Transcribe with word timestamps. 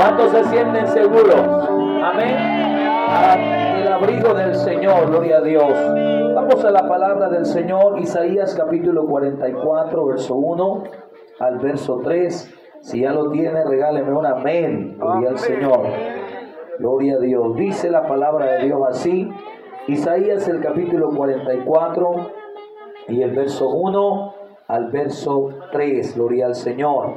¿Cuántos 0.00 0.30
se 0.30 0.44
sienten 0.44 0.88
seguros? 0.88 1.34
Amén. 2.02 2.34
el 3.82 3.86
abrigo 3.86 4.32
del 4.32 4.54
Señor, 4.54 5.10
gloria 5.10 5.36
a 5.36 5.40
Dios. 5.42 5.74
Vamos 6.34 6.64
a 6.64 6.70
la 6.70 6.88
palabra 6.88 7.28
del 7.28 7.44
Señor, 7.44 7.98
Isaías 7.98 8.54
capítulo 8.54 9.04
44, 9.04 10.06
verso 10.06 10.36
1 10.36 10.84
al 11.40 11.58
verso 11.58 12.00
3. 12.02 12.54
Si 12.80 13.00
ya 13.00 13.12
lo 13.12 13.30
tiene, 13.30 13.62
regáleme 13.62 14.10
un 14.10 14.24
amén. 14.24 14.96
Gloria 14.98 15.28
al 15.28 15.38
Señor. 15.38 15.82
Gloria 16.78 17.16
a 17.16 17.18
Dios. 17.18 17.54
Dice 17.56 17.90
la 17.90 18.08
palabra 18.08 18.52
de 18.52 18.64
Dios 18.64 18.80
así. 18.88 19.28
Isaías 19.86 20.48
el 20.48 20.62
capítulo 20.62 21.10
44 21.10 22.30
y 23.08 23.20
el 23.20 23.32
verso 23.32 23.68
1 23.68 24.34
al 24.66 24.90
verso 24.90 25.50
3. 25.72 26.16
Gloria 26.16 26.46
al 26.46 26.54
Señor. 26.54 27.16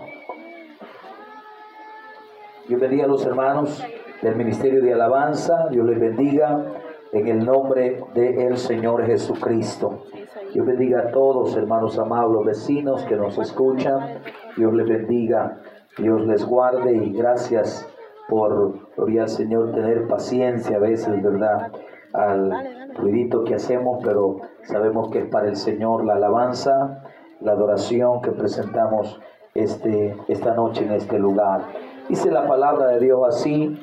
Yo 2.70 2.80
bendiga 2.80 3.04
a 3.04 3.07
los 3.07 3.25
hermanos 3.25 3.84
del 4.21 4.37
Ministerio 4.37 4.82
de 4.82 4.93
Alabanza. 4.93 5.68
Dios 5.69 5.86
les 5.86 6.00
bendiga 6.00 6.64
en 7.11 7.28
el 7.28 7.46
nombre 7.46 8.06
del 8.14 8.57
Señor 8.57 9.06
Jesucristo. 9.06 10.06
Dios 10.54 10.65
bendiga 10.65 11.01
a 11.01 11.11
todos, 11.11 11.57
hermanos 11.57 12.00
amados, 12.00 12.46
vecinos 12.46 13.04
que 13.04 13.18
nos 13.18 13.37
escuchan. 13.37 14.21
Dios 14.56 14.73
les 14.73 14.87
bendiga, 14.87 15.60
Dios 15.97 16.25
les 16.25 16.46
guarde 16.46 16.96
y 16.96 17.11
gracias 17.11 17.86
por, 18.29 18.93
gloria 18.95 19.23
al 19.23 19.29
Señor, 19.29 19.73
tener 19.73 20.07
paciencia 20.07 20.78
a 20.78 20.79
veces, 20.79 21.21
¿verdad? 21.21 21.70
Al 22.14 22.93
ruidito 22.95 23.43
que 23.43 23.56
hacemos, 23.56 24.00
pero 24.06 24.37
sabemos 24.61 25.09
que 25.09 25.20
es 25.20 25.25
para 25.25 25.50
el 25.50 25.57
Señor 25.57 26.06
la 26.06 26.14
alabanza, 26.14 27.04
la 27.42 27.51
adoración 27.51 28.21
que 28.21 28.32
presentamos 28.32 29.20
este, 29.54 30.15
esta 30.29 30.54
noche 30.54 30.86
en 30.86 30.93
este 30.93 31.20
lugar. 31.20 31.64
Dice 32.09 32.31
la 32.31 32.48
palabra 32.48 32.88
de 32.88 33.00
Dios 33.00 33.22
así, 33.28 33.78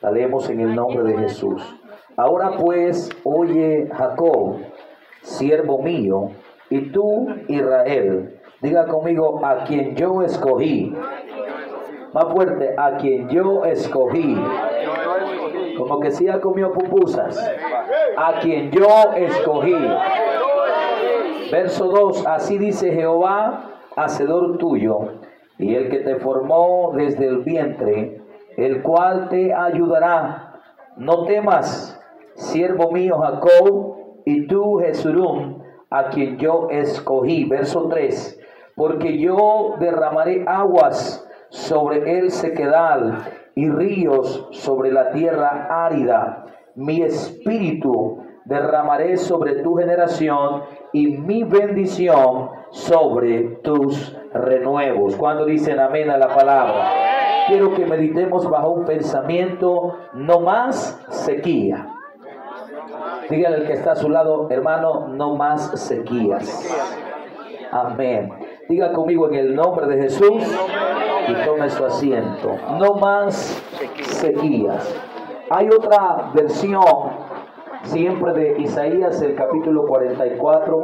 la 0.00 0.10
leemos 0.10 0.48
en 0.48 0.60
el 0.60 0.74
nombre 0.74 1.02
de 1.02 1.18
Jesús. 1.18 1.62
Ahora 2.16 2.52
pues, 2.58 3.10
oye 3.24 3.88
Jacob, 3.92 4.56
siervo 5.22 5.82
mío, 5.82 6.30
y 6.70 6.90
tú, 6.90 7.28
Israel, 7.48 8.40
diga 8.60 8.86
conmigo, 8.86 9.40
a 9.44 9.64
quien 9.64 9.94
yo 9.94 10.22
escogí. 10.22 10.94
Más 12.12 12.24
fuerte, 12.32 12.74
a 12.76 12.96
quien 12.96 13.28
yo 13.28 13.64
escogí. 13.64 14.36
Como 15.76 16.00
que 16.00 16.10
si 16.10 16.28
ha 16.28 16.40
comido 16.40 16.72
pupusas. 16.72 17.38
A 18.16 18.40
quien 18.40 18.70
yo 18.70 19.12
escogí. 19.14 19.76
Verso 21.52 21.86
2, 21.86 22.26
así 22.26 22.58
dice 22.58 22.90
Jehová, 22.92 23.64
hacedor 23.94 24.58
tuyo, 24.58 25.10
y 25.58 25.74
el 25.74 25.88
que 25.88 25.98
te 25.98 26.16
formó 26.16 26.92
desde 26.94 27.26
el 27.26 27.38
vientre, 27.38 28.20
el 28.56 28.82
cual 28.82 29.28
te 29.28 29.54
ayudará. 29.54 30.60
No 30.96 31.24
temas, 31.24 32.00
siervo 32.34 32.90
mío 32.90 33.18
Jacob, 33.18 33.96
y 34.24 34.46
tú 34.46 34.78
Jesurum, 34.78 35.62
a 35.90 36.08
quien 36.08 36.38
yo 36.38 36.68
escogí. 36.70 37.44
Verso 37.44 37.88
3, 37.88 38.40
porque 38.74 39.18
yo 39.18 39.76
derramaré 39.78 40.44
aguas 40.46 41.26
sobre 41.48 42.18
el 42.18 42.30
sequedal 42.30 43.24
y 43.54 43.68
ríos 43.70 44.48
sobre 44.50 44.92
la 44.92 45.12
tierra 45.12 45.68
árida. 45.86 46.46
Mi 46.74 47.02
espíritu 47.02 48.22
derramaré 48.44 49.16
sobre 49.16 49.62
tu 49.62 49.76
generación 49.76 50.62
y 50.92 51.08
mi 51.08 51.44
bendición 51.44 52.50
sobre 52.70 53.42
tus 53.62 54.16
renuevos. 54.38 55.16
Cuando 55.16 55.44
dicen 55.44 55.78
amén 55.78 56.10
a 56.10 56.18
la 56.18 56.28
palabra, 56.28 56.92
quiero 57.46 57.74
que 57.74 57.86
meditemos 57.86 58.48
bajo 58.48 58.70
un 58.70 58.84
pensamiento, 58.84 59.98
no 60.14 60.40
más 60.40 61.00
sequía. 61.10 61.92
Dígale 63.28 63.56
al 63.56 63.66
que 63.66 63.72
está 63.72 63.92
a 63.92 63.96
su 63.96 64.08
lado, 64.08 64.48
hermano, 64.50 65.08
no 65.08 65.34
más 65.36 65.70
sequías. 65.80 66.64
Amén. 67.72 68.32
Diga 68.68 68.92
conmigo 68.92 69.28
en 69.28 69.34
el 69.34 69.54
nombre 69.54 69.86
de 69.86 70.02
Jesús 70.02 70.42
y 71.28 71.44
tome 71.44 71.68
su 71.70 71.84
asiento. 71.84 72.56
No 72.78 72.94
más 72.94 73.62
sequías. 74.02 74.94
Hay 75.50 75.68
otra 75.68 76.30
versión 76.34 76.82
siempre 77.84 78.32
de 78.32 78.60
Isaías, 78.60 79.22
el 79.22 79.34
capítulo 79.34 79.86
44 79.86 80.82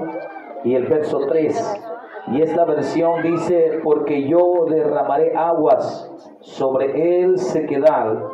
y 0.65 0.75
el 0.75 0.87
verso 0.87 1.27
3. 1.28 1.91
Y 2.28 2.41
esta 2.41 2.65
versión 2.65 3.22
dice, 3.22 3.81
porque 3.83 4.28
yo 4.28 4.66
derramaré 4.69 5.34
aguas 5.37 6.10
sobre 6.41 7.22
el 7.22 7.38
sequedal 7.38 8.28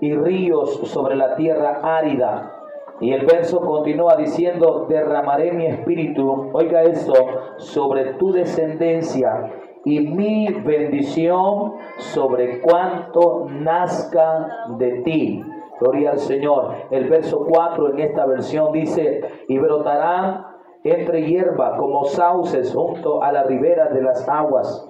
y 0.00 0.14
ríos 0.14 0.80
sobre 0.84 1.16
la 1.16 1.36
tierra 1.36 1.80
árida. 1.82 2.52
Y 3.00 3.12
el 3.12 3.26
verso 3.26 3.60
continúa 3.60 4.16
diciendo, 4.16 4.86
derramaré 4.88 5.52
mi 5.52 5.66
espíritu, 5.66 6.50
oiga 6.52 6.82
esto, 6.82 7.12
sobre 7.58 8.14
tu 8.14 8.32
descendencia 8.32 9.52
y 9.84 10.00
mi 10.00 10.48
bendición 10.48 11.74
sobre 11.98 12.60
cuanto 12.60 13.46
nazca 13.50 14.48
de 14.78 15.02
ti. 15.02 15.44
Gloria 15.80 16.12
al 16.12 16.18
Señor. 16.18 16.74
El 16.90 17.08
verso 17.08 17.44
4 17.46 17.90
en 17.90 18.00
esta 18.00 18.24
versión 18.26 18.72
dice, 18.72 19.20
y 19.48 19.58
brotarán 19.58 20.53
entre 20.84 21.26
hierba 21.26 21.76
como 21.78 22.04
sauces 22.04 22.74
junto 22.74 23.22
a 23.22 23.32
la 23.32 23.44
ribera 23.44 23.88
de 23.88 24.02
las 24.02 24.28
aguas. 24.28 24.88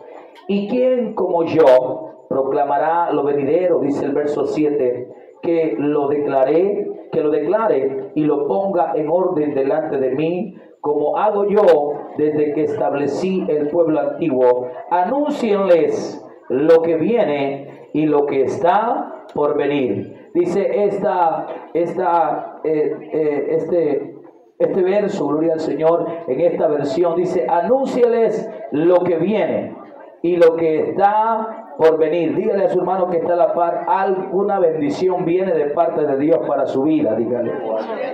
¿Y 0.49 0.69
quién 0.69 1.15
como 1.15 1.44
yo 1.44 2.27
proclamará 2.28 3.12
lo 3.12 3.22
venidero? 3.22 3.78
Dice 3.78 4.04
el 4.04 4.12
verso 4.12 4.47
7, 4.47 5.09
que 5.41 5.77
lo 5.78 6.09
declaré, 6.09 7.09
que 7.12 7.21
lo 7.21 7.31
declare 7.31 8.10
y 8.15 8.25
lo 8.25 8.49
ponga 8.49 8.93
en 8.97 9.09
orden 9.09 9.54
delante 9.54 9.99
de 9.99 10.10
mí, 10.10 10.56
como 10.81 11.16
hago 11.16 11.47
yo 11.49 11.93
desde 12.19 12.53
que 12.53 12.65
establecí 12.65 13.47
el 13.49 13.69
pueblo 13.69 14.00
antiguo. 14.00 14.69
Anúncienles 14.91 16.21
lo 16.49 16.83
que 16.83 16.97
viene 16.97 17.88
y 17.93 18.06
lo 18.06 18.27
que 18.27 18.43
está 18.43 19.27
por 19.34 19.56
venir. 19.56 20.31
Dice 20.34 20.84
esta, 20.84 21.47
esta, 21.72 22.60
eh, 22.65 22.97
eh, 23.12 23.47
este, 23.50 24.13
este 24.59 24.82
verso, 24.82 25.26
gloria 25.26 25.54
al 25.54 25.60
Señor, 25.60 26.06
en 26.28 26.41
esta 26.41 26.69
versión, 26.69 27.16
dice, 27.16 27.47
anúnciales 27.48 28.48
lo 28.70 29.00
que 29.00 29.16
viene 29.16 29.76
y 30.22 30.37
lo 30.37 30.56
que 30.56 30.91
está 30.91 31.75
por 31.76 31.98
venir. 31.98 32.37
Dígale 32.37 32.65
a 32.65 32.69
su 32.69 32.78
hermano 32.78 33.10
que 33.10 33.19
está 33.19 33.34
a 33.34 33.37
la 33.37 33.54
par, 33.54 33.84
alguna 33.88 34.59
bendición 34.59 35.25
viene 35.25 35.53
de 35.53 35.66
parte 35.66 36.06
de 36.06 36.16
Dios 36.19 36.38
para 36.47 36.66
su 36.66 36.84
vida, 36.84 37.15
dígale. 37.15 37.53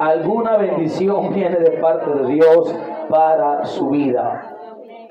Alguna 0.00 0.56
bendición 0.56 1.32
viene 1.34 1.56
de 1.56 1.72
parte 1.72 2.10
de 2.10 2.26
Dios 2.26 2.74
para 3.08 3.64
su 3.64 3.90
vida. 3.90 4.56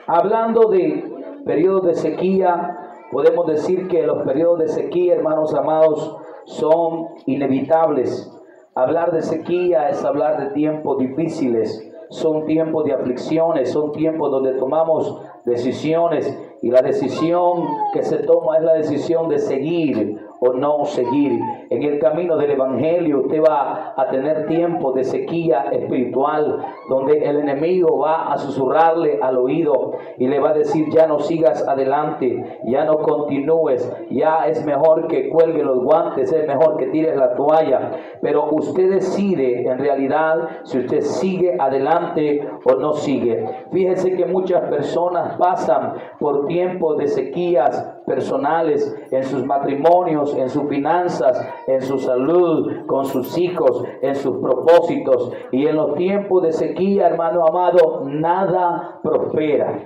Hablando 0.07 0.69
de 0.69 1.13
periodos 1.45 1.85
de 1.85 1.93
sequía, 1.93 2.77
podemos 3.11 3.45
decir 3.47 3.87
que 3.87 4.03
los 4.03 4.23
periodos 4.23 4.59
de 4.59 4.67
sequía, 4.69 5.15
hermanos 5.15 5.53
amados, 5.53 6.17
son 6.45 7.09
inevitables. 7.27 8.35
Hablar 8.75 9.11
de 9.11 9.21
sequía 9.21 9.89
es 9.89 10.03
hablar 10.05 10.39
de 10.39 10.53
tiempos 10.53 10.99
difíciles, 10.99 11.91
son 12.09 12.45
tiempos 12.45 12.85
de 12.85 12.93
aflicciones, 12.93 13.71
son 13.71 13.91
tiempos 13.91 14.31
donde 14.31 14.53
tomamos 14.53 15.21
decisiones. 15.45 16.37
Y 16.61 16.71
la 16.71 16.81
decisión 16.81 17.65
que 17.93 18.03
se 18.03 18.17
toma 18.19 18.57
es 18.57 18.63
la 18.63 18.73
decisión 18.73 19.29
de 19.29 19.39
seguir 19.39 20.28
o 20.39 20.53
no 20.53 20.85
seguir. 20.85 21.39
En 21.69 21.83
el 21.83 21.99
camino 21.99 22.37
del 22.37 22.51
Evangelio 22.51 23.21
usted 23.21 23.41
va 23.41 23.93
a 23.95 24.07
tener 24.09 24.47
tiempo 24.47 24.91
de 24.93 25.03
sequía 25.03 25.65
espiritual, 25.71 26.65
donde 26.89 27.17
el 27.17 27.39
enemigo 27.39 27.97
va 27.97 28.31
a 28.31 28.37
susurrarle 28.37 29.19
al 29.21 29.37
oído 29.37 29.93
y 30.17 30.27
le 30.27 30.39
va 30.39 30.51
a 30.51 30.53
decir, 30.53 30.89
ya 30.89 31.07
no 31.07 31.19
sigas 31.19 31.67
adelante, 31.67 32.59
ya 32.65 32.85
no 32.85 32.99
continúes, 32.99 33.91
ya 34.09 34.47
es 34.47 34.65
mejor 34.65 35.07
que 35.07 35.29
cuelgue 35.29 35.63
los 35.63 35.83
guantes, 35.83 36.31
es 36.31 36.47
mejor 36.47 36.77
que 36.77 36.87
tires 36.87 37.15
la 37.15 37.35
toalla. 37.35 37.91
Pero 38.21 38.49
usted 38.51 38.89
decide 38.89 39.69
en 39.69 39.77
realidad 39.77 40.49
si 40.63 40.79
usted 40.79 41.01
sigue 41.01 41.55
adelante 41.59 42.47
o 42.65 42.75
no 42.75 42.93
sigue. 42.93 43.45
Fíjese 43.71 44.15
que 44.15 44.25
muchas 44.25 44.61
personas 44.69 45.37
pasan 45.37 45.93
por 46.19 46.47
tiempos 46.47 46.97
de 46.97 47.07
sequías 47.07 47.98
personales 48.09 48.95
en 49.11 49.23
sus 49.23 49.45
matrimonios, 49.45 50.35
en 50.35 50.49
sus 50.49 50.67
finanzas, 50.67 51.47
en 51.67 51.81
su 51.81 51.99
salud, 51.99 52.87
con 52.87 53.05
sus 53.05 53.37
hijos, 53.37 53.83
en 54.01 54.15
sus 54.15 54.37
propósitos. 54.37 55.31
Y 55.51 55.67
en 55.67 55.75
los 55.75 55.93
tiempos 55.93 56.41
de 56.41 56.51
sequía, 56.51 57.07
hermano 57.07 57.45
amado, 57.45 58.03
nada 58.05 58.99
prospera. 59.03 59.79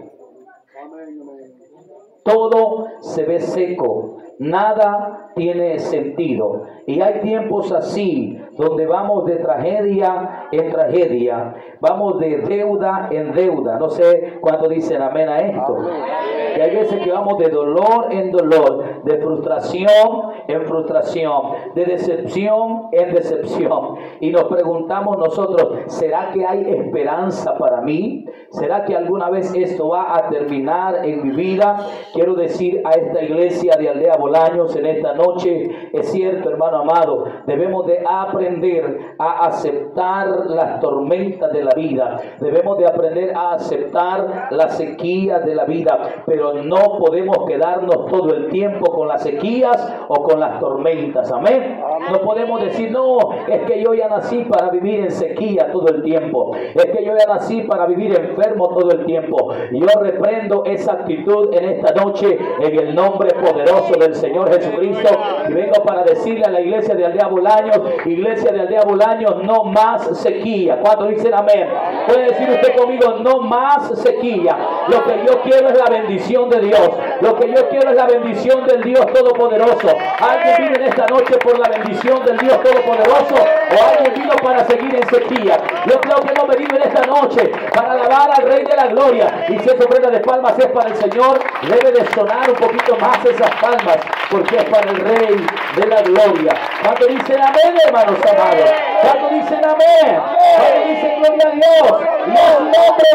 Todo 2.23 2.87
se 3.01 3.25
ve 3.25 3.41
seco, 3.41 4.19
nada 4.39 5.31
tiene 5.35 5.77
sentido. 5.79 6.63
Y 6.85 6.99
hay 7.01 7.21
tiempos 7.21 7.71
así, 7.71 8.37
donde 8.57 8.85
vamos 8.85 9.25
de 9.25 9.37
tragedia 9.37 10.47
en 10.51 10.69
tragedia, 10.69 11.55
vamos 11.79 12.19
de 12.19 12.37
deuda 12.39 13.07
en 13.11 13.33
deuda. 13.33 13.79
No 13.79 13.89
sé 13.89 14.37
cuánto 14.41 14.67
dicen 14.67 15.01
amén 15.01 15.29
a 15.29 15.39
esto. 15.39 15.77
Y 16.57 16.59
hay 16.59 16.75
veces 16.75 17.01
que 17.01 17.11
vamos 17.11 17.37
de 17.37 17.49
dolor 17.49 18.07
en 18.11 18.31
dolor, 18.31 19.03
de 19.03 19.17
frustración 19.17 20.33
en 20.47 20.65
frustración, 20.65 21.41
de 21.75 21.85
decepción 21.85 22.89
en 22.91 23.13
decepción. 23.13 23.95
Y 24.19 24.29
nos 24.31 24.45
preguntamos 24.45 25.17
nosotros, 25.17 25.79
¿será 25.87 26.31
que 26.31 26.45
hay 26.45 26.69
esperanza 26.69 27.57
para 27.57 27.81
mí? 27.81 28.25
¿Será 28.49 28.85
que 28.85 28.95
alguna 28.95 29.29
vez 29.29 29.53
esto 29.55 29.89
va 29.89 30.15
a 30.15 30.29
terminar 30.29 31.05
en 31.05 31.27
mi 31.27 31.35
vida? 31.35 31.87
Quiero 32.13 32.35
decir 32.35 32.81
a 32.85 32.91
esta 32.91 33.23
iglesia 33.23 33.75
de 33.77 33.89
Aldea 33.89 34.17
Bolaños 34.17 34.75
en 34.75 34.85
esta 34.85 35.13
noche, 35.13 35.89
es 35.93 36.11
cierto 36.11 36.49
hermano 36.49 36.72
amado, 36.75 37.25
debemos 37.45 37.85
de 37.85 38.03
aprender 38.07 39.15
a 39.17 39.47
aceptar 39.47 40.27
las 40.47 40.79
tormentas 40.79 41.51
de 41.51 41.63
la 41.63 41.73
vida. 41.75 42.19
Debemos 42.39 42.77
de 42.77 42.87
aprender 42.87 43.35
a 43.35 43.53
aceptar 43.53 44.47
las 44.51 44.77
sequías 44.77 45.45
de 45.45 45.55
la 45.55 45.65
vida, 45.65 46.23
pero 46.25 46.53
no 46.63 46.97
podemos 46.99 47.37
quedarnos 47.47 48.07
todo 48.07 48.33
el 48.33 48.49
tiempo 48.49 48.91
con 48.91 49.07
las 49.07 49.23
sequías 49.23 49.95
o 50.07 50.23
con 50.23 50.39
las 50.39 50.59
tormentas. 50.59 51.31
Amén. 51.31 51.81
No 52.11 52.21
podemos 52.21 52.61
decir, 52.61 52.91
no, 52.91 53.17
es 53.47 53.61
que 53.63 53.81
yo 53.83 53.93
ya 53.93 54.07
nací 54.07 54.45
para 54.45 54.69
vivir 54.69 55.01
en 55.01 55.11
sequía 55.11 55.71
todo 55.71 55.87
el 55.87 56.03
tiempo. 56.03 56.55
Es 56.55 56.85
que 56.85 57.03
yo 57.05 57.13
ya 57.17 57.25
nací 57.27 57.61
para 57.61 57.85
vivir 57.85 58.17
enfermo 58.19 58.69
todo 58.69 58.91
el 58.91 59.05
tiempo. 59.05 59.53
Yo 59.71 59.87
reprendo 59.99 60.63
esa 60.65 60.93
actitud 60.93 61.53
en 61.53 61.65
esta 61.69 61.93
noche 61.93 62.37
en 62.59 62.79
el 62.79 62.95
nombre 62.95 63.29
poderoso 63.33 63.93
del 63.99 64.15
Señor 64.15 64.51
Jesucristo. 64.51 65.09
Y 65.49 65.53
vengo 65.53 65.83
para 65.85 66.03
decirle 66.03 66.45
a 66.45 66.51
la 66.51 66.61
iglesia 66.63 66.95
de 66.95 67.05
Aldea 67.05 67.27
Bolaños, 67.27 67.79
iglesia 68.05 68.51
de 68.51 68.61
Aldea 68.61 68.81
Bolaños, 68.83 69.43
no 69.43 69.63
más 69.65 70.17
sequía. 70.17 70.79
cuando 70.81 71.05
dicen 71.05 71.33
amén? 71.33 71.69
Puede 72.07 72.25
decir 72.25 72.49
usted 72.49 72.75
conmigo, 72.75 73.15
no 73.19 73.39
más 73.39 73.89
sequía. 73.99 74.57
Lo 74.87 75.03
que 75.03 75.23
yo 75.25 75.41
quiero 75.41 75.69
es 75.69 75.77
la 75.77 75.89
bendición 75.89 76.49
de 76.49 76.59
Dios. 76.61 76.89
Lo 77.21 77.35
que 77.35 77.47
yo 77.53 77.69
quiero 77.69 77.89
es 77.91 77.95
la 77.95 78.05
bendición 78.05 78.65
del 78.67 78.81
Dios 78.83 79.05
Todopoderoso. 79.13 79.89
Alguien 80.19 80.55
vino 80.59 80.75
en 80.75 80.83
esta 80.83 81.05
noche 81.07 81.37
por 81.37 81.57
la 81.59 81.69
bendición 81.69 82.25
del 82.25 82.37
Dios 82.37 82.61
Todopoderoso 82.63 83.35
o 83.35 83.89
alguien 83.89 84.13
vino 84.15 84.35
para 84.43 84.65
seguir 84.65 84.95
en 84.95 85.07
sequía. 85.07 85.57
Yo 85.87 85.99
creo 86.01 86.17
que 86.21 86.33
hemos 86.33 86.47
venido 86.47 86.75
en 86.77 86.83
esta 86.83 87.05
noche 87.05 87.51
para 87.73 87.91
alabar 87.91 88.29
al 88.37 88.43
Rey 88.43 88.63
de 88.63 88.75
la 88.75 88.87
Gloria. 88.87 89.45
Y 89.49 89.59
si 89.59 89.69
esa 89.69 89.83
ofrenda 89.85 90.09
de 90.09 90.19
palmas 90.19 90.57
es 90.59 90.67
para 90.67 90.89
el 90.89 90.95
Señor, 90.95 91.39
debe 91.61 91.91
de 91.91 92.05
sonar 92.13 92.49
un 92.49 92.55
poquito 92.55 92.95
más 92.97 93.23
esas 93.25 93.49
palmas, 93.61 93.97
porque 94.29 94.57
es 94.57 94.63
para 94.65 94.89
el 94.91 94.97
Rey 94.97 95.45
de 95.75 95.87
la 95.87 96.01
Gloria. 96.01 96.52
¿Cuánto 96.83 97.07
dicen 97.07 97.41
amén, 97.41 97.77
hermanos 97.85 98.19
amados? 98.31 98.73
¿Cuánto 99.01 99.29
dicen 99.29 99.61
amén? 99.65 100.21
¿Cuánto 100.57 100.87
dicen 100.87 101.21
gloria 101.21 101.47
a 101.47 101.51
Dios? 101.51 102.01
Y 102.27 102.31
a 102.31 102.57
su 102.57 102.63
nombre. 102.63 103.13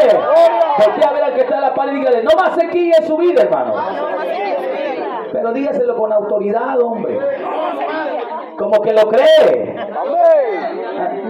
Porque 0.83 1.05
a 1.05 1.11
ver 1.11 1.23
al 1.23 1.33
que 1.33 1.41
está 1.41 1.55
en 1.55 1.61
la 1.61 1.73
pared 1.73 1.93
y 1.93 1.95
dígale, 1.97 2.23
no 2.23 2.31
más 2.37 2.55
sequía 2.55 2.95
en 2.99 3.07
su 3.07 3.17
vida, 3.17 3.41
hermano. 3.43 3.73
Pero 5.31 5.53
dígaselo 5.53 5.95
con 5.95 6.11
autoridad, 6.11 6.79
hombre. 6.81 7.19
Como 8.57 8.81
que 8.81 8.93
lo 8.93 9.07
cree. 9.07 9.75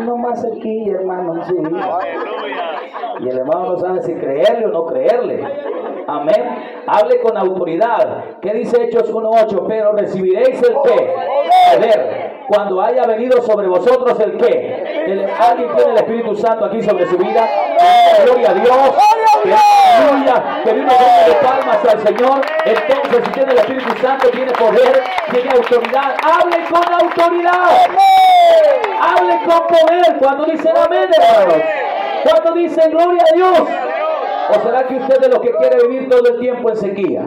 No 0.06 0.18
más 0.18 0.44
aquí, 0.46 0.90
hermano. 0.90 1.44
Sí. 1.46 1.56
Y 3.20 3.30
el 3.30 3.38
hermano 3.38 3.74
no 3.74 3.78
sabe 3.78 4.02
si 4.02 4.16
creerle 4.16 4.66
o 4.66 4.70
no 4.70 4.86
creerle. 4.86 5.44
Amén. 6.08 6.84
Hable 6.88 7.20
con 7.22 7.38
autoridad. 7.38 8.24
¿Qué 8.42 8.54
dice 8.54 8.84
Hechos 8.84 9.14
1.8? 9.14 9.66
Pero 9.68 9.92
recibiréis 9.92 10.62
el 10.64 10.76
qué? 10.84 11.16
Poder. 11.76 12.30
Cuando 12.48 12.82
haya 12.82 13.06
venido 13.06 13.42
sobre 13.44 13.68
vosotros 13.68 14.20
el 14.22 14.38
qué? 14.38 15.28
¿Alguien 15.40 15.76
tiene 15.76 15.92
el 15.92 15.98
Espíritu 15.98 16.36
Santo 16.36 16.66
aquí 16.66 16.82
sobre 16.82 17.06
su 17.06 17.16
vida? 17.18 17.48
Gloria 18.24 18.50
a 18.50 18.54
Dios. 18.56 18.96
Aleluya. 19.94 20.62
Que 20.64 20.74
vino 20.74 20.92
de 20.92 21.34
palmas 21.46 21.78
al 21.88 22.00
Señor. 22.00 22.42
Entonces, 22.66 23.24
si 23.26 23.32
tiene 23.34 23.52
el 23.52 23.58
Espíritu 23.60 23.96
Santo, 24.02 24.30
tiene 24.30 24.52
poder, 24.54 25.04
tiene 25.32 25.50
autoridad. 25.52 26.16
Hable 26.24 26.58
con 26.72 26.94
autoridad. 26.94 27.88
Hable 29.00 29.40
con 29.46 29.68
poder. 29.68 30.18
Cuando 30.20 30.46
dicen 30.46 30.74
amén, 30.76 31.10
hermanos. 31.22 31.64
Cuando 32.24 32.54
dicen 32.54 32.92
gloria 32.92 33.24
a 33.32 33.36
Dios. 33.36 33.60
¿O 34.50 34.60
será 34.62 34.88
que 34.88 34.96
usted 34.96 35.16
es 35.16 35.22
de 35.22 35.30
los 35.30 35.40
que 35.40 35.52
quiere 35.52 35.88
vivir 35.88 36.10
todo 36.10 36.28
el 36.34 36.40
tiempo 36.40 36.70
en 36.70 36.78
sequía? 36.78 37.26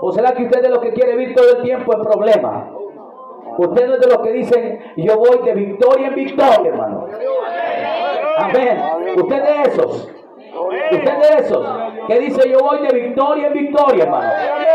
¿O 0.00 0.12
será 0.12 0.32
que 0.34 0.44
usted 0.44 0.58
es 0.58 0.62
de 0.62 0.68
los 0.68 0.78
que 0.78 0.92
quiere 0.92 1.16
vivir 1.16 1.34
todo 1.34 1.56
el 1.56 1.62
tiempo 1.62 1.92
en 1.94 2.02
problemas? 2.02 2.81
Usted 3.58 3.86
no 3.86 3.94
es 3.94 4.00
de 4.00 4.06
los 4.08 4.18
que 4.18 4.32
dicen, 4.32 4.80
yo 4.96 5.18
voy 5.18 5.38
de 5.44 5.54
victoria 5.54 6.08
en 6.08 6.14
victoria, 6.14 6.70
hermano. 6.70 7.06
Amén. 8.38 8.78
Usted 9.16 9.42
de 9.42 9.62
esos. 9.62 10.10
Usted 10.92 11.18
de 11.18 11.38
esos 11.38 11.66
que 12.06 12.18
dice 12.18 12.50
yo 12.50 12.58
voy 12.58 12.86
de 12.86 12.94
victoria 12.94 13.46
en 13.48 13.52
victoria, 13.52 14.04
hermano. 14.04 14.30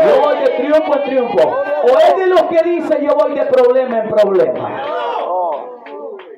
Yo 0.06 0.22
voy 0.22 0.38
de 0.38 0.46
triunfo 0.46 0.96
en 0.96 1.02
triunfo. 1.04 1.48
O 1.48 1.98
es 1.98 2.16
de 2.16 2.26
los 2.26 2.42
que 2.44 2.62
dice 2.62 2.98
yo 3.02 3.14
voy 3.14 3.34
de 3.34 3.46
problema 3.46 3.98
en 3.98 4.08
problema. 4.08 4.82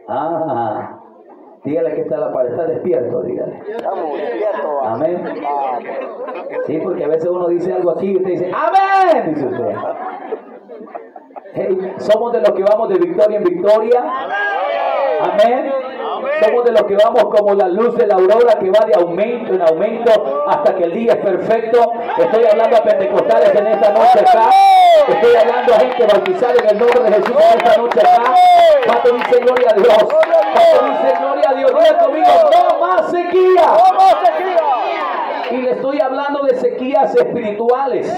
Ah. 0.08 0.96
Dígale 1.62 1.94
que 1.94 2.00
está 2.00 2.16
la 2.16 2.32
pared, 2.32 2.50
está 2.52 2.64
despierto, 2.64 3.22
dígale. 3.22 3.60
Amén. 4.82 5.24
Sí, 6.66 6.80
porque 6.82 7.04
a 7.04 7.08
veces 7.08 7.28
uno 7.28 7.48
dice 7.48 7.72
algo 7.72 7.90
aquí 7.90 8.12
y 8.12 8.16
usted 8.16 8.30
dice, 8.30 8.50
Amén, 8.54 9.34
dice 9.34 9.46
usted. 9.46 9.76
Somos 11.98 12.32
de 12.32 12.40
los 12.40 12.50
que 12.52 12.62
vamos 12.62 12.88
de 12.88 12.98
victoria 12.98 13.38
en 13.38 13.44
victoria. 13.44 14.02
Amén. 15.20 15.72
Somos 16.42 16.64
de 16.64 16.72
los 16.72 16.82
que 16.84 16.96
vamos 16.96 17.24
como 17.24 17.54
la 17.54 17.68
luz 17.68 17.96
de 17.96 18.06
la 18.06 18.14
aurora 18.14 18.58
que 18.58 18.70
va 18.70 18.86
de 18.86 18.94
aumento 18.94 19.54
en 19.54 19.62
aumento 19.62 20.44
hasta 20.46 20.74
que 20.74 20.84
el 20.84 20.92
día 20.92 21.12
es 21.12 21.18
perfecto. 21.18 21.92
Estoy 22.18 22.44
hablando 22.44 22.76
a 22.76 22.82
pentecostales 22.82 23.54
en 23.54 23.66
esta 23.66 23.92
noche 23.92 24.20
acá. 24.20 24.50
Estoy 25.08 25.36
hablando 25.36 25.74
a 25.74 25.80
gente 25.80 26.06
bautizada 26.06 26.54
en 26.62 26.68
el 26.70 26.78
nombre 26.78 27.02
de 27.02 27.12
Jesús 27.12 27.36
en 27.36 27.58
esta 27.58 27.76
noche 27.76 28.00
acá. 28.00 28.34
¿Cuánto 28.86 29.12
dice 29.12 29.40
gloria 29.40 29.70
a 29.70 29.74
Dios? 29.74 30.04
¿Cuánto 30.04 30.86
dice 30.86 31.18
gloria 31.20 31.50
a 31.50 31.54
Dios? 31.54 31.70
Diga 31.70 31.98
conmigo, 31.98 32.26
no 32.52 32.80
más 32.80 33.10
sequía. 33.10 33.62
No 33.62 33.98
más 33.98 34.16
sequía. 34.24 34.69
Y 35.50 35.56
le 35.56 35.72
estoy 35.72 35.98
hablando 36.00 36.42
de 36.42 36.54
sequías 36.54 37.14
espirituales, 37.16 38.16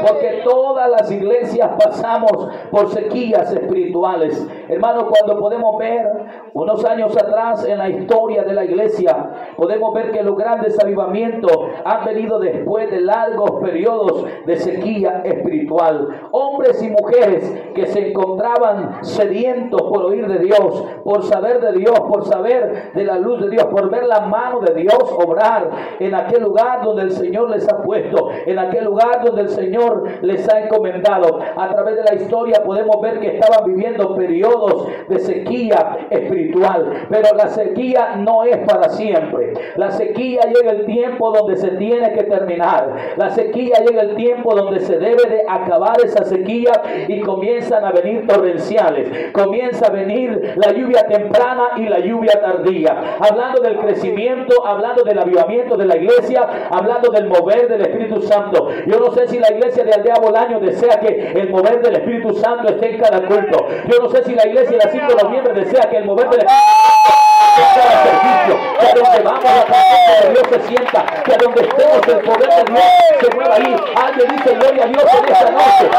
porque 0.00 0.40
todas 0.42 0.88
las 0.88 1.10
iglesias 1.10 1.70
pasamos 1.78 2.48
por 2.70 2.88
sequías 2.90 3.52
espirituales. 3.52 4.46
Hermano, 4.68 5.08
cuando 5.08 5.38
podemos 5.38 5.76
ver 5.78 6.06
unos 6.54 6.82
años 6.86 7.14
atrás 7.14 7.66
en 7.66 7.76
la 7.76 7.90
historia 7.90 8.42
de 8.44 8.54
la 8.54 8.64
iglesia, 8.64 9.52
podemos 9.56 9.92
ver 9.92 10.12
que 10.12 10.22
los 10.22 10.36
grandes 10.36 10.78
avivamientos 10.82 11.52
han 11.84 12.04
venido 12.06 12.38
después 12.38 12.90
de 12.90 13.02
largos 13.02 13.60
periodos 13.62 14.24
de 14.46 14.56
sequía 14.56 15.20
espiritual. 15.24 16.28
Hombres 16.30 16.82
y 16.82 16.88
mujeres 16.88 17.72
que 17.74 17.86
se 17.86 18.08
encontraban 18.08 19.04
sedientos 19.04 19.82
por 19.82 20.06
oír 20.06 20.26
de 20.26 20.38
Dios, 20.38 20.84
por 21.04 21.22
saber 21.24 21.60
de 21.60 21.72
Dios, 21.72 22.00
por 22.00 22.24
saber 22.24 22.92
de 22.94 23.04
la 23.04 23.18
luz 23.18 23.42
de 23.42 23.50
Dios, 23.50 23.66
por 23.66 23.90
ver 23.90 24.06
la 24.06 24.20
mano 24.20 24.60
de 24.60 24.72
Dios 24.74 25.02
obrar 25.18 25.70
en 26.00 26.14
aquel 26.14 26.42
lugar 26.42 26.61
donde 26.82 27.02
el 27.02 27.12
Señor 27.12 27.50
les 27.50 27.68
ha 27.68 27.82
puesto, 27.82 28.30
en 28.46 28.58
aquel 28.58 28.84
lugar 28.84 29.24
donde 29.24 29.42
el 29.42 29.48
Señor 29.48 30.04
les 30.22 30.48
ha 30.48 30.60
encomendado. 30.60 31.40
A 31.56 31.68
través 31.68 31.96
de 31.96 32.04
la 32.04 32.14
historia 32.14 32.62
podemos 32.64 33.00
ver 33.00 33.20
que 33.20 33.36
estaban 33.36 33.64
viviendo 33.66 34.14
periodos 34.14 34.88
de 35.08 35.18
sequía 35.18 36.06
espiritual, 36.10 37.06
pero 37.08 37.28
la 37.36 37.48
sequía 37.48 38.16
no 38.16 38.44
es 38.44 38.58
para 38.58 38.88
siempre. 38.90 39.54
La 39.76 39.90
sequía 39.90 40.42
llega 40.42 40.72
el 40.72 40.86
tiempo 40.86 41.32
donde 41.32 41.56
se 41.56 41.70
tiene 41.72 42.12
que 42.12 42.24
terminar. 42.24 42.94
La 43.16 43.30
sequía 43.30 43.76
llega 43.86 44.02
el 44.02 44.14
tiempo 44.14 44.54
donde 44.54 44.80
se 44.80 44.98
debe 44.98 45.28
de 45.28 45.42
acabar 45.48 45.96
esa 46.04 46.24
sequía 46.24 46.72
y 47.08 47.20
comienzan 47.20 47.84
a 47.84 47.92
venir 47.92 48.26
torrenciales. 48.26 49.32
Comienza 49.32 49.86
a 49.86 49.90
venir 49.90 50.54
la 50.56 50.72
lluvia 50.72 51.06
temprana 51.06 51.70
y 51.76 51.88
la 51.88 52.00
lluvia 52.00 52.40
tardía. 52.40 53.16
Hablando 53.18 53.60
del 53.62 53.78
crecimiento, 53.78 54.66
hablando 54.66 55.02
del 55.02 55.18
avivamiento 55.18 55.76
de 55.76 55.86
la 55.86 55.96
iglesia, 55.96 56.46
hablando 56.70 57.10
del 57.10 57.26
mover 57.26 57.68
del 57.68 57.82
Espíritu 57.82 58.22
Santo. 58.22 58.68
Yo 58.86 58.98
no 58.98 59.12
sé 59.12 59.28
si 59.28 59.38
la 59.38 59.50
iglesia 59.52 59.84
de 59.84 59.92
Aldea 59.92 60.14
Bolaño 60.20 60.60
desea 60.60 61.00
que 61.00 61.32
el 61.34 61.50
mover 61.50 61.80
del 61.82 61.96
Espíritu 61.96 62.34
Santo 62.34 62.72
esté 62.72 62.94
en 62.94 63.00
cada 63.00 63.26
culto. 63.26 63.66
Yo 63.86 63.98
no 64.02 64.08
sé 64.10 64.24
si 64.24 64.34
la 64.34 64.46
iglesia 64.46 64.78
de 64.78 64.84
la 64.84 64.90
5 64.90 65.06
de 65.06 65.22
noviembre 65.22 65.52
desea 65.54 65.88
que 65.88 65.96
el 65.98 66.04
mover 66.04 66.28
del 66.30 66.40
Espíritu 66.40 66.62
Santo 66.64 67.22
en 67.56 67.64
cada 67.74 68.02
servicio. 68.02 68.54
Que 68.78 68.86
a 68.86 68.94
donde 68.94 69.22
vamos 69.22 69.44
la 69.44 69.64
presencia 69.64 70.20
de 70.22 70.30
Dios 70.30 70.46
se 70.50 70.60
sienta. 70.68 71.04
Que 71.24 71.32
a 71.32 71.36
donde 71.36 71.60
estemos 71.62 72.08
el 72.08 72.20
poder 72.20 72.48
de 72.48 72.72
Dios 72.72 72.84
se 73.20 73.36
mueva 73.36 73.54
ahí. 73.54 73.76
Alguien 73.94 74.28
dice 74.36 74.54
gloria 74.54 74.84
a 74.84 74.86
Dios 74.86 75.04
en 75.04 75.32
esta 75.32 75.50
noche. 75.50 75.90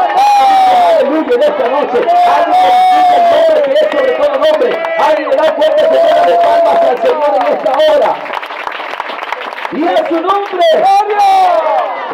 Aleluya 0.94 1.34
en 1.34 1.42
esta 1.42 1.68
noche. 1.68 1.98
Alguien 2.36 2.64
dice 2.94 3.14
el 3.16 3.24
nombre 3.30 3.62
que 3.62 3.72
es 3.72 3.90
sobre 3.90 4.12
todo 4.12 4.32
nombre. 4.34 4.82
Alguien 4.98 5.30
le 5.30 5.36
da 5.36 5.44
fuerte 5.54 5.82
de 5.82 6.36
palmas 6.36 6.82
al 6.82 6.98
Señor 6.98 7.30
en 7.40 7.46
esta 7.52 7.72
hora. 7.72 8.43
Y 9.76 9.82
a 9.82 10.08
su 10.08 10.14
nombre. 10.14 10.64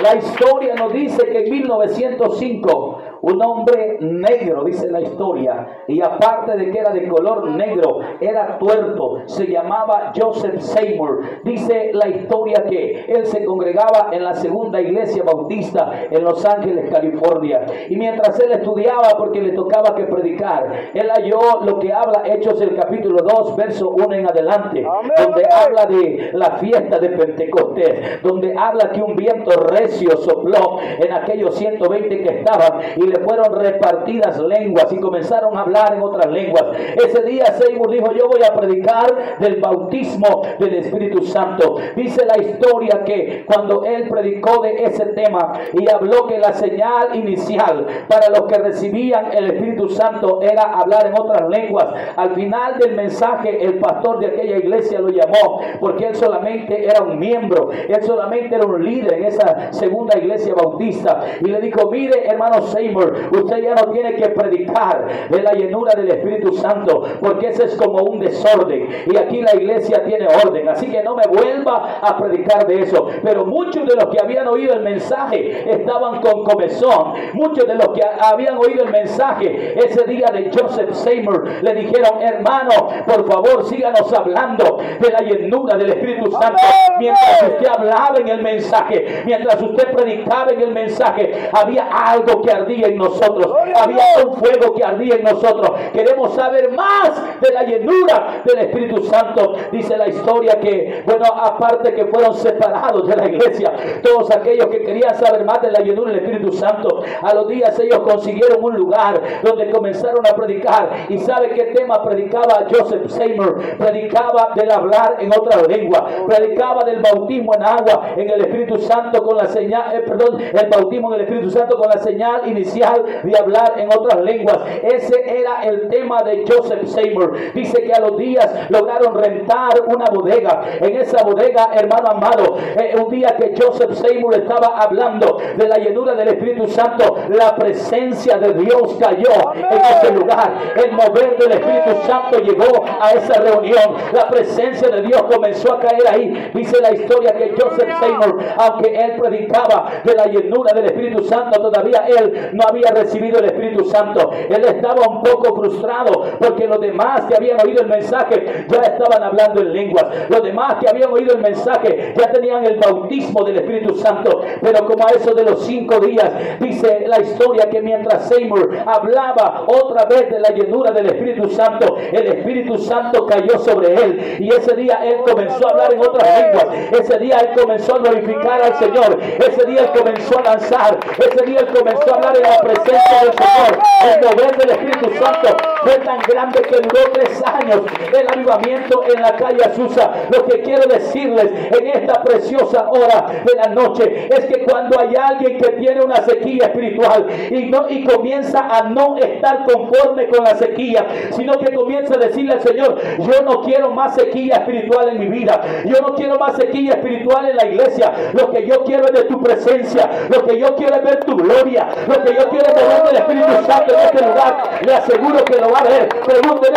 La 0.02 0.16
historia 0.16 0.74
nos 0.76 0.92
dice 0.92 1.26
que 1.26 1.44
en 1.44 1.50
1905 1.50 3.02
un 3.22 3.42
hombre 3.42 3.98
negro, 4.00 4.64
dice 4.64 4.90
la 4.90 5.00
historia, 5.00 5.84
y 5.86 6.00
aparte 6.00 6.56
de 6.56 6.70
que 6.70 6.78
era 6.78 6.90
de 6.90 7.08
color 7.08 7.50
negro, 7.50 8.00
era 8.20 8.58
tuerto, 8.58 9.22
se 9.26 9.46
llamaba 9.46 10.12
Joseph 10.16 10.58
Seymour. 10.60 11.20
Dice 11.44 11.90
la 11.92 12.08
historia 12.08 12.64
que 12.68 13.04
él 13.08 13.26
se 13.26 13.44
congregaba 13.44 14.08
en 14.12 14.24
la 14.24 14.34
segunda 14.34 14.80
iglesia 14.80 15.22
bautista 15.22 15.92
en 16.10 16.24
Los 16.24 16.44
Ángeles, 16.44 16.90
California. 16.90 17.66
Y 17.88 17.96
mientras 17.96 18.38
él 18.40 18.52
estudiaba, 18.52 19.10
porque 19.18 19.40
le 19.40 19.52
tocaba 19.52 19.94
que 19.94 20.04
predicar, 20.04 20.90
él 20.94 21.10
halló 21.10 21.60
lo 21.64 21.78
que 21.78 21.92
habla 21.92 22.22
Hechos 22.24 22.60
el 22.60 22.74
capítulo 22.76 23.22
2, 23.22 23.56
verso 23.56 23.90
1 23.90 24.12
en 24.12 24.28
adelante, 24.28 24.86
donde 25.18 25.46
habla 25.50 25.86
de 25.86 26.30
la 26.32 26.52
fiesta 26.52 26.98
de 26.98 27.10
Pentecostés, 27.10 28.22
donde 28.22 28.54
habla 28.56 28.90
que 28.92 29.02
un 29.02 29.16
viento 29.16 29.50
recio 29.68 30.16
sopló 30.18 30.78
en 30.80 31.12
aquellos 31.12 31.54
120 31.56 32.22
que 32.22 32.38
estaban 32.38 32.80
y 32.96 33.09
le 33.10 33.20
fueron 33.20 33.54
repartidas 33.58 34.38
lenguas 34.40 34.92
y 34.92 34.98
comenzaron 34.98 35.56
a 35.56 35.62
hablar 35.62 35.94
en 35.94 36.02
otras 36.02 36.30
lenguas. 36.30 36.64
Ese 36.96 37.22
día 37.22 37.46
Seymour 37.46 37.90
dijo, 37.90 38.12
yo 38.12 38.28
voy 38.28 38.42
a 38.42 38.54
predicar 38.54 39.38
del 39.38 39.60
bautismo 39.60 40.42
del 40.58 40.74
Espíritu 40.74 41.22
Santo. 41.24 41.76
Dice 41.96 42.24
la 42.24 42.42
historia 42.42 43.04
que 43.04 43.44
cuando 43.46 43.84
él 43.84 44.08
predicó 44.08 44.62
de 44.62 44.84
ese 44.84 45.06
tema 45.06 45.52
y 45.72 45.88
habló 45.90 46.26
que 46.26 46.38
la 46.38 46.52
señal 46.52 47.14
inicial 47.14 47.86
para 48.08 48.30
los 48.30 48.42
que 48.42 48.58
recibían 48.58 49.32
el 49.32 49.52
Espíritu 49.52 49.88
Santo 49.88 50.40
era 50.42 50.62
hablar 50.62 51.06
en 51.06 51.14
otras 51.18 51.48
lenguas, 51.48 51.88
al 52.16 52.34
final 52.34 52.78
del 52.78 52.94
mensaje 52.94 53.64
el 53.64 53.78
pastor 53.78 54.20
de 54.20 54.26
aquella 54.26 54.58
iglesia 54.58 55.00
lo 55.00 55.08
llamó 55.08 55.60
porque 55.80 56.06
él 56.06 56.14
solamente 56.14 56.84
era 56.84 57.02
un 57.02 57.18
miembro, 57.18 57.70
él 57.70 58.02
solamente 58.02 58.54
era 58.54 58.66
un 58.66 58.84
líder 58.84 59.14
en 59.14 59.24
esa 59.24 59.72
segunda 59.72 60.18
iglesia 60.18 60.54
bautista 60.54 61.22
y 61.40 61.46
le 61.46 61.60
dijo, 61.60 61.90
mire 61.90 62.26
hermano 62.26 62.62
Seymour, 62.62 62.99
usted 63.32 63.62
ya 63.62 63.74
no 63.74 63.92
tiene 63.92 64.14
que 64.14 64.28
predicar 64.30 65.06
de 65.28 65.42
la 65.42 65.52
llenura 65.52 65.94
del 65.94 66.08
Espíritu 66.08 66.52
Santo 66.52 67.04
porque 67.20 67.48
ese 67.48 67.64
es 67.64 67.76
como 67.76 68.02
un 68.04 68.20
desorden. 68.20 68.88
Y 69.06 69.16
aquí 69.16 69.40
la 69.42 69.54
iglesia 69.54 70.04
tiene 70.04 70.26
orden, 70.26 70.68
así 70.68 70.90
que 70.90 71.02
no 71.02 71.14
me 71.14 71.24
vuelva 71.28 71.98
a 72.00 72.16
predicar 72.16 72.66
de 72.66 72.80
eso, 72.82 73.08
pero 73.22 73.44
muchos 73.44 73.86
de 73.86 73.94
los 73.94 74.06
que 74.06 74.20
habían 74.22 74.48
oído 74.48 74.74
el 74.74 74.82
mensaje 74.82 75.70
estaban 75.70 76.20
con 76.20 76.44
comezón, 76.44 77.14
muchos 77.34 77.66
de 77.66 77.74
los 77.74 77.88
que 77.88 78.02
habían 78.20 78.56
oído 78.56 78.84
el 78.84 78.90
mensaje 78.90 79.78
ese 79.78 80.04
día 80.04 80.26
de 80.32 80.50
Joseph 80.52 80.92
Seymour 80.92 81.48
le 81.62 81.74
dijeron, 81.74 82.20
hermano, 82.20 82.88
por 83.06 83.30
favor 83.30 83.64
síganos 83.64 84.12
hablando 84.12 84.78
de 85.00 85.10
la 85.10 85.20
llenura 85.20 85.76
del 85.76 85.90
Espíritu 85.90 86.30
Santo. 86.30 86.62
Mientras 86.98 87.42
usted 87.42 87.66
hablaba 87.66 88.18
en 88.18 88.28
el 88.28 88.42
mensaje, 88.42 89.22
mientras 89.24 89.60
usted 89.60 89.92
predicaba 89.92 90.52
en 90.52 90.60
el 90.60 90.72
mensaje, 90.72 91.50
había 91.52 91.84
algo 91.84 92.42
que 92.42 92.50
ardía 92.50 92.88
nosotros, 92.96 93.49
había 93.74 94.04
un 94.24 94.34
fuego 94.34 94.74
que 94.74 94.84
ardía 94.84 95.16
en 95.16 95.24
nosotros. 95.24 95.70
Queremos 95.92 96.34
saber 96.34 96.70
más 96.72 97.40
de 97.40 97.52
la 97.52 97.62
llenura 97.64 98.42
del 98.44 98.58
Espíritu 98.58 99.02
Santo. 99.04 99.54
Dice 99.72 99.96
la 99.96 100.08
historia 100.08 100.58
que, 100.60 101.02
bueno, 101.06 101.24
aparte 101.26 101.94
que 101.94 102.06
fueron 102.06 102.34
separados 102.34 103.06
de 103.08 103.16
la 103.16 103.28
iglesia, 103.28 103.72
todos 104.02 104.30
aquellos 104.30 104.66
que 104.66 104.82
querían 104.82 105.14
saber 105.14 105.44
más 105.44 105.60
de 105.62 105.70
la 105.70 105.80
llenura 105.80 106.12
del 106.12 106.20
Espíritu 106.20 106.52
Santo, 106.52 107.02
a 107.22 107.34
los 107.34 107.48
días 107.48 107.78
ellos 107.78 108.00
consiguieron 108.00 108.62
un 108.62 108.76
lugar 108.76 109.20
donde 109.42 109.70
comenzaron 109.70 110.26
a 110.26 110.34
predicar. 110.34 110.90
¿Y 111.08 111.18
sabe 111.18 111.50
qué 111.50 111.64
tema 111.74 112.02
predicaba 112.02 112.66
Joseph 112.70 113.08
Seymour? 113.08 113.76
Predicaba 113.78 114.50
del 114.54 114.70
hablar 114.70 115.16
en 115.20 115.30
otra 115.30 115.62
lengua, 115.62 116.06
predicaba 116.26 116.84
del 116.84 117.00
bautismo 117.00 117.54
en 117.54 117.62
agua, 117.62 118.14
en 118.16 118.28
el 118.30 118.40
Espíritu 118.42 118.78
Santo 118.78 119.22
con 119.22 119.36
la 119.36 119.46
señal, 119.46 119.94
eh, 119.94 120.02
perdón, 120.06 120.40
el 120.40 120.68
bautismo 120.68 121.08
en 121.08 121.20
el 121.20 121.26
Espíritu 121.26 121.50
Santo 121.50 121.76
con 121.76 121.88
la 121.88 121.98
señal 121.98 122.48
inicial 122.48 123.04
de 123.22 123.38
hablar 123.38 123.49
en 123.76 123.88
otras 123.92 124.20
lenguas. 124.22 124.58
Ese 124.82 125.22
era 125.26 125.62
el 125.62 125.88
tema 125.88 126.22
de 126.22 126.44
Joseph 126.46 126.86
Seymour. 126.86 127.36
Dice 127.54 127.82
que 127.82 127.92
a 127.92 128.00
los 128.00 128.16
días 128.16 128.70
lograron 128.70 129.14
rentar 129.14 129.70
una 129.86 130.06
bodega. 130.06 130.62
En 130.80 130.96
esa 130.96 131.22
bodega, 131.24 131.70
hermano 131.74 132.10
amado, 132.10 132.56
eh, 132.76 132.94
un 132.96 133.10
día 133.10 133.36
que 133.36 133.54
Joseph 133.60 133.92
Seymour 133.92 134.34
estaba 134.34 134.78
hablando 134.78 135.38
de 135.56 135.68
la 135.68 135.76
llenura 135.76 136.14
del 136.14 136.28
Espíritu 136.28 136.68
Santo, 136.68 137.16
la 137.28 137.54
presencia 137.56 138.38
de 138.38 138.54
Dios 138.54 138.96
cayó 139.00 139.54
en 139.54 139.78
ese 139.78 140.12
lugar. 140.12 140.52
El 140.76 140.92
mover 140.92 141.36
del 141.38 141.52
Espíritu 141.52 142.06
Santo 142.06 142.38
llegó 142.38 142.84
a 143.00 143.10
esa 143.12 143.40
reunión. 143.40 143.94
La 144.12 144.28
presencia 144.28 144.88
de 144.88 145.02
Dios 145.02 145.22
comenzó 145.22 145.74
a 145.74 145.80
caer 145.80 146.06
ahí. 146.08 146.50
Dice 146.54 146.80
la 146.80 146.92
historia 146.92 147.32
que 147.32 147.54
Joseph 147.58 147.90
Seymour, 148.00 148.38
aunque 148.56 148.94
él 148.94 149.12
predicaba 149.20 149.90
de 150.04 150.14
la 150.14 150.26
llenura 150.26 150.72
del 150.72 150.86
Espíritu 150.86 151.24
Santo, 151.24 151.60
todavía 151.60 152.04
él 152.06 152.50
no 152.52 152.64
había 152.68 152.90
recibido 152.90 153.39
el 153.40 153.46
Espíritu 153.46 153.84
Santo. 153.84 154.30
Él 154.32 154.64
estaba 154.64 155.08
un 155.08 155.22
poco 155.22 155.56
frustrado 155.56 156.22
porque 156.38 156.66
los 156.66 156.80
demás 156.80 157.22
que 157.26 157.36
habían 157.36 157.60
oído 157.60 157.82
el 157.82 157.88
mensaje 157.88 158.66
ya 158.68 158.82
estaban 158.82 159.22
hablando 159.22 159.60
en 159.60 159.72
lenguas. 159.72 160.06
Los 160.28 160.42
demás 160.42 160.76
que 160.80 160.88
habían 160.88 161.12
oído 161.12 161.34
el 161.34 161.42
mensaje 161.42 162.14
ya 162.16 162.30
tenían 162.30 162.64
el 162.64 162.76
bautismo 162.78 163.44
del 163.44 163.56
Espíritu 163.58 163.94
Santo. 163.96 164.40
Pero 164.60 164.86
como 164.86 165.06
a 165.06 165.10
eso 165.10 165.34
de 165.34 165.44
los 165.44 165.64
cinco 165.64 166.00
días, 166.00 166.30
dice 166.60 167.04
la 167.06 167.20
historia 167.20 167.68
que 167.68 167.80
mientras 167.80 168.28
Seymour 168.28 168.70
hablaba 168.86 169.64
otra 169.66 170.04
vez 170.04 170.30
de 170.30 170.40
la 170.40 170.50
llenura 170.50 170.92
del 170.92 171.06
Espíritu 171.06 171.48
Santo, 171.48 171.96
el 172.12 172.26
Espíritu 172.26 172.78
Santo 172.78 173.26
cayó 173.26 173.58
sobre 173.58 173.94
él. 173.94 174.36
Y 174.40 174.48
ese 174.48 174.74
día 174.76 175.00
él 175.04 175.18
comenzó 175.26 175.66
a 175.66 175.70
hablar 175.70 175.94
en 175.94 176.00
otras 176.00 176.42
lenguas. 176.42 176.66
Ese 176.92 177.18
día 177.18 177.38
él 177.38 177.60
comenzó 177.60 177.96
a 177.96 177.98
glorificar 177.98 178.62
al 178.62 178.74
Señor. 178.76 179.18
Ese 179.20 179.66
día 179.66 179.80
él 179.82 179.90
comenzó 179.96 180.38
a 180.38 180.42
danzar. 180.42 180.98
Ese 181.18 181.44
día 181.46 181.60
él 181.60 181.66
comenzó 181.66 182.12
a 182.12 182.16
hablar 182.16 182.36
en 182.36 182.42
la 182.42 182.58
presencia 182.58 183.20
del 183.30 183.38
Señor. 183.38 183.78
El 184.02 184.20
mover 184.20 184.56
del 184.56 184.70
Espíritu 184.70 185.24
Santo 185.24 185.56
fue 185.82 185.98
tan 185.98 186.18
grande 186.20 186.60
que 186.62 186.76
duró 186.76 187.10
tres 187.12 187.42
años 187.44 187.82
el 188.12 188.26
avivamiento 188.28 189.02
en 189.14 189.22
la 189.22 189.36
calle 189.36 189.64
Azusa. 189.64 190.12
Lo 190.30 190.44
que 190.46 190.62
quiero 190.62 190.82
decirles 190.88 191.50
en 191.78 191.86
esta 191.88 192.22
preciosa 192.22 192.88
hora 192.90 193.26
de 193.44 193.54
la 193.54 193.74
noche 193.74 194.28
es 194.30 194.46
que 194.46 194.64
cuando 194.64 194.98
hay 195.00 195.14
alguien 195.16 195.58
que 195.58 195.70
tiene 195.72 196.02
una 196.02 196.16
sequía 196.22 196.66
espiritual 196.66 197.26
y, 197.50 197.66
no, 197.66 197.86
y 197.88 198.04
comienza 198.04 198.60
a 198.60 198.88
no 198.88 199.16
estar 199.16 199.64
conforme 199.64 200.28
con 200.28 200.44
la 200.44 200.54
sequía, 200.54 201.06
sino 201.30 201.58
que 201.58 201.74
comienza 201.74 202.14
a 202.14 202.18
decirle 202.18 202.54
al 202.54 202.60
Señor, 202.60 203.00
yo 203.18 203.42
no 203.44 203.62
quiero 203.62 203.90
más 203.90 204.14
sequía 204.14 204.56
espiritual 204.56 205.08
en 205.10 205.20
mi 205.20 205.28
vida, 205.28 205.60
yo 205.84 206.00
no 206.00 206.14
quiero 206.14 206.38
más 206.38 206.56
sequía 206.56 206.94
espiritual 206.94 207.48
en 207.48 207.56
la 207.56 207.66
iglesia, 207.66 208.12
lo 208.32 208.50
que 208.50 208.66
yo 208.66 208.84
quiero 208.84 209.06
es 209.06 209.12
de 209.12 209.24
tu 209.24 209.42
presencia, 209.42 210.08
lo 210.28 210.44
que 210.44 210.58
yo 210.58 210.74
quiero 210.76 210.96
es 210.96 211.04
ver 211.04 211.20
tu 211.20 211.36
gloria, 211.36 211.88
lo 212.06 212.22
que 212.22 212.34
yo 212.34 212.48
quiero 212.48 212.66
es 212.66 212.74
ver 212.74 213.02
del 213.04 213.16
Espíritu 213.16 213.66
Santo 213.66 213.94
en 213.94 214.00
este 214.00 214.26
lugar, 214.26 214.80
le 214.84 214.94
aseguro 214.94 215.44
que 215.44 215.60
lo 215.60 215.69
va 215.70 215.78
a 215.78 215.84
ver. 215.84 216.08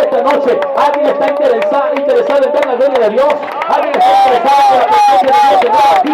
Esta 0.04 0.22
noche, 0.22 0.60
¿alguien 0.76 1.06
está 1.06 1.28
interesado, 1.28 1.94
interesado 1.96 2.44
en 2.44 2.52
ver 2.52 2.66
la 2.66 2.74
gloria 2.74 2.98
de 3.00 3.10
Dios? 3.10 3.34
¿Alguien 3.68 3.94
está 3.96 4.10
interesado 4.12 4.60
en 4.70 4.78
la 4.78 4.86
presencia 4.86 5.50
de 5.50 5.60
Dios 5.60 5.76
aquí? 5.98 6.12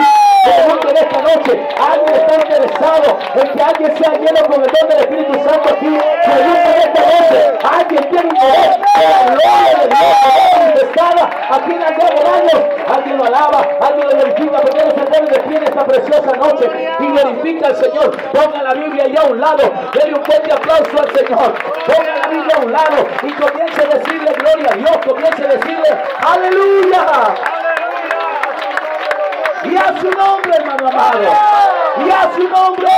Esta 1.01 1.21
noche, 1.23 1.69
¿alguien 1.79 2.15
está 2.15 2.35
interesado 2.35 3.19
en 3.35 3.53
que 3.53 3.63
alguien 3.63 3.97
sea 3.97 4.13
lleno 4.13 4.47
con 4.47 4.63
el 4.63 4.71
don 4.71 4.89
del 4.89 4.99
Espíritu 5.01 5.35
Santo 5.35 5.69
aquí? 5.69 5.99
Pregunten 6.25 6.75
esta 6.79 7.01
noche, 7.01 7.59
¿alguien 7.63 8.11
tiene 8.11 8.29
interés 8.29 8.77
en 8.97 9.11
la 9.11 9.23
gloria 9.35 9.79
de 9.81 9.87
Dios 9.89 10.15
manifestada 10.57 11.31
aquí 11.51 11.73
en 11.73 11.83
el 11.83 12.01
años? 12.31 12.61
Alguien 12.93 13.19
lo 13.19 13.25
alaba, 13.25 13.69
alguien 13.81 14.09
lo 14.09 14.17
glorifica, 14.17 14.61
porque 14.61 14.85
no 14.85 14.91
se 14.91 15.11
pone 15.11 15.31
de 15.31 15.41
pie 15.41 15.57
en 15.57 15.63
esta 15.65 15.85
preciosa 15.85 16.33
noche 16.33 16.71
y 17.01 17.07
glorifica 17.07 17.67
al 17.69 17.77
Señor. 17.77 18.17
Ponga 18.33 18.63
la 18.63 18.75
Biblia 18.75 19.05
allá 19.05 19.21
a 19.21 19.31
un 19.31 19.41
lado, 19.41 19.73
denle 19.95 20.19
un 20.19 20.25
fuerte 20.25 20.53
aplauso 20.53 21.01
al 21.01 21.11
Señor. 21.17 21.55
Ponga 21.87 22.17
la 22.17 22.29
Biblia 22.29 22.57
a 22.57 22.65
un 22.65 22.70
y 23.23 23.33
comience 23.33 23.83
a 23.83 23.99
decirle 23.99 24.33
gloria 24.33 24.69
a 24.73 24.77
Dios, 24.77 24.97
comience 25.07 25.45
a 25.45 25.49
decirle 25.49 25.89
aleluya. 26.25 27.07
Y 29.65 29.77
a 29.77 30.01
su 30.01 30.11
nombre, 30.11 30.57
hermano 30.57 30.89
amado. 30.89 31.21
Y 32.07 32.11
a 32.11 32.31
su 32.35 32.49
nombre. 32.49 32.91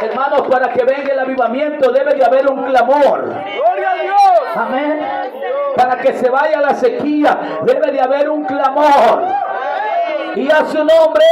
Hermanos, 0.00 0.42
para 0.50 0.72
que 0.72 0.84
venga 0.84 1.12
el 1.12 1.18
avivamiento 1.18 1.90
debe 1.92 2.14
de 2.14 2.24
haber 2.24 2.50
un 2.50 2.64
clamor. 2.64 3.24
Gloria 3.24 3.90
a 3.90 3.94
Dios. 4.02 4.56
Amén. 4.56 5.32
Para 5.76 5.96
que 5.96 6.12
se 6.14 6.28
vaya 6.28 6.60
la 6.60 6.74
sequía 6.74 7.60
debe 7.62 7.90
de 7.92 8.00
haber 8.00 8.28
un 8.28 8.44
clamor. 8.44 9.22
Y 10.34 10.50
a 10.50 10.64
su 10.66 10.78
nombre. 10.78 11.24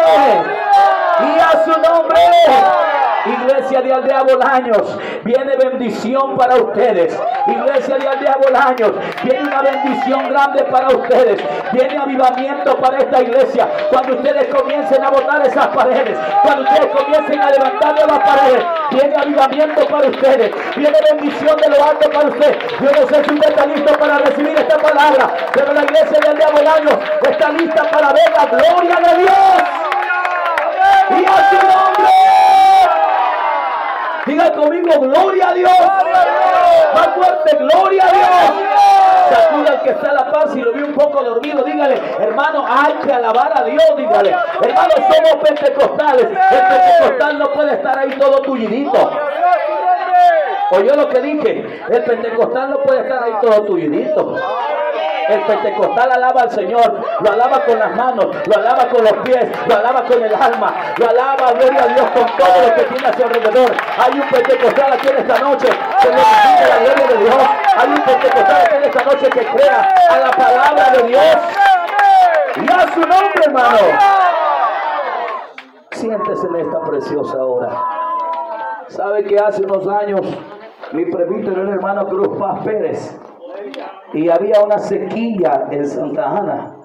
Y 1.21 1.39
a 1.39 1.65
su 1.65 1.71
nombre. 1.71 3.02
Iglesia 3.25 3.83
de 3.83 3.93
Aldea 3.93 4.23
Bolaños, 4.23 4.99
viene 5.25 5.57
bendición 5.57 6.37
para 6.37 6.57
ustedes. 6.57 7.19
Iglesia 7.47 7.97
de 7.97 8.09
Aldea 8.09 8.37
Bolaños, 8.43 8.93
viene 9.23 9.43
una 9.43 9.63
bendición 9.63 10.29
grande 10.29 10.65
para 10.65 10.89
ustedes. 10.89 11.41
Viene 11.73 11.99
avivamiento 11.99 12.77
para 12.79 12.99
esta 12.99 13.23
iglesia. 13.23 13.69
Cuando 13.91 14.17
ustedes 14.17 14.53
comiencen 14.53 15.05
a 15.05 15.11
botar 15.11 15.47
esas 15.47 15.69
paredes, 15.69 16.19
cuando 16.43 16.63
ustedes 16.63 16.87
comiencen 16.93 17.41
a 17.41 17.51
levantar 17.51 17.95
las 17.95 18.19
paredes, 18.19 18.65
viene 18.91 19.15
avivamiento 19.17 19.87
para 19.87 20.09
ustedes. 20.09 20.51
Viene 20.77 20.99
bendición 21.13 21.57
de 21.59 21.71
lo 21.71 21.85
alto 21.85 22.11
para 22.11 22.29
ustedes. 22.29 22.59
Yo 22.81 22.91
no 22.91 23.09
sé 23.09 23.25
si 23.25 23.35
usted 23.35 23.51
está 23.51 23.67
listo 23.67 23.99
para 23.99 24.19
recibir 24.19 24.59
esta 24.59 24.79
palabra, 24.79 25.35
pero 25.53 25.73
la 25.73 25.83
iglesia 25.83 26.19
de 26.21 26.29
Aldea 26.29 26.51
Bolaños 26.51 26.99
está 27.31 27.51
lista 27.51 27.85
para 27.91 28.13
ver 28.13 28.33
la 28.37 28.47
gloria 28.47 28.97
de 28.97 29.19
Dios. 29.19 29.63
Y 31.11 31.25
a 31.25 31.51
su 31.51 31.57
nombre. 31.57 32.42
Diga 34.33 34.51
conmigo, 34.53 34.99
gloria 34.99 35.51
a 35.51 35.53
Dios. 35.53 35.79
Más 36.95 37.09
fuerte, 37.09 37.57
gloria 37.57 38.03
a 38.07 38.13
Dios. 38.13 38.29
Sacuda 39.29 39.71
al 39.73 39.83
que 39.83 39.91
está 39.91 40.11
a 40.11 40.15
la 40.15 40.33
paz 40.33 40.57
y 40.57 40.61
lo 40.61 40.73
vi 40.73 40.83
un 40.83 40.95
poco 40.95 41.23
dormido. 41.23 41.63
Dígale, 41.63 42.01
hermano, 42.19 42.65
hay 42.67 42.95
que 42.95 43.13
alabar 43.13 43.53
a 43.55 43.65
Dios. 43.65 43.85
Dígale, 43.95 44.35
hermano, 44.63 44.91
somos 44.97 45.45
pentecostales. 45.45 46.29
El 46.29 46.67
pentecostal 46.67 47.39
no 47.39 47.53
puede 47.53 47.75
estar 47.75 47.99
ahí 47.99 48.11
todo 48.19 48.39
tullidito. 48.41 49.11
Oyó 50.71 50.97
lo 50.97 51.09
que 51.11 51.21
dije. 51.21 51.83
El 51.91 52.05
pentecostal 52.05 52.71
no 52.71 52.79
puede 52.79 53.03
estar 53.03 53.23
ahí 53.23 53.35
todo 53.43 53.65
tullidito. 53.65 54.37
El 55.29 55.41
pentecostal 55.43 56.13
alaba 56.13 56.43
al 56.43 56.51
Señor, 56.51 57.01
lo 57.21 57.33
alaba 57.33 57.65
con 57.65 57.79
las 57.79 57.95
manos, 57.95 58.27
lo 58.47 58.57
alaba 58.57 58.89
con 58.89 59.05
los 59.05 59.13
pies, 59.25 59.47
lo 59.69 59.77
alaba 59.77 60.03
con 60.05 60.23
el 60.23 60.35
alma, 60.35 60.75
lo 60.97 61.09
alaba, 61.09 61.53
gloria 61.53 61.85
a 61.85 61.87
Dios, 61.87 62.11
con 62.11 62.27
todo 62.37 62.69
lo 62.69 62.75
que 62.75 62.83
tiene 62.83 63.09
a 63.09 63.13
su 63.13 63.23
alrededor. 63.23 63.73
Hay 63.99 64.21
un 64.21 64.29
pentecostal 64.29 64.93
aquí 64.93 65.09
en 65.09 65.17
esta 65.19 65.39
noche 65.39 65.69
que 66.01 66.09
le 66.09 66.15
la 66.15 66.79
gloria 66.79 67.07
de 67.07 67.25
Dios. 67.25 67.37
Hay 67.77 67.89
un 67.89 68.03
pentecostal 68.03 68.63
aquí 68.63 68.75
en 68.77 68.85
esta 68.85 69.05
noche 69.05 69.31
que 69.31 69.47
crea 69.47 69.89
a 70.11 70.19
la 70.19 70.31
palabra 70.31 70.91
de 70.91 71.03
Dios 71.09 71.37
y 72.57 72.73
a 72.73 72.93
su 72.93 73.01
nombre, 73.01 73.43
hermano. 73.47 73.79
Siéntese 75.93 76.47
en 76.49 76.57
esta 76.57 76.81
preciosa 76.81 77.45
hora. 77.45 77.71
¿Sabe 78.89 79.25
que 79.25 79.39
hace 79.39 79.63
unos 79.63 79.87
años 79.89 80.21
mi 80.93 81.07
presbítero 81.07 81.63
el 81.63 81.69
hermano 81.71 82.07
Cruz 82.07 82.37
Paz 82.39 82.59
Pérez 82.65 83.19
y 84.13 84.29
había 84.29 84.63
una 84.63 84.79
sequía 84.79 85.69
en 85.71 85.87
Santa 85.87 86.31
Ana. 86.31 86.77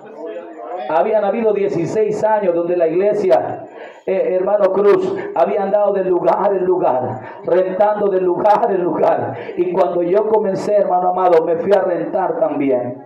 Habían 0.90 1.26
habido 1.26 1.54
16 1.54 2.24
años 2.24 2.56
donde 2.56 2.78
la 2.78 2.88
iglesia, 2.88 3.68
eh, 4.06 4.36
hermano 4.40 4.72
Cruz, 4.72 5.16
había 5.36 5.64
andado 5.64 5.92
de 5.94 6.06
lugar 6.06 6.54
en 6.54 6.64
lugar, 6.64 7.42
rentando 7.44 8.08
de 8.08 8.22
lugar 8.22 8.68
en 8.70 8.84
lugar. 8.84 9.36
Y 9.58 9.72
cuando 9.74 10.02
yo 10.04 10.28
comencé, 10.28 10.76
hermano 10.76 11.10
amado, 11.10 11.44
me 11.44 11.58
fui 11.58 11.74
a 11.74 11.82
rentar 11.82 12.40
también. 12.40 13.04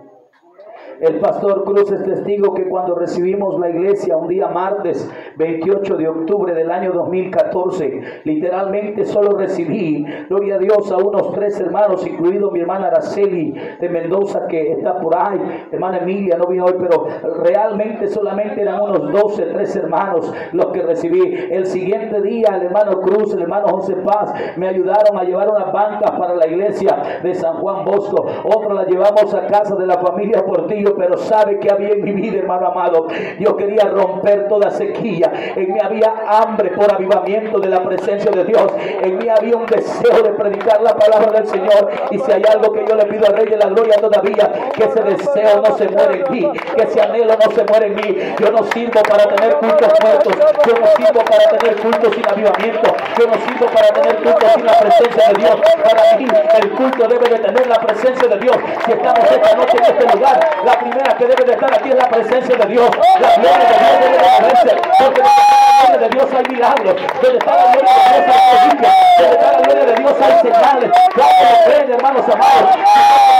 El 1.00 1.18
pastor 1.18 1.64
Cruz 1.64 1.90
es 1.90 2.04
testigo 2.04 2.54
que 2.54 2.68
cuando 2.68 2.94
recibimos 2.94 3.58
la 3.58 3.70
iglesia 3.70 4.16
un 4.16 4.28
día 4.28 4.48
martes 4.48 5.10
28 5.36 5.96
de 5.96 6.08
octubre 6.08 6.54
del 6.54 6.70
año 6.70 6.92
2014, 6.92 8.22
literalmente 8.24 9.04
solo 9.04 9.36
recibí, 9.36 10.04
gloria 10.28 10.56
a 10.56 10.58
Dios, 10.58 10.90
a 10.92 10.96
unos 10.98 11.32
tres 11.32 11.58
hermanos, 11.60 12.06
incluido 12.06 12.50
mi 12.50 12.60
hermana 12.60 12.88
Araceli 12.88 13.54
de 13.80 13.88
Mendoza 13.88 14.46
que 14.46 14.72
está 14.72 15.00
por 15.00 15.16
ahí, 15.16 15.40
hermana 15.70 15.98
Emilia 15.98 16.36
no 16.36 16.46
vino 16.46 16.66
hoy, 16.66 16.74
pero 16.78 17.06
realmente 17.42 18.08
solamente 18.08 18.60
eran 18.60 18.80
unos 18.80 19.12
12, 19.12 19.46
tres 19.46 19.74
hermanos 19.76 20.32
los 20.52 20.66
que 20.66 20.82
recibí. 20.82 21.34
El 21.50 21.66
siguiente 21.66 22.20
día 22.22 22.56
el 22.56 22.62
hermano 22.66 23.00
Cruz, 23.00 23.32
el 23.34 23.42
hermano 23.42 23.68
José 23.68 23.96
Paz 23.96 24.32
me 24.56 24.68
ayudaron 24.68 25.18
a 25.18 25.24
llevar 25.24 25.50
unas 25.50 25.72
bancas 25.72 26.10
para 26.12 26.34
la 26.34 26.46
iglesia 26.46 27.20
de 27.22 27.34
San 27.34 27.54
Juan 27.54 27.84
Bosco. 27.84 28.26
Otra 28.44 28.74
la 28.74 28.84
llevamos 28.84 29.34
a 29.34 29.46
casa 29.46 29.74
de 29.76 29.86
la 29.86 29.98
familia 29.98 30.44
Portillo 30.44 30.81
pero 30.96 31.16
sabe 31.18 31.58
que 31.58 31.70
había 31.70 31.90
en 31.90 32.02
mi 32.02 32.12
vida, 32.12 32.38
hermano 32.38 32.66
amado. 32.68 33.06
Yo 33.38 33.56
quería 33.56 33.84
romper 33.84 34.48
toda 34.48 34.70
sequía. 34.70 35.30
En 35.56 35.72
mí 35.72 35.78
había 35.82 36.12
hambre 36.28 36.70
por 36.70 36.92
avivamiento 36.92 37.58
de 37.60 37.68
la 37.68 37.82
presencia 37.82 38.30
de 38.30 38.44
Dios. 38.44 38.72
En 39.02 39.18
mí 39.18 39.28
había 39.28 39.56
un 39.56 39.66
deseo 39.66 40.22
de 40.22 40.30
predicar 40.30 40.82
la 40.82 40.96
palabra 40.96 41.32
del 41.32 41.46
Señor. 41.46 41.90
Y 42.10 42.18
si 42.18 42.32
hay 42.32 42.42
algo 42.50 42.72
que 42.72 42.84
yo 42.86 42.94
le 42.94 43.04
pido 43.06 43.26
al 43.26 43.36
Rey 43.36 43.46
de 43.46 43.56
la 43.56 43.66
Gloria 43.66 43.94
todavía, 44.00 44.50
que 44.74 44.84
ese 44.84 45.02
deseo 45.02 45.62
no 45.62 45.76
se 45.76 45.88
muere 45.88 46.24
en 46.24 46.32
mí, 46.32 46.50
que 46.76 46.82
ese 46.82 47.00
anhelo 47.00 47.34
no 47.34 47.54
se 47.54 47.64
muere 47.64 47.86
en 47.86 47.94
mí. 47.94 48.18
Yo 48.38 48.50
no 48.50 48.64
sirvo 48.64 49.00
para 49.02 49.24
tener 49.26 49.56
cultos 49.56 49.92
muertos. 50.02 50.32
Yo 50.66 50.74
no 50.78 50.86
sirvo 50.96 51.24
para 51.24 51.58
tener 51.58 51.76
cultos 51.76 52.14
sin 52.14 52.28
avivamiento. 52.28 52.94
Yo 53.18 53.26
no 53.26 53.34
sirvo 53.34 53.66
para 53.66 53.88
tener 53.88 54.16
cultos 54.16 54.52
sin 54.54 54.66
la 54.66 54.78
presencia 54.78 55.28
de 55.28 55.34
Dios. 55.34 55.56
Para 55.82 56.18
mí 56.18 56.26
el 56.62 56.70
culto 56.72 57.08
debe 57.08 57.28
de 57.28 57.38
tener 57.38 57.66
la 57.66 57.76
presencia 57.76 58.28
de 58.28 58.38
Dios. 58.38 58.56
Si 58.84 58.92
estamos 58.92 59.24
esta 59.30 59.56
noche 59.56 59.76
en 59.78 59.84
este 59.84 60.16
lugar, 60.16 60.40
la 60.64 60.71
primera 60.78 61.14
que 61.16 61.26
debe 61.26 61.44
de 61.44 61.52
estar 61.52 61.74
aquí 61.74 61.88
es 61.90 61.94
la 61.94 62.08
presencia 62.08 62.56
de 62.56 62.66
Dios. 62.66 62.90
La 63.20 63.34
gloria 63.36 63.58
de 63.58 63.76
Dios 63.78 64.00
debe 64.00 64.18
de 64.18 64.28
moverse. 64.40 64.76
Porque 64.98 65.22
donde 65.22 65.42
está 65.42 65.54
la 65.62 65.82
gloria 65.82 65.98
de 65.98 66.08
Dios 66.08 66.28
hay 66.32 66.44
milagros. 66.52 66.94
Donde 67.22 67.38
está 67.38 67.56
la 67.56 67.72
gloria 67.72 67.92
de 67.92 68.12
Dios 68.12 68.26
hay 68.26 68.32
prodigios. 68.50 68.92
Donde 69.18 69.34
está 69.34 69.52
la 69.52 69.60
gloria 69.60 69.84
de 69.84 69.94
Dios 69.94 70.14
hay 70.22 70.34
señales. 70.42 70.90
Cuando 71.14 71.42
lo 71.50 71.56
creen, 71.64 71.92
hermanos 71.92 72.24
amados. 72.28 72.70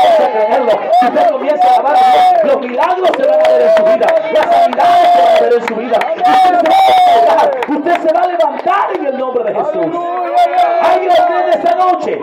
Si 0.02 0.08
usted 0.08 0.22
comienza 0.22 0.24
a 0.24 0.32
creerlo, 0.32 0.72
si 1.00 1.06
usted 1.06 1.30
comienza 1.30 1.68
a 1.68 1.74
alabar 1.74 1.96
a 1.96 1.98
Dios, 2.10 2.24
los 2.44 2.60
milagros 2.60 3.10
se 3.16 3.26
van 3.26 3.40
a 3.40 3.48
ver 3.48 3.62
en 3.62 3.76
su 3.76 3.82
vida. 3.84 4.06
Las 4.32 4.46
sanidades 4.54 5.08
se 5.12 5.22
van 5.22 5.36
a 5.36 5.40
ver 5.40 5.52
en 5.52 5.68
su 5.68 5.74
vida. 5.76 5.98
Usted 6.16 6.32
se 6.42 6.52
va 6.52 6.60
a 6.60 7.06
levantar. 7.06 7.50
Usted 7.68 7.96
se 8.02 8.12
va 8.12 8.20
a 8.20 8.26
levantar 8.26 8.96
en 8.96 9.06
el 9.06 9.18
nombre 9.18 9.44
de 9.44 9.54
Jesús. 9.54 9.86
Hay 10.82 10.98
en 11.04 11.48
esta 11.48 11.74
noche. 11.76 12.20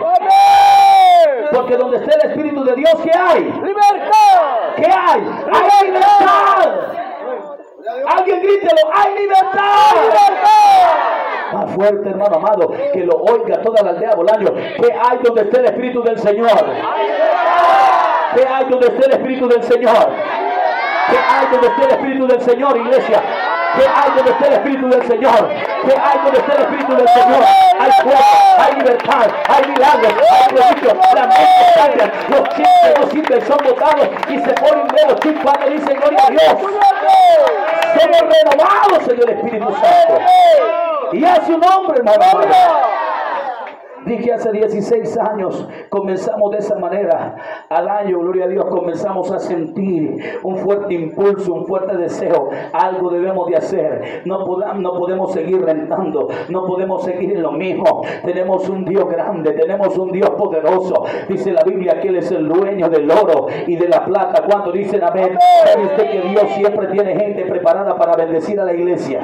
Porque 1.52 1.76
donde 1.76 1.96
esté 1.96 2.14
el 2.14 2.30
Espíritu 2.30 2.64
de 2.64 2.74
Dios, 2.76 2.92
¿qué 3.02 3.10
hay? 3.12 3.42
¡Libertad! 3.42 4.74
¿Qué 4.76 4.86
hay? 4.86 4.99
¡Hay 5.06 5.86
libertad! 5.86 6.90
Alguien 8.16 8.42
grítelo, 8.42 8.82
¡hay 8.94 9.18
libertad! 9.18 9.60
Más 11.52 11.74
fuerte, 11.74 12.08
hermano 12.08 12.36
amado, 12.36 12.70
que 12.92 13.00
lo 13.00 13.16
oiga 13.16 13.60
toda 13.62 13.82
la 13.82 13.90
aldea 13.90 14.14
Bolaño. 14.14 14.52
¿Qué 14.54 14.92
hay 14.92 15.18
donde 15.22 15.42
esté 15.42 15.58
el 15.60 15.64
Espíritu 15.66 16.02
del 16.02 16.18
Señor? 16.18 16.64
¿Qué 18.34 18.46
hay 18.46 18.64
donde 18.66 18.86
esté 18.86 19.06
el 19.06 19.12
Espíritu 19.12 19.48
del 19.48 19.62
Señor? 19.64 20.08
¿Qué 21.10 21.18
hay 21.18 21.46
donde 21.50 21.66
esté 21.66 21.82
el 21.84 21.90
Espíritu 21.90 22.26
del 22.28 22.40
Señor, 22.40 22.76
iglesia? 22.76 23.22
¿Qué 23.76 23.86
hay 23.86 24.10
donde 24.16 24.30
esté 24.32 24.46
el 24.48 24.52
Espíritu 24.54 24.88
del 24.88 25.06
Señor? 25.06 25.48
¿Qué 25.48 25.92
hay 25.92 26.18
donde 26.24 26.38
esté 26.38 26.52
el 26.56 26.62
Espíritu 26.62 26.96
del 26.96 27.08
Señor? 27.08 27.44
Hay 27.78 27.92
fuego, 28.02 28.18
hay 28.58 28.74
libertad, 28.74 29.26
hay 29.48 29.70
milagros, 29.70 30.12
hay 30.30 30.54
prodigios, 30.54 30.94
las 31.14 31.26
mentes 31.28 31.72
cambian, 31.76 32.12
los 32.28 32.48
chistes 32.50 32.94
no 32.98 33.10
sirven, 33.10 33.46
son 33.46 33.58
botados 33.64 34.08
y 34.28 34.38
se 34.38 34.52
ponen 34.54 34.86
nuevos. 34.88 35.20
¿Quién 35.20 35.34
cuando 35.42 35.66
dice 35.66 35.94
gloria 35.94 36.26
a 36.26 36.30
Dios? 36.30 36.56
Somos 38.00 38.20
renovados 38.20 39.08
en 39.08 39.22
el 39.22 39.28
Espíritu 39.30 39.72
Santo. 39.72 40.18
Y 41.12 41.24
a 41.24 41.36
su 41.46 41.58
nombre, 41.58 41.98
hermano. 41.98 43.09
Dije 44.06 44.32
hace 44.32 44.50
16 44.50 45.18
años, 45.18 45.68
comenzamos 45.90 46.50
de 46.52 46.58
esa 46.58 46.78
manera. 46.78 47.36
Al 47.68 47.88
año, 47.88 48.18
gloria 48.20 48.46
a 48.46 48.48
Dios, 48.48 48.64
comenzamos 48.66 49.30
a 49.30 49.38
sentir 49.38 50.16
un 50.42 50.56
fuerte 50.56 50.94
impulso, 50.94 51.52
un 51.52 51.66
fuerte 51.66 51.96
deseo. 51.96 52.48
Algo 52.72 53.10
debemos 53.10 53.48
de 53.48 53.56
hacer. 53.56 54.22
No, 54.24 54.44
podamos, 54.44 54.80
no 54.80 54.94
podemos 54.94 55.32
seguir 55.32 55.62
rentando, 55.62 56.28
no 56.48 56.66
podemos 56.66 57.04
seguir 57.04 57.32
en 57.32 57.42
lo 57.42 57.52
mismo. 57.52 58.02
Tenemos 58.24 58.68
un 58.68 58.84
Dios 58.84 59.08
grande, 59.08 59.52
tenemos 59.52 59.96
un 59.98 60.12
Dios 60.12 60.30
poderoso. 60.30 61.04
Dice 61.28 61.52
la 61.52 61.62
Biblia 61.62 62.00
que 62.00 62.08
Él 62.08 62.16
es 62.16 62.30
el 62.30 62.48
dueño 62.48 62.88
del 62.88 63.10
oro 63.10 63.48
y 63.66 63.76
de 63.76 63.88
la 63.88 64.04
plata. 64.04 64.42
Cuando 64.46 64.72
dicen 64.72 65.04
amén, 65.04 65.36
¿sabe 65.64 65.84
usted 65.84 66.10
que 66.10 66.20
Dios 66.28 66.44
siempre 66.54 66.86
tiene 66.88 67.16
gente 67.16 67.44
preparada 67.44 67.96
para 67.96 68.16
bendecir 68.16 68.58
a 68.60 68.64
la 68.64 68.72
iglesia? 68.72 69.20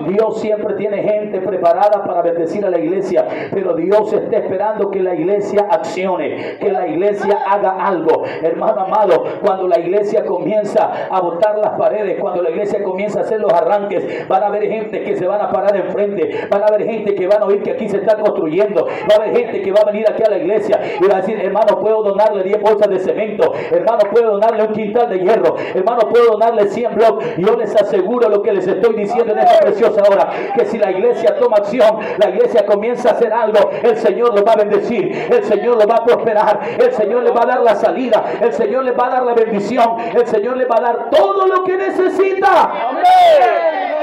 Dios 0.00 0.40
siempre 0.40 0.74
tiene 0.74 1.02
gente 1.02 1.40
preparada 1.40 2.04
para 2.04 2.22
bendecir 2.22 2.64
a 2.64 2.70
la 2.70 2.78
iglesia, 2.78 3.26
pero 3.52 3.74
Dios 3.74 4.12
está 4.12 4.38
esperando 4.38 4.90
que 4.90 5.00
la 5.00 5.14
iglesia 5.14 5.66
accione, 5.70 6.58
que 6.58 6.70
la 6.70 6.86
iglesia 6.86 7.38
haga 7.48 7.76
algo. 7.84 8.24
Hermano 8.42 8.82
amado, 8.82 9.24
cuando 9.42 9.68
la 9.68 9.78
iglesia 9.78 10.24
comienza 10.24 11.08
a 11.10 11.20
botar 11.20 11.58
las 11.58 11.78
paredes, 11.78 12.18
cuando 12.20 12.42
la 12.42 12.50
iglesia 12.50 12.82
comienza 12.82 13.20
a 13.20 13.22
hacer 13.22 13.40
los 13.40 13.52
arranques, 13.52 14.26
van 14.28 14.42
a 14.42 14.46
haber 14.46 14.68
gente 14.68 15.02
que 15.02 15.16
se 15.16 15.26
van 15.26 15.40
a 15.40 15.50
parar 15.50 15.76
enfrente, 15.76 16.46
van 16.50 16.62
a 16.62 16.66
haber 16.66 16.84
gente 16.84 17.14
que 17.14 17.26
van 17.26 17.42
a 17.42 17.46
oír 17.46 17.62
que 17.62 17.72
aquí 17.72 17.88
se 17.88 17.98
está 17.98 18.16
construyendo, 18.16 18.86
va 18.86 19.14
a 19.14 19.22
haber 19.22 19.36
gente 19.36 19.62
que 19.62 19.72
va 19.72 19.80
a 19.82 19.90
venir 19.90 20.06
aquí 20.08 20.22
a 20.22 20.30
la 20.30 20.38
iglesia 20.38 20.80
y 21.00 21.06
va 21.06 21.18
a 21.18 21.20
decir, 21.20 21.38
hermano, 21.40 21.78
puedo 21.80 22.02
donarle 22.02 22.42
10 22.42 22.60
bolsas 22.60 22.88
de 22.88 22.98
cemento, 22.98 23.52
hermano, 23.70 24.00
puedo 24.10 24.32
donarle 24.32 24.64
un 24.64 24.72
quintal 24.72 25.08
de 25.08 25.18
hierro, 25.18 25.56
hermano, 25.74 26.08
puedo 26.08 26.32
donarle 26.32 26.68
100 26.68 26.94
bloques. 26.94 27.36
Yo 27.38 27.56
les 27.56 27.74
aseguro 27.74 28.28
lo 28.28 28.42
que 28.42 28.52
les 28.52 28.66
estoy 28.66 28.94
diciendo 28.94 29.32
en 29.32 29.38
esta 29.40 29.66
preciosa 29.84 30.10
hora, 30.10 30.30
que 30.54 30.64
si 30.66 30.78
la 30.78 30.90
iglesia 30.90 31.36
toma 31.38 31.56
acción, 31.58 31.98
la 32.18 32.30
iglesia 32.30 32.64
comienza 32.66 33.10
a 33.10 33.12
hacer 33.12 33.32
algo, 33.32 33.70
el 33.82 33.96
Señor 33.96 34.38
lo 34.38 34.44
va 34.44 34.52
a 34.52 34.56
bendecir, 34.56 35.28
el 35.30 35.44
Señor 35.44 35.76
lo 35.76 35.86
va 35.86 35.96
a 35.96 36.04
prosperar, 36.04 36.60
el 36.78 36.92
Señor 36.92 37.22
le 37.22 37.30
va 37.30 37.42
a 37.42 37.46
dar 37.46 37.62
la 37.62 37.74
salida, 37.74 38.24
el 38.40 38.52
Señor 38.52 38.84
le 38.84 38.92
va 38.92 39.06
a 39.06 39.10
dar 39.10 39.22
la 39.24 39.34
bendición, 39.34 39.96
el 40.14 40.26
Señor 40.26 40.56
le 40.56 40.64
va 40.66 40.76
a 40.76 40.80
dar 40.80 41.10
todo 41.10 41.46
lo 41.46 41.64
que 41.64 41.76
necesita. 41.76 42.72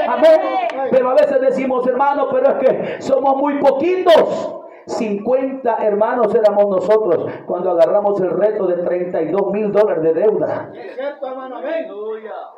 Amén. 0.08 0.90
Pero 0.90 1.10
a 1.10 1.14
veces 1.14 1.40
decimos, 1.40 1.86
hermano, 1.86 2.28
pero 2.30 2.50
es 2.50 2.54
que 2.56 3.02
somos 3.02 3.36
muy 3.36 3.58
poquitos. 3.58 4.61
50 4.86 5.76
hermanos 5.84 6.34
éramos 6.34 6.68
nosotros 6.68 7.30
cuando 7.46 7.70
agarramos 7.70 8.20
el 8.20 8.30
reto 8.30 8.66
de 8.66 8.82
32 8.82 9.52
mil 9.52 9.72
dólares 9.72 10.02
de 10.02 10.14
deuda. 10.14 10.72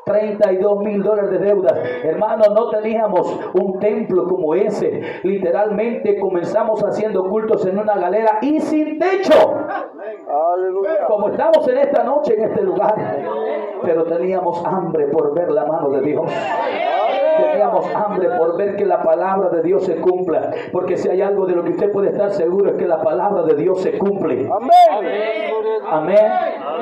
32 0.04 0.78
mil 0.80 1.02
dólares 1.02 1.30
de 1.30 1.38
deuda. 1.38 1.82
Hermanos, 2.02 2.48
no 2.54 2.70
teníamos 2.70 3.40
un 3.54 3.78
templo 3.78 4.26
como 4.26 4.54
ese. 4.54 5.20
Literalmente 5.22 6.18
comenzamos 6.18 6.82
haciendo 6.82 7.28
cultos 7.28 7.64
en 7.66 7.78
una 7.78 7.96
galera 7.96 8.38
y 8.42 8.60
sin 8.60 8.98
techo. 8.98 9.34
Como 11.06 11.28
estamos 11.28 11.66
en 11.68 11.78
esta 11.78 12.04
noche 12.04 12.34
en 12.34 12.44
este 12.44 12.62
lugar. 12.62 12.94
Pero 13.82 14.04
teníamos 14.04 14.64
hambre 14.64 15.06
por 15.08 15.34
ver 15.34 15.50
la 15.50 15.64
mano 15.66 15.90
de 15.90 16.00
Dios. 16.00 16.30
Teníamos 17.37 17.94
hambre 17.94 18.29
por 18.37 18.57
ver 18.57 18.77
que 18.77 18.85
la 18.85 19.03
palabra 19.03 19.51
de 19.51 19.62
Dios 19.62 19.85
se 19.85 19.97
cumpla. 19.97 20.51
Porque 20.73 20.97
si 20.97 21.09
hay 21.09 21.23
algo 21.23 21.47
de 21.47 21.55
lo 21.55 21.64
que 21.64 21.70
usted 21.70 21.92
puede 21.92 22.11
estar 22.11 22.31
seguro 22.33 22.70
es 22.70 22.77
que 22.77 22.87
la 22.87 23.03
palabra 23.03 23.42
de 23.42 23.55
Dios 23.55 23.81
se 23.83 23.99
cumple. 23.99 24.49
Amén. 24.51 25.51
Amén. 25.90 26.20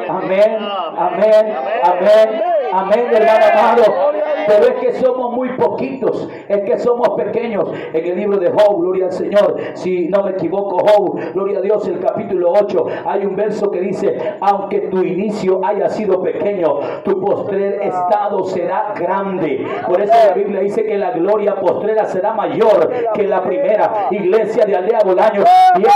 Amén. 0.09 0.59
Amén. 0.97 1.57
Amén. 1.83 2.43
Amén, 2.73 3.07
hermano 3.13 3.45
amado. 3.53 4.22
Pero 4.47 4.67
es 4.67 4.75
que 4.81 4.93
somos 4.95 5.33
muy 5.33 5.51
poquitos, 5.51 6.29
es 6.49 6.61
que 6.63 6.79
somos 6.79 7.11
pequeños. 7.11 7.71
En 7.93 8.05
el 8.05 8.17
libro 8.17 8.39
de 8.39 8.51
Job, 8.51 8.81
gloria 8.81 9.07
al 9.07 9.13
Señor, 9.13 9.57
si 9.75 10.09
no 10.09 10.25
me 10.25 10.33
equivoco, 10.33 10.79
Job, 10.79 11.19
gloria 11.35 11.59
a 11.59 11.63
Dios, 11.63 11.87
el 11.89 12.01
capítulo 12.01 12.53
8, 12.53 12.87
hay 13.07 13.25
un 13.25 13.37
verso 13.37 13.71
que 13.71 13.81
dice, 13.81 14.37
aunque 14.41 14.81
tu 14.83 15.03
inicio 15.03 15.61
haya 15.65 15.89
sido 15.89 16.23
pequeño, 16.23 16.79
tu 17.05 17.21
postrer 17.21 17.83
estado 17.83 18.45
será 18.45 18.95
grande. 18.99 19.67
Por 19.87 20.01
eso 20.01 20.13
la 20.27 20.35
Biblia 20.35 20.61
dice 20.61 20.85
que 20.85 20.99
la 20.99 21.13
gloria 21.13 21.55
postrera 21.57 22.07
será 22.07 22.33
mayor 22.33 22.91
que 23.15 23.25
la 23.25 23.43
primera. 23.43 24.09
Iglesia 24.11 24.65
de 24.65 24.77
Aldea 24.77 25.01
Bolaño, 25.05 25.45
tiene 25.75 25.89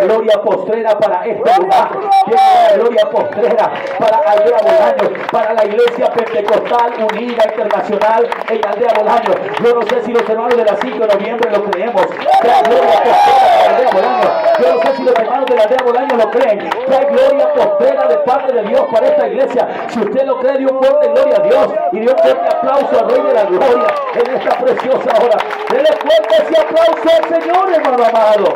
la 0.00 0.06
gloria 0.06 0.42
postrera 0.42 0.98
para 0.98 1.24
este 1.26 1.60
lugar, 1.60 1.90
tiene 2.24 2.40
la 2.70 2.76
gloria 2.76 3.10
postrera 3.10 3.72
para 3.98 4.16
Aldea 4.18 4.58
Bolaño, 4.62 5.26
para 5.30 5.54
la 5.54 5.64
iglesia 5.64 6.10
pentecostal 6.10 6.92
unida 7.12 7.42
internacional 7.48 7.85
en 7.88 8.66
Aldea 8.66 8.92
Bolaño. 8.96 9.34
Yo 9.62 9.74
no 9.74 9.82
sé 9.82 10.02
si 10.02 10.12
los 10.12 10.28
hermanos 10.28 10.56
de 10.56 10.64
la 10.64 10.76
5 10.76 10.98
de 10.98 11.14
noviembre 11.14 11.50
lo 11.50 11.64
creemos. 11.64 12.02
Trae 12.40 12.62
gloria 12.64 13.02
postrera 13.02 13.70
Aldea 13.70 13.90
Bolaño. 13.92 14.28
Yo 14.58 14.74
no 14.74 14.82
sé 14.82 14.96
si 14.96 15.02
los 15.04 15.14
hermanos 15.14 15.46
de 15.46 15.56
la 15.56 15.62
Aldea 15.62 15.78
Bolaño 15.84 16.16
lo 16.16 16.30
creen. 16.30 16.70
Trae 16.86 17.04
gloria 17.06 17.52
postrera 17.52 18.08
de 18.08 18.16
parte 18.18 18.52
de 18.52 18.62
Dios 18.62 18.82
para 18.92 19.06
esta 19.06 19.28
iglesia. 19.28 19.68
Si 19.88 20.00
usted 20.00 20.24
lo 20.24 20.40
cree, 20.40 20.58
dio 20.58 20.68
un 20.70 20.82
fuerte 20.82 21.08
gloria 21.08 21.36
a 21.36 21.42
Dios 21.42 21.74
y 21.92 22.00
dio 22.00 22.10
un 22.10 22.18
fuerte 22.18 22.56
aplauso 22.56 22.98
al 22.98 23.10
Rey 23.10 23.22
de 23.22 23.34
la 23.34 23.44
Gloria 23.44 23.94
en 24.14 24.36
esta 24.36 24.58
preciosa 24.58 25.10
hora. 25.22 25.38
Dele 25.70 25.88
fuerte 26.00 26.36
ese 26.42 26.60
aplauso 26.60 27.08
al 27.22 27.40
Señor, 27.40 27.72
hermano 27.72 28.04
amado. 28.04 28.54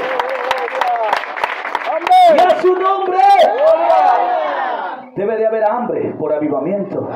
Y 2.34 2.38
a 2.38 2.60
su 2.60 2.74
nombre. 2.74 3.18
Debe 5.20 5.36
de 5.36 5.46
haber 5.46 5.64
hambre 5.64 6.14
por 6.18 6.32
avivamiento. 6.32 7.06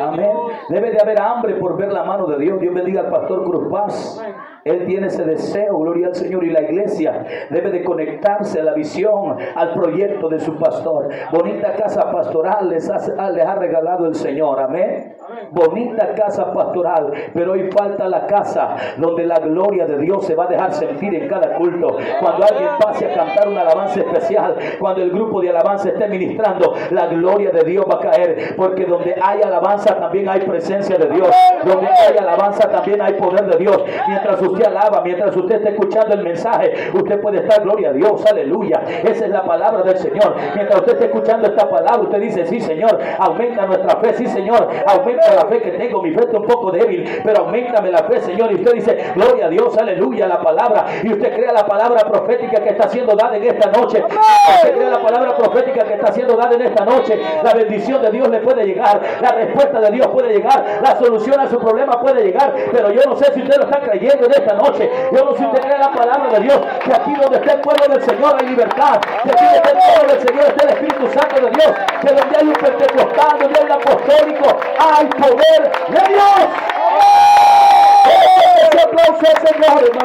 Amén. 0.00 0.32
Debe 0.70 0.92
de 0.92 0.98
haber 0.98 1.20
hambre 1.20 1.56
por 1.56 1.76
ver 1.76 1.92
la 1.92 2.04
mano 2.04 2.26
de 2.26 2.38
Dios. 2.38 2.58
Dios 2.58 2.72
bendiga 2.72 3.02
al 3.02 3.10
pastor 3.10 3.44
Cruz 3.44 3.70
Paz. 3.70 4.24
Él 4.64 4.86
tiene 4.86 5.08
ese 5.08 5.22
deseo, 5.24 5.78
gloria 5.78 6.06
al 6.06 6.14
Señor. 6.14 6.42
Y 6.44 6.50
la 6.50 6.62
iglesia 6.62 7.26
debe 7.50 7.70
de 7.70 7.84
conectarse 7.84 8.60
a 8.60 8.64
la 8.64 8.72
visión, 8.72 9.36
al 9.54 9.74
proyecto 9.74 10.30
de 10.30 10.40
su 10.40 10.56
pastor. 10.56 11.10
Bonita 11.32 11.74
casa 11.74 12.10
pastoral 12.10 12.70
les, 12.70 12.88
les 12.88 13.46
ha 13.46 13.54
regalado 13.56 14.06
el 14.06 14.14
Señor. 14.14 14.58
Amén. 14.58 15.16
Bonita 15.50 16.14
casa 16.14 16.52
pastoral, 16.52 17.12
pero 17.34 17.52
hoy 17.52 17.68
falta 17.72 18.06
la 18.08 18.26
casa 18.26 18.76
donde 18.96 19.26
la 19.26 19.40
gloria 19.40 19.84
de 19.84 19.98
Dios 19.98 20.24
se 20.24 20.36
va 20.36 20.44
a 20.44 20.46
dejar 20.46 20.72
sentir 20.72 21.14
en 21.16 21.28
cada 21.28 21.54
culto. 21.54 21.96
Cuando 22.20 22.46
alguien 22.46 22.68
pase 22.80 23.06
a 23.06 23.14
cantar 23.14 23.48
una 23.48 23.62
alabanza 23.62 24.00
especial, 24.00 24.54
cuando 24.78 25.02
el 25.02 25.10
grupo 25.10 25.40
de 25.40 25.50
alabanza 25.50 25.88
esté 25.88 26.06
ministrando, 26.06 26.74
la 26.90 27.06
gloria 27.06 27.50
de 27.50 27.64
Dios 27.64 27.84
va 27.90 27.96
a 27.96 28.10
caer. 28.10 28.54
Porque 28.56 28.84
donde 28.84 29.16
hay 29.20 29.40
alabanza 29.42 29.98
también 29.98 30.28
hay 30.28 30.40
presencia 30.40 30.96
de 30.96 31.08
Dios. 31.08 31.34
Donde 31.64 31.88
hay 31.88 32.16
alabanza 32.18 32.70
también 32.70 33.02
hay 33.02 33.14
poder 33.14 33.46
de 33.46 33.58
Dios. 33.58 33.82
Mientras 34.06 34.40
usted 34.40 34.66
alaba, 34.66 35.00
mientras 35.02 35.36
usted 35.36 35.56
esté 35.56 35.70
escuchando 35.70 36.14
el 36.14 36.22
mensaje, 36.22 36.72
usted 36.94 37.20
puede 37.20 37.38
estar, 37.38 37.62
gloria 37.62 37.90
a 37.90 37.92
Dios, 37.92 38.24
aleluya. 38.30 38.80
Esa 39.02 39.24
es 39.24 39.30
la 39.30 39.44
palabra 39.44 39.82
del 39.82 39.98
Señor. 39.98 40.36
Mientras 40.54 40.78
usted 40.80 40.92
esté 40.92 41.06
escuchando 41.06 41.48
esta 41.48 41.68
palabra, 41.68 42.02
usted 42.02 42.20
dice, 42.20 42.46
sí 42.46 42.60
Señor, 42.60 42.96
aumenta 43.18 43.66
nuestra 43.66 43.96
fe, 43.96 44.14
sí 44.14 44.26
Señor, 44.26 44.68
aumenta 44.86 45.15
la 45.34 45.46
fe 45.46 45.60
que 45.60 45.70
tengo, 45.72 46.02
mi 46.02 46.12
fe 46.12 46.20
está 46.20 46.38
un 46.38 46.46
poco 46.46 46.70
débil, 46.70 47.20
pero 47.24 47.44
aumentame 47.44 47.90
la 47.90 48.04
fe, 48.04 48.20
Señor. 48.20 48.52
Y 48.52 48.56
usted 48.56 48.72
dice, 48.74 49.12
gloria 49.14 49.46
a 49.46 49.48
Dios, 49.48 49.76
aleluya, 49.76 50.26
la 50.26 50.40
palabra. 50.40 50.86
Y 51.02 51.12
usted 51.12 51.34
crea 51.34 51.52
la 51.52 51.66
palabra 51.66 52.04
profética 52.10 52.62
que 52.62 52.70
está 52.70 52.88
siendo 52.88 53.14
dada 53.14 53.36
en 53.36 53.44
esta 53.44 53.70
noche. 53.70 54.04
Usted 54.04 54.74
crea 54.74 54.90
la 54.90 55.02
palabra 55.02 55.36
profética 55.36 55.84
que 55.84 55.94
está 55.94 56.12
siendo 56.12 56.36
dada 56.36 56.54
en 56.54 56.62
esta 56.62 56.84
noche. 56.84 57.20
La 57.42 57.52
bendición 57.54 58.02
de 58.02 58.10
Dios 58.10 58.28
le 58.28 58.40
puede 58.40 58.64
llegar, 58.64 59.00
la 59.20 59.32
respuesta 59.32 59.80
de 59.80 59.90
Dios 59.90 60.06
puede 60.08 60.34
llegar, 60.34 60.80
la 60.82 60.96
solución 60.96 61.40
a 61.40 61.48
su 61.48 61.58
problema 61.58 62.00
puede 62.00 62.22
llegar. 62.22 62.54
Pero 62.72 62.90
yo 62.90 63.02
no 63.06 63.16
sé 63.16 63.32
si 63.32 63.42
usted 63.42 63.56
lo 63.56 63.64
está 63.64 63.80
creyendo 63.80 64.26
en 64.26 64.32
esta 64.32 64.54
noche. 64.54 64.90
Yo 65.12 65.24
no 65.24 65.32
sé 65.32 65.38
si 65.38 65.44
usted 65.44 65.60
cree 65.60 65.78
la 65.78 65.92
palabra 65.92 66.38
de 66.38 66.40
Dios, 66.40 66.60
que 66.84 66.92
aquí 66.92 67.14
donde 67.14 67.38
está 67.38 67.52
el 67.54 67.60
pueblo 67.60 67.94
del 67.94 68.02
Señor 68.02 68.36
hay 68.40 68.48
libertad. 68.48 69.00
Que 69.22 69.30
aquí 69.30 69.44
donde 69.44 69.56
está 69.56 69.70
el 69.70 69.94
pueblo 69.94 70.14
del 70.14 70.28
Señor 70.28 70.44
está 70.46 70.64
el 70.64 70.70
Espíritu 70.70 71.06
Santo 71.08 71.36
de 71.36 71.50
Dios. 71.50 71.72
Que 72.00 72.08
donde 72.14 72.36
hay 72.36 72.46
un 72.46 72.52
pentecostal, 72.54 73.38
donde 73.40 73.58
hay 73.58 73.66
un 73.66 73.72
apostólico, 73.72 74.58
hay 74.78 75.05
poder 75.10 75.72
de 75.88 76.12
Dios. 76.12 76.66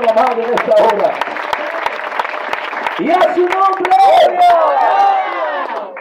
Amado, 0.09 0.41
en 0.41 0.53
esta 0.53 0.83
hora. 0.83 1.13
Y 2.99 3.09
a 3.09 3.33
su 3.33 3.41
nombre. 3.41 3.91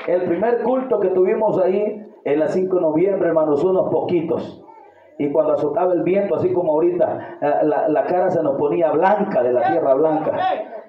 El 0.06 0.22
primer 0.24 0.62
culto 0.62 1.00
que 1.00 1.08
tuvimos 1.08 1.58
ahí 1.58 2.06
en 2.24 2.40
la 2.40 2.48
5 2.48 2.76
de 2.76 2.82
noviembre, 2.82 3.28
hermanos, 3.28 3.62
unos 3.62 3.90
poquitos. 3.90 4.64
Y 5.18 5.30
cuando 5.30 5.52
azotaba 5.52 5.92
el 5.92 6.02
viento, 6.02 6.34
así 6.36 6.52
como 6.52 6.72
ahorita, 6.74 7.38
eh, 7.40 7.66
la 7.88 8.04
cara 8.06 8.30
se 8.30 8.42
nos 8.42 8.56
ponía 8.56 8.90
blanca 8.90 9.42
de 9.42 9.52
la 9.52 9.70
tierra 9.70 9.94
blanca. 9.94 10.32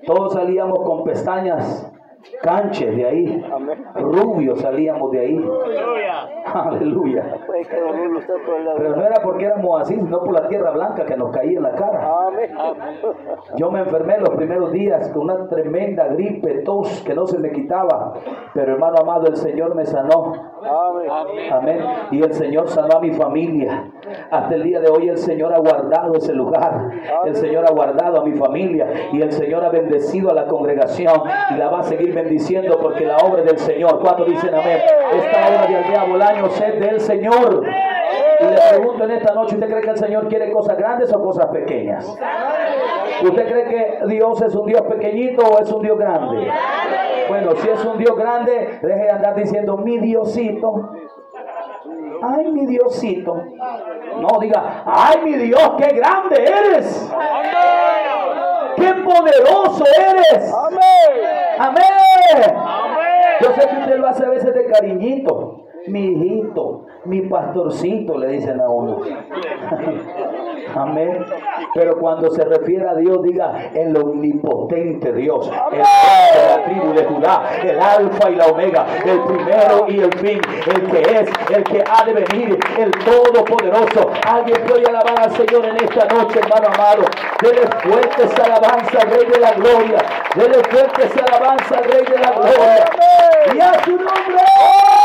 Todos 0.05 0.33
salíamos 0.33 0.79
con 0.83 1.03
pestañas 1.03 1.90
canches 2.41 2.95
de 2.95 3.05
ahí, 3.05 3.45
rubios 3.95 4.59
salíamos 4.61 5.11
de 5.11 5.19
ahí. 5.19 5.49
Aleluya. 6.53 7.37
Pero 8.77 8.95
no 8.95 9.05
era 9.05 9.21
porque 9.23 9.45
éramos 9.45 9.81
así, 9.81 9.95
sino 9.95 10.19
por 10.23 10.33
la 10.33 10.47
tierra 10.47 10.71
blanca 10.71 11.05
que 11.05 11.15
nos 11.15 11.31
caía 11.31 11.57
en 11.57 11.63
la 11.63 11.71
cara. 11.71 12.29
Yo 13.55 13.71
me 13.71 13.79
enfermé 13.79 14.19
los 14.19 14.31
primeros 14.31 14.71
días 14.71 15.09
con 15.09 15.23
una 15.23 15.47
tremenda 15.47 16.07
gripe, 16.07 16.59
tos 16.63 17.03
que 17.05 17.13
no 17.13 17.25
se 17.27 17.39
me 17.39 17.51
quitaba. 17.51 18.13
Pero 18.53 18.73
hermano 18.73 18.97
amado, 19.01 19.27
el 19.27 19.37
Señor 19.37 19.75
me 19.75 19.85
sanó. 19.85 20.33
Amén. 21.51 21.79
Y 22.11 22.21
el 22.21 22.33
Señor 22.33 22.67
sanó 22.67 22.97
a 22.97 23.01
mi 23.01 23.11
familia. 23.11 23.91
Hasta 24.29 24.55
el 24.55 24.63
día 24.63 24.79
de 24.79 24.89
hoy 24.89 25.09
el 25.09 25.17
Señor 25.17 25.53
ha 25.53 25.59
guardado 25.59 26.15
ese 26.15 26.33
lugar. 26.33 26.89
El 27.25 27.35
Señor 27.35 27.65
ha 27.65 27.71
guardado 27.71 28.21
a 28.21 28.25
mi 28.25 28.33
familia. 28.33 28.87
Y 29.11 29.21
el 29.21 29.31
Señor 29.31 29.63
ha 29.63 29.69
bendecido 29.69 30.31
a 30.31 30.33
la 30.33 30.47
congregación. 30.47 31.21
Y 31.51 31.55
la 31.55 31.69
va 31.69 31.79
a 31.79 31.83
seguir 31.83 32.10
bendiciendo 32.11 32.79
porque 32.79 33.05
la 33.05 33.17
obra 33.17 33.43
del 33.43 33.57
Señor. 33.57 33.99
¿Cuántos 33.99 34.27
dicen 34.27 34.53
amén? 34.53 34.79
Esta 35.13 35.47
obra 35.47 35.67
de 35.67 35.75
Aldea 35.77 36.03
Bolaño 36.05 36.47
es 36.47 36.79
del 36.79 36.99
Señor. 36.99 37.63
Y 38.39 38.43
le 38.43 38.59
pregunto 38.71 39.03
en 39.03 39.11
esta 39.11 39.33
noche, 39.33 39.55
¿usted 39.55 39.67
cree 39.67 39.81
que 39.81 39.89
el 39.89 39.97
Señor 39.97 40.27
quiere 40.27 40.51
cosas 40.51 40.77
grandes 40.77 41.13
o 41.13 41.21
cosas 41.21 41.47
pequeñas? 41.47 42.17
¿Usted 43.23 43.47
cree 43.47 43.65
que 43.65 44.07
Dios 44.07 44.41
es 44.41 44.55
un 44.55 44.65
Dios 44.65 44.81
pequeñito 44.81 45.43
o 45.43 45.59
es 45.59 45.71
un 45.71 45.81
Dios 45.83 45.97
grande? 45.97 46.51
Bueno, 47.29 47.55
si 47.55 47.69
es 47.69 47.85
un 47.85 47.97
Dios 47.97 48.15
grande, 48.17 48.79
deje 48.81 49.03
de 49.03 49.09
andar 49.11 49.35
diciendo 49.35 49.77
mi 49.77 49.99
Diosito. 49.99 50.91
Ay, 52.23 52.51
mi 52.51 52.65
Diosito. 52.65 53.43
No, 54.19 54.39
diga, 54.39 54.83
ay, 54.85 55.21
mi 55.23 55.33
Dios, 55.35 55.71
qué 55.77 55.93
grande 55.95 56.43
eres. 56.43 57.11
Qué 58.75 58.93
poderoso 59.03 59.83
eres. 59.97 60.53
Amén. 60.53 61.40
Yo 63.41 63.53
sé 63.53 63.67
que 63.69 63.77
usted 63.77 63.97
lo 63.97 64.07
hace 64.07 64.25
a 64.25 64.29
veces 64.29 64.53
de 64.53 64.65
cariñito. 64.65 65.65
Mi 65.87 65.99
hijito, 65.99 66.85
mi 67.05 67.21
pastorcito, 67.21 68.17
le 68.17 68.27
dicen 68.27 68.59
a 68.61 68.69
uno. 68.69 68.99
Amén. 70.75 71.25
Pero 71.73 71.97
cuando 71.97 72.29
se 72.31 72.43
refiere 72.45 72.87
a 72.87 72.95
Dios, 72.95 73.21
diga 73.23 73.71
el 73.73 73.95
omnipotente 73.95 75.13
Dios, 75.13 75.49
el 75.71 75.77
de 75.77 76.47
la 76.47 76.63
tribu 76.65 76.93
de 76.93 77.05
Judá, 77.05 77.43
el 77.63 77.79
alfa 77.79 78.29
y 78.29 78.35
la 78.35 78.47
omega, 78.47 78.85
el 79.05 79.21
primero 79.21 79.85
y 79.87 79.99
el 79.99 80.13
fin, 80.17 80.41
el 80.67 80.91
que 80.91 81.01
es, 81.01 81.29
el 81.55 81.63
que 81.63 81.83
ha 81.87 82.03
de 82.05 82.13
venir, 82.13 82.59
el 82.77 82.91
todopoderoso. 82.91 84.11
Alguien 84.27 84.61
puede 84.67 84.85
alabar 84.87 85.19
al 85.21 85.31
Señor 85.31 85.65
en 85.65 85.75
esta 85.77 86.05
noche, 86.05 86.39
hermano 86.39 86.67
amado. 86.73 87.03
Dele 87.41 87.67
fuertes 87.83 88.39
alabanza 88.39 88.99
al 89.01 89.09
Rey 89.09 89.25
de 89.25 89.39
la 89.39 89.51
Gloria. 89.53 89.97
Dele 90.35 90.63
fuertes 90.69 91.11
alabanza 91.17 91.77
al 91.77 91.83
Rey 91.85 92.05
de 92.05 92.19
la 92.19 92.31
Gloria. 92.31 92.85
Y 93.53 93.59
a 93.59 93.83
su 93.83 93.91
nombre. 93.91 95.00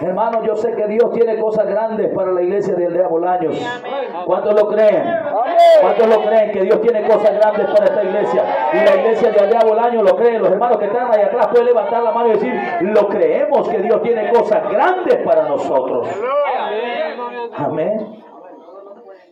Hermano, 0.00 0.44
yo 0.44 0.56
sé 0.56 0.74
que 0.74 0.86
Dios 0.88 1.10
tiene 1.12 1.38
cosas 1.38 1.66
grandes 1.66 2.12
para 2.14 2.32
la 2.32 2.42
iglesia 2.42 2.74
de 2.74 2.86
Aldea 2.86 3.08
Bolaños. 3.08 3.56
¿Cuántos 4.26 4.54
lo 4.54 4.68
creen? 4.68 5.04
¿Cuántos 5.80 6.08
lo 6.08 6.22
creen 6.22 6.50
que 6.52 6.62
Dios 6.62 6.80
tiene 6.82 7.06
cosas 7.06 7.34
grandes 7.34 7.66
para 7.66 7.84
esta 7.84 8.04
iglesia? 8.04 8.44
Y 8.72 8.76
la 8.76 8.96
iglesia 8.96 9.30
de 9.30 9.40
Aldea 9.40 9.60
Bolaños 9.66 10.02
lo 10.02 10.16
creen. 10.16 10.42
Los 10.42 10.50
hermanos 10.50 10.78
que 10.78 10.86
están 10.86 11.12
ahí 11.12 11.22
atrás 11.22 11.48
pueden 11.48 11.66
levantar 11.66 12.02
la 12.02 12.12
mano 12.12 12.28
y 12.28 12.32
decir, 12.32 12.52
lo 12.82 13.08
creemos 13.08 13.68
que 13.68 13.78
Dios 13.78 14.02
tiene 14.02 14.30
cosas 14.30 14.70
grandes 14.70 15.16
para 15.24 15.48
nosotros. 15.48 16.08
Amén. 17.56 18.22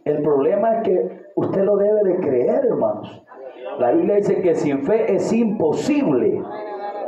El 0.05 0.22
problema 0.22 0.77
es 0.77 0.83
que 0.83 1.24
usted 1.35 1.62
lo 1.62 1.77
debe 1.77 2.05
de 2.05 2.16
creer, 2.20 2.66
hermanos. 2.66 3.22
La 3.79 3.90
Biblia 3.90 4.16
dice 4.16 4.40
que 4.40 4.55
sin 4.55 4.85
fe 4.85 5.14
es 5.14 5.33
imposible 5.33 6.42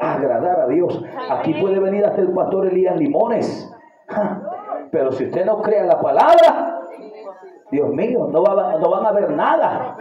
agradar 0.00 0.60
a 0.60 0.66
Dios. 0.66 1.02
Aquí 1.30 1.54
puede 1.54 1.78
venir 1.78 2.04
hasta 2.04 2.20
el 2.20 2.32
pastor 2.32 2.66
Elías 2.66 2.96
Limones. 2.96 3.72
Pero 4.90 5.12
si 5.12 5.24
usted 5.24 5.44
no 5.44 5.60
crea 5.62 5.84
la 5.84 6.00
palabra, 6.00 6.80
Dios 7.70 7.88
mío, 7.90 8.28
no, 8.30 8.42
no 8.42 8.90
van 8.90 9.06
a 9.06 9.12
ver 9.12 9.30
nada. 9.30 9.96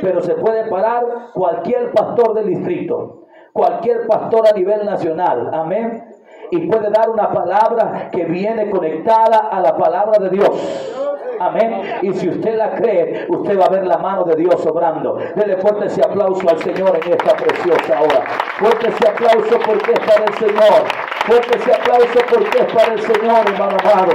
Pero 0.00 0.22
se 0.22 0.34
puede 0.34 0.68
parar 0.70 1.04
cualquier 1.34 1.92
pastor 1.92 2.34
del 2.34 2.46
distrito, 2.46 3.26
cualquier 3.52 4.06
pastor 4.06 4.48
a 4.48 4.52
nivel 4.52 4.84
nacional. 4.84 5.50
Amén. 5.52 6.04
Y 6.50 6.66
puede 6.68 6.90
dar 6.90 7.10
una 7.10 7.32
palabra 7.32 8.10
que 8.12 8.24
viene 8.24 8.70
conectada 8.70 9.38
a 9.38 9.60
la 9.60 9.76
palabra 9.76 10.18
de 10.22 10.30
Dios. 10.30 10.98
Amén. 11.42 11.82
Y 12.02 12.12
si 12.12 12.28
usted 12.28 12.56
la 12.56 12.70
cree, 12.76 13.26
usted 13.28 13.58
va 13.58 13.64
a 13.66 13.70
ver 13.70 13.84
la 13.84 13.98
mano 13.98 14.22
de 14.22 14.36
Dios 14.36 14.64
obrando. 14.64 15.18
Dele 15.34 15.56
fuerte 15.56 15.86
ese 15.86 16.00
aplauso 16.00 16.48
al 16.48 16.58
Señor 16.58 17.00
en 17.02 17.12
esta 17.12 17.34
preciosa 17.34 18.00
hora. 18.00 18.24
Fuerte 18.58 18.88
ese 18.88 19.08
aplauso 19.08 19.58
porque 19.66 19.92
es 19.92 20.00
para 20.00 20.24
el 20.24 20.34
Señor. 20.34 20.84
Fuerte 21.26 21.56
ese 21.58 21.72
aplauso 21.72 22.18
porque 22.30 22.58
es 22.58 22.72
para 22.72 22.92
el 22.92 23.00
Señor, 23.02 23.48
hermano 23.48 23.76
amado. 23.82 24.12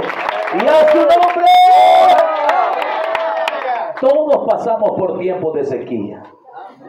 Y 0.54 0.66
a 0.66 0.90
su 0.90 0.98
nombre. 0.98 1.44
Todos 4.00 4.48
pasamos 4.48 4.92
por 4.98 5.18
tiempos 5.18 5.54
de 5.54 5.64
sequía. 5.64 6.22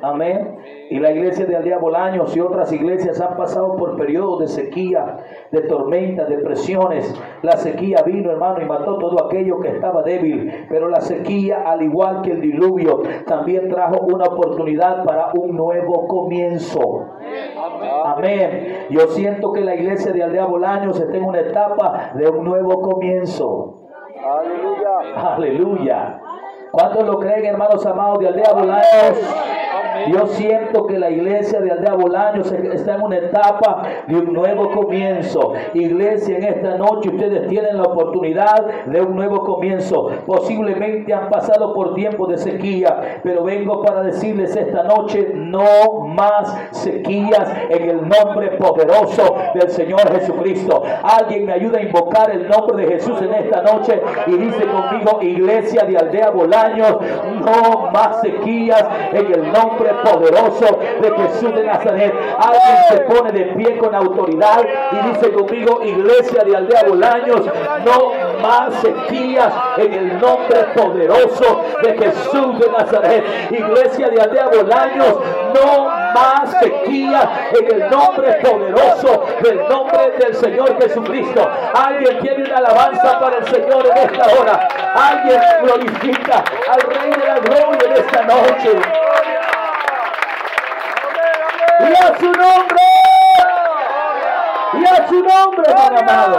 Amén. 0.02 0.58
Y 0.90 1.00
la 1.00 1.12
iglesia 1.12 1.46
de 1.46 1.56
Aldea 1.56 1.78
Bolaños 1.78 2.36
y 2.36 2.40
otras 2.40 2.72
iglesias 2.72 3.20
han 3.22 3.36
pasado 3.38 3.76
por 3.76 3.98
periodos 3.98 4.40
de 4.40 4.48
sequía, 4.48 5.18
de 5.52 5.62
tormenta, 5.62 6.26
de 6.26 6.38
presiones. 6.38 7.14
La 7.42 7.54
sequía 7.54 8.02
vino, 8.06 8.32
hermano, 8.32 8.62
y 8.62 8.66
mató 8.66 8.98
todo 8.98 9.26
aquello 9.26 9.60
que 9.60 9.70
estaba 9.70 10.02
débil. 10.04 10.68
Pero 10.70 10.90
la 10.90 11.02
sequía, 11.02 11.64
al 11.66 11.82
igual 11.82 12.22
que 12.22 12.32
el 12.32 12.42
diluvio, 12.42 13.02
también 13.28 13.70
trajo 13.70 14.00
una 14.02 14.26
oportunidad 14.26 15.04
para 15.04 15.32
un 15.34 15.56
nuevo 15.56 16.08
comienzo. 16.08 17.06
Amén. 18.06 18.88
Yo 18.90 19.08
siento 19.08 19.54
que 19.54 19.62
la 19.62 19.76
iglesia 19.76 20.12
de 20.12 20.24
Aldea 20.24 20.46
Bolaños 20.46 21.00
está 21.00 21.18
en 21.18 21.26
una 21.26 21.40
etapa 21.42 22.12
de 22.16 22.30
un 22.30 22.44
nuevo 22.44 22.82
comienzo. 22.82 23.90
Aleluya. 24.24 25.36
Aleluya. 25.36 26.22
¿Cuántos 26.72 27.06
lo 27.06 27.20
creen, 27.20 27.46
hermanos 27.46 27.86
amados 27.86 28.20
de 28.20 28.28
Aldea 28.28 28.54
Bolaños? 28.54 29.59
Yo 30.08 30.28
siento 30.28 30.88
que 30.88 30.98
la 30.98 31.10
iglesia 31.10 31.60
de 31.60 31.72
Aldea 31.72 31.94
Bolaños 31.94 32.52
está 32.52 32.96
en 32.96 33.02
una 33.02 33.18
etapa 33.18 33.84
de 34.08 34.16
un 34.16 34.34
nuevo 34.34 34.72
comienzo. 34.72 35.54
Iglesia, 35.74 36.38
en 36.38 36.44
esta 36.44 36.78
noche 36.78 37.10
ustedes 37.10 37.48
tienen 37.48 37.78
la 37.78 37.84
oportunidad 37.84 38.86
de 38.86 39.02
un 39.02 39.16
nuevo 39.16 39.44
comienzo. 39.44 40.10
Posiblemente 40.26 41.14
han 41.14 41.30
pasado 41.30 41.74
por 41.74 41.94
tiempos 41.94 42.30
de 42.30 42.38
sequía, 42.38 43.20
pero 43.24 43.44
vengo 43.44 43.82
para 43.82 44.04
decirles 44.04 44.56
esta 44.56 44.84
noche, 44.84 45.32
no 45.36 46.06
más 46.08 46.56
sequías 46.72 47.52
en 47.70 47.90
el 47.90 48.08
nombre 48.08 48.52
poderoso 48.58 49.36
del 49.54 49.70
Señor 49.70 50.12
Jesucristo. 50.12 50.84
Alguien 51.04 51.46
me 51.46 51.54
ayuda 51.54 51.80
a 51.80 51.82
invocar 51.82 52.32
el 52.32 52.48
nombre 52.48 52.86
de 52.86 52.94
Jesús 52.94 53.22
en 53.22 53.34
esta 53.34 53.62
noche 53.62 54.02
y 54.28 54.32
dice 54.32 54.66
conmigo, 54.66 55.20
iglesia 55.22 55.84
de 55.84 55.98
Aldea 55.98 56.30
Bolaños, 56.32 56.98
no 57.46 57.92
más 57.92 58.22
sequías 58.22 58.86
en 59.14 59.34
el 59.34 59.52
nombre 59.52 59.79
poderoso 59.88 60.80
de 61.02 61.12
Jesús 61.12 61.56
de 61.56 61.64
Nazaret. 61.64 62.14
Alguien 62.38 62.78
se 62.90 62.98
pone 63.02 63.32
de 63.32 63.46
pie 63.54 63.78
con 63.78 63.96
autoridad 63.96 64.66
y 64.92 65.10
dice 65.10 65.32
conmigo, 65.32 65.82
iglesia 65.84 66.44
de 66.44 66.56
Aldea 66.56 66.84
Bolaños, 66.88 67.42
no 67.86 68.40
más 68.42 68.74
sequías 68.82 69.54
en 69.78 69.94
el 69.94 70.20
nombre 70.20 70.64
poderoso 70.76 71.64
de 71.84 71.98
Jesús 71.98 72.60
de 72.60 72.70
Nazaret. 72.70 73.24
Iglesia 73.52 74.10
de 74.10 74.22
Aldea 74.22 74.48
Bolaños, 74.48 75.20
no 75.54 75.90
más 76.14 76.52
sequías 76.60 77.28
en 77.60 77.76
el 77.76 77.90
nombre 77.90 78.34
poderoso 78.42 79.26
del 79.42 79.68
nombre 79.68 80.12
del 80.20 80.36
Señor 80.36 80.82
Jesucristo. 80.82 81.50
Alguien 81.74 82.20
tiene 82.20 82.44
una 82.46 82.58
alabanza 82.58 83.20
para 83.20 83.38
el 83.38 83.46
Señor 83.46 83.86
en 83.86 83.98
esta 83.98 84.26
hora. 84.40 84.68
Alguien 84.96 85.42
glorifica 85.62 86.44
al 86.72 86.82
Rey 86.82 87.12
de 87.12 87.28
la 87.28 87.40
Gloria 87.40 87.80
en 87.86 87.92
esta 87.94 88.24
noche. 88.24 88.80
Y 91.80 91.94
a 91.94 92.18
su 92.18 92.26
nombre. 92.26 92.80
Y 94.74 94.86
a 94.86 95.08
su 95.08 95.24
nombre, 95.24 95.74
amado. 95.74 96.38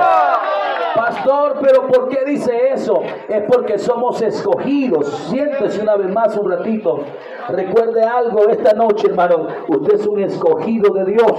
Pastor, 0.94 1.58
pero 1.62 1.86
¿por 1.86 2.08
qué 2.08 2.24
dice 2.24 2.72
eso? 2.72 3.00
Es 3.28 3.42
porque 3.44 3.78
somos 3.78 4.20
escogidos. 4.20 5.08
Siéntese 5.30 5.80
una 5.80 5.96
vez 5.96 6.08
más 6.08 6.36
un 6.36 6.50
ratito. 6.50 7.04
Recuerde 7.48 8.02
algo 8.02 8.48
esta 8.48 8.72
noche, 8.74 9.08
hermano. 9.08 9.46
Usted 9.68 9.94
es 9.94 10.06
un 10.06 10.20
escogido 10.20 10.92
de 10.92 11.04
Dios. 11.06 11.32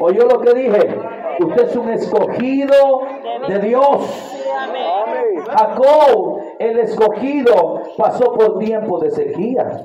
¿Oyó 0.00 0.26
lo 0.26 0.40
que 0.40 0.54
dije? 0.54 1.00
Usted 1.38 1.68
es 1.68 1.76
un 1.76 1.90
escogido 1.90 3.02
de 3.48 3.58
Dios. 3.60 4.32
Jacob, 5.48 6.40
el 6.58 6.78
escogido, 6.80 7.82
pasó 7.96 8.32
por 8.32 8.58
tiempo 8.58 8.98
de 8.98 9.10
sequía. 9.10 9.82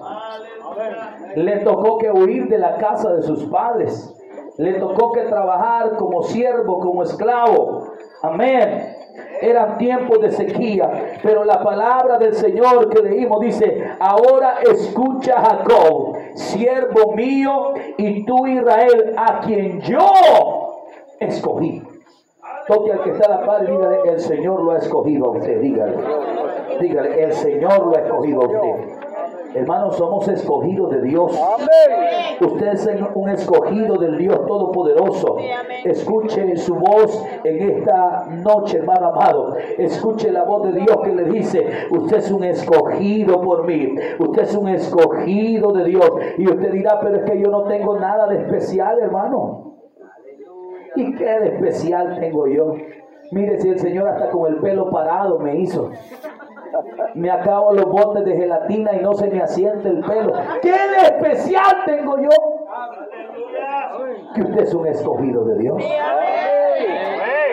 Le 1.35 1.57
tocó 1.57 1.97
que 1.97 2.11
huir 2.11 2.47
de 2.47 2.57
la 2.57 2.77
casa 2.77 3.13
de 3.13 3.23
sus 3.23 3.45
padres. 3.45 4.13
Le 4.57 4.73
tocó 4.73 5.11
que 5.11 5.21
trabajar 5.21 5.95
como 5.97 6.23
siervo, 6.23 6.79
como 6.79 7.03
esclavo. 7.03 7.93
Amén. 8.21 8.95
Eran 9.41 9.77
tiempos 9.77 10.21
de 10.21 10.31
sequía, 10.31 11.17
pero 11.23 11.43
la 11.43 11.63
palabra 11.63 12.17
del 12.17 12.33
Señor 12.35 12.89
que 12.89 13.01
leímos 13.01 13.41
dice, 13.41 13.89
ahora 13.99 14.59
escucha 14.61 15.41
Jacob, 15.41 16.15
siervo 16.35 17.13
mío, 17.13 17.73
y 17.97 18.23
tú 18.23 18.45
Israel, 18.45 19.15
a 19.17 19.39
quien 19.41 19.81
yo 19.81 20.07
escogí. 21.19 21.81
Toque 22.67 22.91
al 22.91 23.03
que 23.03 23.09
está 23.11 23.25
a 23.25 23.39
la 23.39 23.45
par 23.45 23.65
dígale, 23.65 23.99
el 24.05 24.19
Señor 24.19 24.63
lo 24.63 24.71
ha 24.71 24.77
escogido 24.77 25.25
a 25.25 25.29
usted, 25.31 25.59
dígale. 25.59 25.97
Dígale, 26.79 27.23
el 27.23 27.33
Señor 27.33 27.87
lo 27.87 27.97
ha 27.97 28.01
escogido 28.01 28.41
a 28.41 28.45
usted. 28.45 29.00
Hermanos, 29.53 29.97
somos 29.97 30.27
escogidos 30.27 30.91
de 30.91 31.01
Dios. 31.01 31.37
Usted 32.39 32.67
es 32.67 32.89
un 33.15 33.29
escogido 33.29 33.97
del 33.97 34.17
Dios 34.17 34.45
Todopoderoso. 34.45 35.37
Escuche 35.83 36.55
su 36.57 36.75
voz 36.75 37.23
en 37.43 37.69
esta 37.69 38.27
noche, 38.29 38.77
hermano 38.77 39.07
amado. 39.07 39.55
Escuche 39.77 40.31
la 40.31 40.43
voz 40.43 40.71
de 40.71 40.79
Dios 40.79 40.97
que 41.03 41.15
le 41.15 41.25
dice, 41.25 41.87
usted 41.91 42.17
es 42.17 42.31
un 42.31 42.43
escogido 42.43 43.41
por 43.41 43.65
mí. 43.65 43.95
Usted 44.19 44.43
es 44.43 44.55
un 44.55 44.69
escogido 44.69 45.73
de 45.73 45.83
Dios. 45.85 46.09
Y 46.37 46.47
usted 46.47 46.71
dirá, 46.71 46.99
pero 47.01 47.17
es 47.17 47.29
que 47.29 47.39
yo 47.39 47.49
no 47.49 47.63
tengo 47.63 47.99
nada 47.99 48.27
de 48.27 48.37
especial, 48.37 48.99
hermano. 48.99 49.75
¿Y 50.95 51.15
qué 51.15 51.25
de 51.25 51.47
especial 51.55 52.19
tengo 52.19 52.47
yo? 52.47 52.75
Mire 53.31 53.59
si 53.61 53.69
el 53.69 53.79
Señor 53.79 54.09
hasta 54.09 54.29
con 54.29 54.51
el 54.51 54.59
pelo 54.59 54.89
parado 54.89 55.39
me 55.39 55.57
hizo. 55.57 55.91
Me 57.15 57.29
acabo 57.29 57.73
los 57.73 57.85
botes 57.85 58.25
de 58.25 58.35
gelatina 58.35 58.93
y 58.93 59.01
no 59.01 59.13
se 59.13 59.27
me 59.29 59.41
asiente 59.41 59.89
el 59.89 60.01
pelo. 60.01 60.33
¿Qué 60.61 60.71
de 60.71 60.97
especial 61.03 61.83
tengo 61.85 62.17
yo? 62.19 62.29
Que 64.35 64.41
usted 64.41 64.59
es 64.59 64.73
un 64.73 64.87
escogido 64.87 65.43
de 65.45 65.57
Dios. 65.57 65.83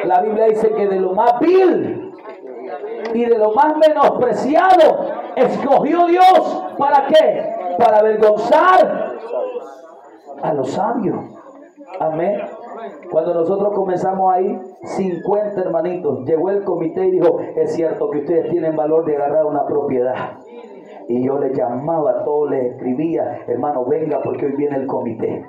La 0.05 0.21
Biblia 0.21 0.47
dice 0.47 0.71
que 0.73 0.87
de 0.87 1.01
lo 1.01 1.13
más 1.13 1.39
vil 1.41 2.15
y 3.15 3.25
de 3.25 3.39
lo 3.39 3.53
más 3.53 3.77
menospreciado 3.77 5.11
escogió 5.37 6.07
Dios. 6.07 6.65
¿Para 6.79 7.07
qué? 7.07 7.55
Para 7.79 7.99
avergonzar 7.99 9.17
a 10.43 10.53
los 10.55 10.71
sabios. 10.71 11.17
Amén. 12.01 12.41
Cuando 13.11 13.35
nosotros 13.35 13.73
comenzamos 13.75 14.33
ahí, 14.33 14.61
50 14.83 15.61
hermanitos, 15.61 16.25
llegó 16.25 16.51
el 16.51 16.65
comité 16.65 17.07
y 17.07 17.13
dijo, 17.13 17.41
es 17.57 17.75
cierto 17.75 18.11
que 18.11 18.19
ustedes 18.19 18.51
tienen 18.51 18.77
valor 18.77 19.05
de 19.05 19.17
agarrar 19.17 19.47
una 19.47 19.67
propiedad. 19.67 20.39
Y 21.09 21.25
yo 21.25 21.39
le 21.39 21.55
llamaba 21.55 22.11
a 22.11 22.25
todos, 22.25 22.51
les 22.51 22.73
escribía, 22.73 23.43
hermano, 23.47 23.85
venga 23.87 24.21
porque 24.23 24.47
hoy 24.47 24.53
viene 24.53 24.77
el 24.77 24.87
comité 24.87 25.45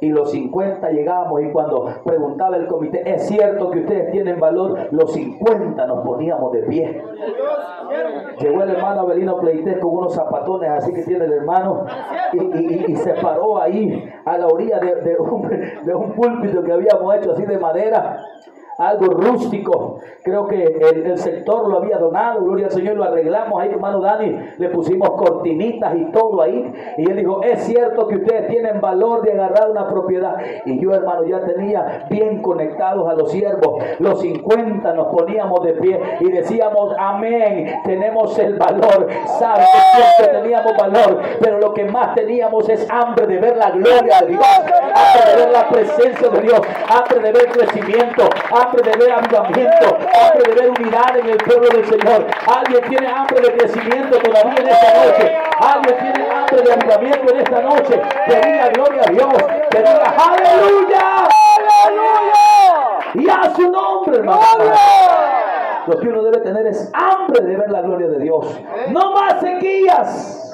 y 0.00 0.10
los 0.10 0.30
50 0.30 0.90
llegamos 0.90 1.42
y 1.42 1.50
cuando 1.50 1.88
preguntaba 2.04 2.56
el 2.56 2.66
comité, 2.66 3.02
¿es 3.04 3.26
cierto 3.26 3.70
que 3.70 3.80
ustedes 3.80 4.12
tienen 4.12 4.38
valor? 4.38 4.88
Los 4.92 5.12
50 5.12 5.86
nos 5.86 6.04
poníamos 6.04 6.52
de 6.52 6.62
pie. 6.62 7.02
Llegó 8.40 8.62
el 8.62 8.70
hermano 8.70 9.00
Abelino 9.00 9.38
Pleites 9.38 9.78
con 9.78 9.96
unos 9.96 10.14
zapatones 10.14 10.70
así 10.70 10.92
que 10.92 11.02
tiene 11.02 11.24
el 11.24 11.32
hermano 11.32 11.84
y, 12.32 12.94
se 12.96 13.14
paró 13.14 13.60
ahí 13.60 14.08
a 14.24 14.38
la 14.38 14.46
orilla 14.46 14.78
de, 14.78 15.16
un, 15.18 15.48
de 15.84 15.94
un 15.94 16.12
púlpito 16.12 16.62
que 16.62 16.72
habíamos 16.72 17.14
hecho 17.16 17.32
así 17.32 17.44
de 17.44 17.58
madera 17.58 18.20
algo 18.78 19.06
rústico. 19.06 19.98
Creo 20.22 20.46
que 20.46 20.62
el, 20.62 21.18
sector 21.18 21.68
lo 21.68 21.78
había 21.78 21.98
donado, 21.98 22.44
gloria 22.44 22.66
al 22.66 22.72
Señor, 22.72 22.96
lo 22.96 23.04
arreglamos 23.04 23.60
ahí, 23.60 23.70
hermano 23.70 24.00
Dani, 24.00 24.38
le 24.56 24.68
pusimos 24.68 25.10
cortinitas 25.10 25.96
y 25.96 26.04
todo 26.12 26.40
ahí. 26.42 26.72
Y 26.96 27.10
él 27.10 27.16
dijo, 27.16 27.42
es 27.42 27.64
cierto 27.64 28.06
que 28.06 28.16
ustedes 28.16 28.46
tienen 28.48 28.80
valor 28.80 29.22
de 29.22 29.32
agarrar 29.32 29.70
una 29.70 29.88
propiedad. 29.88 30.36
Y 30.64 30.78
yo, 30.80 30.92
hermano, 30.94 31.24
ya 31.24 31.44
tenía 31.44 32.06
bien 32.08 32.40
conectados 32.40 33.08
a 33.08 33.14
los 33.14 33.32
siervos. 33.32 33.82
Los 33.98 34.20
50 34.20 34.92
nos 34.94 35.08
poníamos 35.08 35.64
de 35.64 35.72
pie 35.72 36.00
y 36.20 36.30
decíamos, 36.30 36.94
amén, 36.98 37.80
tenemos 37.84 38.38
el 38.38 38.58
valor. 38.58 39.08
Sabe 39.40 39.64
que 40.18 40.28
teníamos 40.28 40.72
valor, 40.76 41.20
pero 41.40 41.58
lo 41.58 41.74
que 41.74 41.84
más 41.84 42.14
teníamos 42.14 42.68
es 42.68 42.88
hambre 42.90 43.26
de 43.26 43.38
ver 43.38 43.56
la 43.56 43.70
gloria 43.70 44.20
de 44.20 44.26
Dios, 44.28 44.44
hambre 44.44 45.30
de 45.30 45.36
ver 45.36 45.52
la 45.52 45.68
presencia 45.68 46.28
de 46.28 46.40
Dios, 46.42 46.60
hambre 46.88 47.20
de 47.20 47.32
ver 47.32 47.46
crecimiento, 47.48 48.22
hambre 48.50 48.67
de 48.76 48.98
ver 48.98 49.12
avivamiento, 49.12 49.96
hambre 49.96 50.54
de 50.54 50.60
ver 50.60 50.70
unidad 50.70 51.16
en 51.16 51.28
el 51.28 51.38
pueblo 51.38 51.68
del 51.70 51.86
Señor. 51.86 52.26
Alguien 52.46 52.88
tiene 52.88 53.06
hambre 53.08 53.40
de 53.40 53.56
crecimiento 53.56 54.18
todavía 54.18 54.60
en 54.60 54.68
esta 54.68 55.04
noche. 55.04 55.38
Alguien 55.60 55.98
tiene 55.98 56.30
hambre 56.30 56.62
de 56.62 56.72
avivamiento 56.72 57.34
en 57.34 57.40
esta 57.40 57.62
noche. 57.62 58.02
Que 58.26 58.34
diga 58.36 58.68
gloria 58.68 59.02
a 59.06 59.10
Dios. 59.10 59.34
Que 59.70 59.78
diga 59.78 60.14
aleluya. 60.16 61.28
Aleluya. 61.84 62.38
Y 63.14 63.28
a 63.28 63.54
su 63.54 63.70
nombre, 63.70 64.18
hermano. 64.18 64.40
Lo 65.86 65.98
que 65.98 66.08
uno 66.08 66.22
debe 66.22 66.38
tener 66.40 66.66
es 66.66 66.92
hambre 66.92 67.44
de 67.44 67.56
ver 67.56 67.70
la 67.70 67.80
gloria 67.80 68.08
de 68.08 68.18
Dios. 68.18 68.60
No 68.90 69.12
más 69.12 69.40
sequías. 69.40 70.44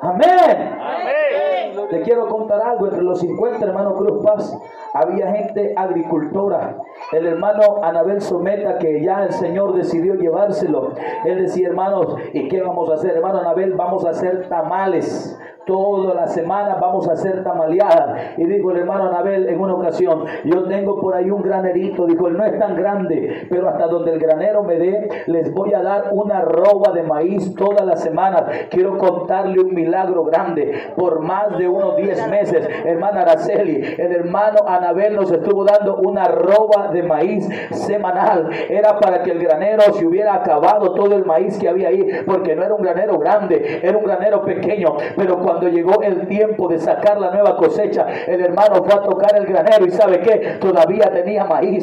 Amén. 0.00 0.78
Amén. 0.80 1.88
Te 1.90 2.02
quiero 2.02 2.28
contar 2.28 2.60
algo. 2.60 2.86
Entre 2.86 3.02
los 3.02 3.20
50 3.20 3.64
hermanos 3.64 3.94
Cruz 3.94 4.24
Paz 4.24 4.58
había 4.92 5.32
gente 5.32 5.74
agricultora. 5.76 6.78
El 7.12 7.26
hermano 7.26 7.82
Anabel 7.82 8.20
Someta, 8.20 8.78
que 8.78 9.02
ya 9.02 9.24
el 9.24 9.32
Señor 9.32 9.74
decidió 9.74 10.14
llevárselo. 10.14 10.92
Él 11.24 11.38
decía, 11.38 11.68
hermanos, 11.68 12.16
¿y 12.32 12.48
qué 12.48 12.60
vamos 12.60 12.90
a 12.90 12.94
hacer? 12.94 13.16
Hermano 13.16 13.38
Anabel, 13.38 13.74
vamos 13.74 14.04
a 14.04 14.10
hacer 14.10 14.48
tamales. 14.48 15.38
Toda 15.66 16.14
la 16.14 16.28
semana 16.28 16.76
vamos 16.80 17.08
a 17.08 17.14
hacer 17.14 17.42
tamaleada. 17.42 18.34
Y 18.36 18.44
dijo 18.44 18.70
el 18.70 18.78
hermano 18.78 19.08
Anabel 19.08 19.48
en 19.48 19.60
una 19.60 19.74
ocasión, 19.74 20.24
yo 20.44 20.62
tengo 20.68 21.00
por 21.00 21.12
ahí 21.16 21.28
un 21.28 21.42
granerito. 21.42 22.06
Dijo, 22.06 22.28
él 22.28 22.36
no 22.36 22.44
es 22.44 22.56
tan 22.56 22.76
grande, 22.76 23.48
pero 23.50 23.68
hasta 23.68 23.88
donde 23.88 24.12
el 24.12 24.20
granero 24.20 24.62
me 24.62 24.76
dé, 24.76 25.08
les 25.26 25.52
voy 25.52 25.74
a 25.74 25.82
dar 25.82 26.10
una 26.12 26.40
roba 26.42 26.92
de 26.92 27.02
maíz 27.02 27.52
todas 27.56 27.84
las 27.84 28.00
semanas. 28.00 28.44
Quiero 28.70 28.96
contarle 28.96 29.60
un 29.60 29.74
milagro 29.74 30.22
grande. 30.24 30.72
Por 30.96 31.18
más 31.20 31.58
de 31.58 31.66
unos 31.66 31.96
10 31.96 32.28
meses, 32.28 32.68
hermana 32.84 33.22
Araceli, 33.22 33.96
el 33.98 34.12
hermano 34.12 34.60
Anabel 34.68 35.16
nos 35.16 35.32
estuvo 35.32 35.64
dando 35.64 35.96
una 35.96 36.26
roba 36.26 36.92
de 36.92 37.02
maíz 37.02 37.48
semanal. 37.72 38.50
Era 38.68 39.00
para 39.00 39.24
que 39.24 39.32
el 39.32 39.40
granero 39.40 39.82
se 39.94 40.06
hubiera 40.06 40.34
acabado 40.34 40.94
todo 40.94 41.16
el 41.16 41.24
maíz 41.24 41.58
que 41.58 41.68
había 41.68 41.88
ahí, 41.88 42.06
porque 42.24 42.54
no 42.54 42.62
era 42.62 42.74
un 42.74 42.82
granero 42.82 43.18
grande, 43.18 43.80
era 43.82 43.98
un 43.98 44.04
granero 44.04 44.44
pequeño. 44.44 44.96
Pero 45.16 45.40
cuando 45.40 45.55
cuando 45.56 45.74
llegó 45.74 46.02
el 46.02 46.28
tiempo 46.28 46.68
de 46.68 46.78
sacar 46.78 47.18
la 47.18 47.30
nueva 47.30 47.56
cosecha, 47.56 48.06
el 48.26 48.42
hermano 48.42 48.84
fue 48.84 48.92
a 48.92 49.02
tocar 49.02 49.34
el 49.36 49.46
granero 49.46 49.86
y 49.86 49.90
sabe 49.90 50.20
que 50.20 50.58
todavía 50.60 51.10
tenía 51.10 51.44
maíz. 51.44 51.82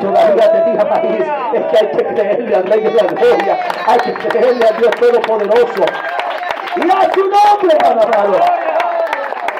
Todavía 0.00 0.52
tenía 0.52 0.84
maíz. 0.84 1.26
Es 1.54 1.64
que 1.64 1.78
hay 1.78 1.90
que 1.90 2.04
creerle 2.06 2.54
al 2.54 2.64
Rey 2.64 2.80
de 2.82 2.92
la 2.92 3.02
Gloria. 3.02 3.58
Hay 3.86 3.98
que 3.98 4.12
creerle 4.28 4.64
al 4.64 4.76
Dios 4.76 4.90
Todopoderoso. 4.92 5.82
Y 6.76 6.88
a 6.88 7.12
su 7.12 7.20
nombre, 7.20 7.76
hermano. 7.82 8.36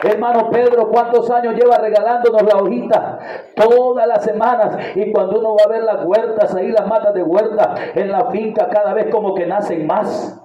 Hermano 0.05 0.51
Pedro, 0.51 0.88
¿cuántos 0.90 1.29
años 1.31 1.55
lleva 1.55 1.79
regalándonos 1.79 2.42
la 2.42 2.61
hojita? 2.61 3.18
Todas 3.57 4.07
las 4.07 4.23
semanas. 4.23 4.77
Y 4.94 5.11
cuando 5.11 5.40
uno 5.40 5.57
va 5.57 5.64
a 5.64 5.68
ver 5.68 5.83
las 5.83 6.05
huertas, 6.05 6.55
ahí 6.55 6.68
las 6.68 6.87
matas 6.87 7.14
de 7.14 7.23
huerta 7.23 7.75
en 7.94 8.12
la 8.12 8.27
finca, 8.27 8.68
cada 8.68 8.94
vez 8.94 9.07
como 9.11 9.35
que 9.35 9.47
nacen 9.47 9.87
más. 9.87 10.43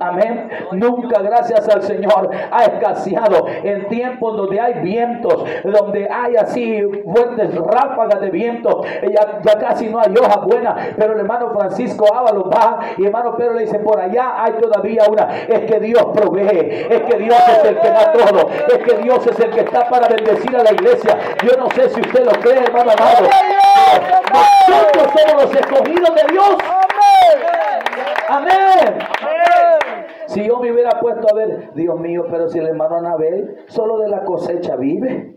Amén. 0.00 0.50
Nunca, 0.72 1.20
gracias 1.22 1.68
al 1.68 1.82
Señor, 1.82 2.30
ha 2.50 2.64
escaseado 2.64 3.46
en 3.62 3.86
tiempos 3.88 4.36
donde 4.36 4.60
hay 4.60 4.74
vientos, 4.80 5.44
donde 5.64 6.08
hay 6.10 6.36
así 6.36 6.82
fuertes 7.04 7.54
ráfagas 7.54 8.20
de 8.20 8.30
viento. 8.30 8.82
Ya, 9.02 9.40
ya 9.42 9.58
casi 9.58 9.88
no 9.88 10.00
hay 10.00 10.12
hoja 10.16 10.40
buena, 10.40 10.74
pero 10.96 11.12
el 11.12 11.20
hermano 11.20 11.50
Francisco 11.52 12.12
Ábalos 12.12 12.44
va 12.44 12.80
y 12.96 13.04
hermano 13.04 13.36
Pedro 13.36 13.54
le 13.54 13.62
dice: 13.62 13.78
Por 13.78 14.00
allá 14.00 14.42
hay 14.42 14.52
todavía 14.54 15.04
una. 15.08 15.28
Es 15.46 15.70
que 15.70 15.78
Dios 15.78 16.04
provee, 16.14 16.86
es 16.90 17.02
que 17.02 17.18
Dios 17.18 17.38
es 17.48 17.64
el 17.64 17.78
que 17.78 17.88
da 17.88 18.12
todo, 18.12 18.48
es 18.50 18.78
que 18.78 19.02
Dios 19.02 19.26
es 19.26 19.38
el 19.38 19.50
que 19.50 19.60
está 19.60 19.88
para 19.88 20.08
bendecir 20.08 20.56
a 20.56 20.64
la 20.64 20.72
iglesia. 20.72 21.18
Yo 21.44 21.56
no 21.58 21.70
sé 21.70 21.88
si 21.90 22.00
usted 22.00 22.24
lo 22.24 22.32
cree, 22.40 22.64
hermano 22.64 22.90
amado. 22.90 23.28
Nosotros 24.68 25.08
somos 25.16 25.44
los 25.44 25.54
escogidos 25.54 26.14
de 26.14 26.32
Dios. 26.32 26.56
Amén. 26.60 27.51
Si 30.26 30.44
yo 30.46 30.58
me 30.60 30.72
hubiera 30.72 30.98
puesto 31.00 31.26
a 31.30 31.34
ver, 31.34 31.74
Dios 31.74 31.98
mío, 32.00 32.24
pero 32.30 32.48
si 32.48 32.58
el 32.58 32.66
hermano 32.66 32.96
Anabel 32.96 33.64
solo 33.66 33.98
de 33.98 34.08
la 34.08 34.24
cosecha 34.24 34.76
vive. 34.76 35.36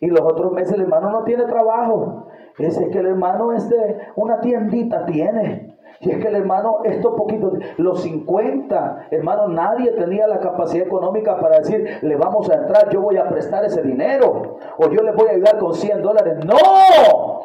Y 0.00 0.08
los 0.08 0.20
otros 0.20 0.52
meses 0.52 0.74
el 0.74 0.82
hermano 0.82 1.10
no 1.10 1.24
tiene 1.24 1.44
trabajo. 1.44 2.26
Es 2.58 2.78
que 2.78 2.98
el 2.98 3.06
hermano 3.06 3.52
es 3.52 3.68
de 3.68 3.98
una 4.16 4.40
tiendita 4.40 5.06
tiene. 5.06 5.78
Y 6.00 6.10
es 6.10 6.18
que 6.18 6.28
el 6.28 6.34
hermano, 6.34 6.80
esto 6.84 7.14
poquito, 7.14 7.52
los 7.76 8.02
50, 8.02 9.06
hermano, 9.12 9.46
nadie 9.48 9.92
tenía 9.92 10.26
la 10.26 10.40
capacidad 10.40 10.86
económica 10.86 11.38
para 11.38 11.60
decir, 11.60 11.98
le 12.02 12.16
vamos 12.16 12.50
a 12.50 12.54
entrar, 12.54 12.90
yo 12.90 13.00
voy 13.00 13.16
a 13.16 13.28
prestar 13.28 13.64
ese 13.64 13.82
dinero. 13.82 14.58
O 14.78 14.90
yo 14.90 15.02
le 15.02 15.12
voy 15.12 15.28
a 15.28 15.32
ayudar 15.32 15.58
con 15.58 15.74
100 15.74 16.02
dólares. 16.02 16.44
No. 16.44 17.42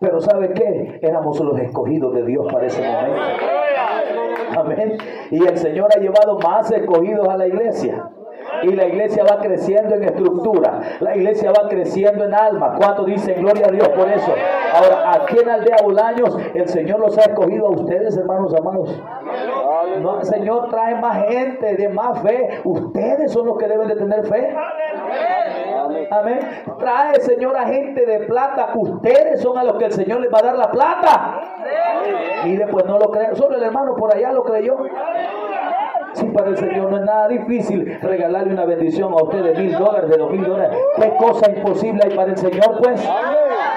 Pero 0.00 0.20
¿sabe 0.20 0.52
qué? 0.52 0.98
Éramos 1.02 1.40
los 1.40 1.58
escogidos 1.58 2.14
de 2.14 2.24
Dios 2.24 2.52
para 2.52 2.66
ese 2.66 2.82
momento. 2.82 3.20
Amén. 4.56 4.98
Y 5.30 5.44
el 5.44 5.58
Señor 5.58 5.88
ha 5.94 5.98
llevado 5.98 6.38
más 6.38 6.70
escogidos 6.70 7.28
a 7.28 7.36
la 7.36 7.46
iglesia. 7.46 8.10
Y 8.62 8.72
la 8.72 8.86
iglesia 8.86 9.24
va 9.24 9.40
creciendo 9.40 9.94
en 9.94 10.04
estructura. 10.04 10.80
La 11.00 11.16
iglesia 11.16 11.50
va 11.50 11.68
creciendo 11.68 12.24
en 12.24 12.34
alma. 12.34 12.74
¿Cuánto 12.78 13.04
dicen 13.04 13.40
gloria 13.40 13.66
a 13.66 13.70
Dios 13.70 13.88
por 13.90 14.08
eso? 14.08 14.32
Ahora, 14.74 15.12
aquí 15.14 15.38
en 15.38 15.48
Aldea 15.48 15.76
Bolaños, 15.82 16.38
el 16.54 16.68
Señor 16.68 17.00
los 17.00 17.16
ha 17.18 17.22
escogido 17.22 17.66
a 17.66 17.70
ustedes, 17.70 18.16
hermanos 18.16 18.54
amados. 18.54 19.02
No, 20.00 20.20
el 20.20 20.24
Señor 20.24 20.68
trae 20.68 20.94
más 20.96 21.26
gente 21.28 21.74
de 21.76 21.88
más 21.88 22.20
fe. 22.22 22.60
Ustedes 22.64 23.32
son 23.32 23.46
los 23.46 23.58
que 23.58 23.66
deben 23.66 23.88
de 23.88 23.96
tener 23.96 24.26
fe. 24.26 24.54
Amén. 26.10 26.40
Trae, 26.78 27.20
Señor, 27.20 27.56
a 27.56 27.66
gente 27.66 28.04
de 28.06 28.20
plata. 28.20 28.70
Ustedes 28.74 29.40
son 29.40 29.58
a 29.58 29.64
los 29.64 29.76
que 29.76 29.86
el 29.86 29.92
Señor 29.92 30.20
les 30.20 30.32
va 30.32 30.38
a 30.38 30.42
dar 30.42 30.56
la 30.56 30.70
plata. 30.70 31.40
Y 32.44 32.56
después 32.56 32.84
no 32.86 32.98
lo 32.98 33.10
creen. 33.10 33.34
Solo 33.36 33.56
el 33.56 33.62
hermano 33.62 33.94
por 33.96 34.14
allá 34.14 34.32
lo 34.32 34.44
creyó. 34.44 34.76
Si 36.14 36.24
para 36.26 36.48
el 36.48 36.56
Señor 36.56 36.90
no 36.90 36.96
es 36.96 37.04
nada 37.04 37.28
difícil 37.28 37.98
regalarle 38.00 38.54
una 38.54 38.64
bendición 38.64 39.12
a 39.12 39.16
usted 39.16 39.42
de 39.42 39.54
mil 39.54 39.72
dólares, 39.76 40.08
de 40.08 40.16
dos 40.16 40.30
mil 40.30 40.44
dólares. 40.44 40.78
¿Qué 40.96 41.12
cosa 41.18 41.50
imposible 41.50 42.00
hay 42.04 42.16
para 42.16 42.30
el 42.30 42.38
Señor, 42.38 42.78
pues? 42.82 43.06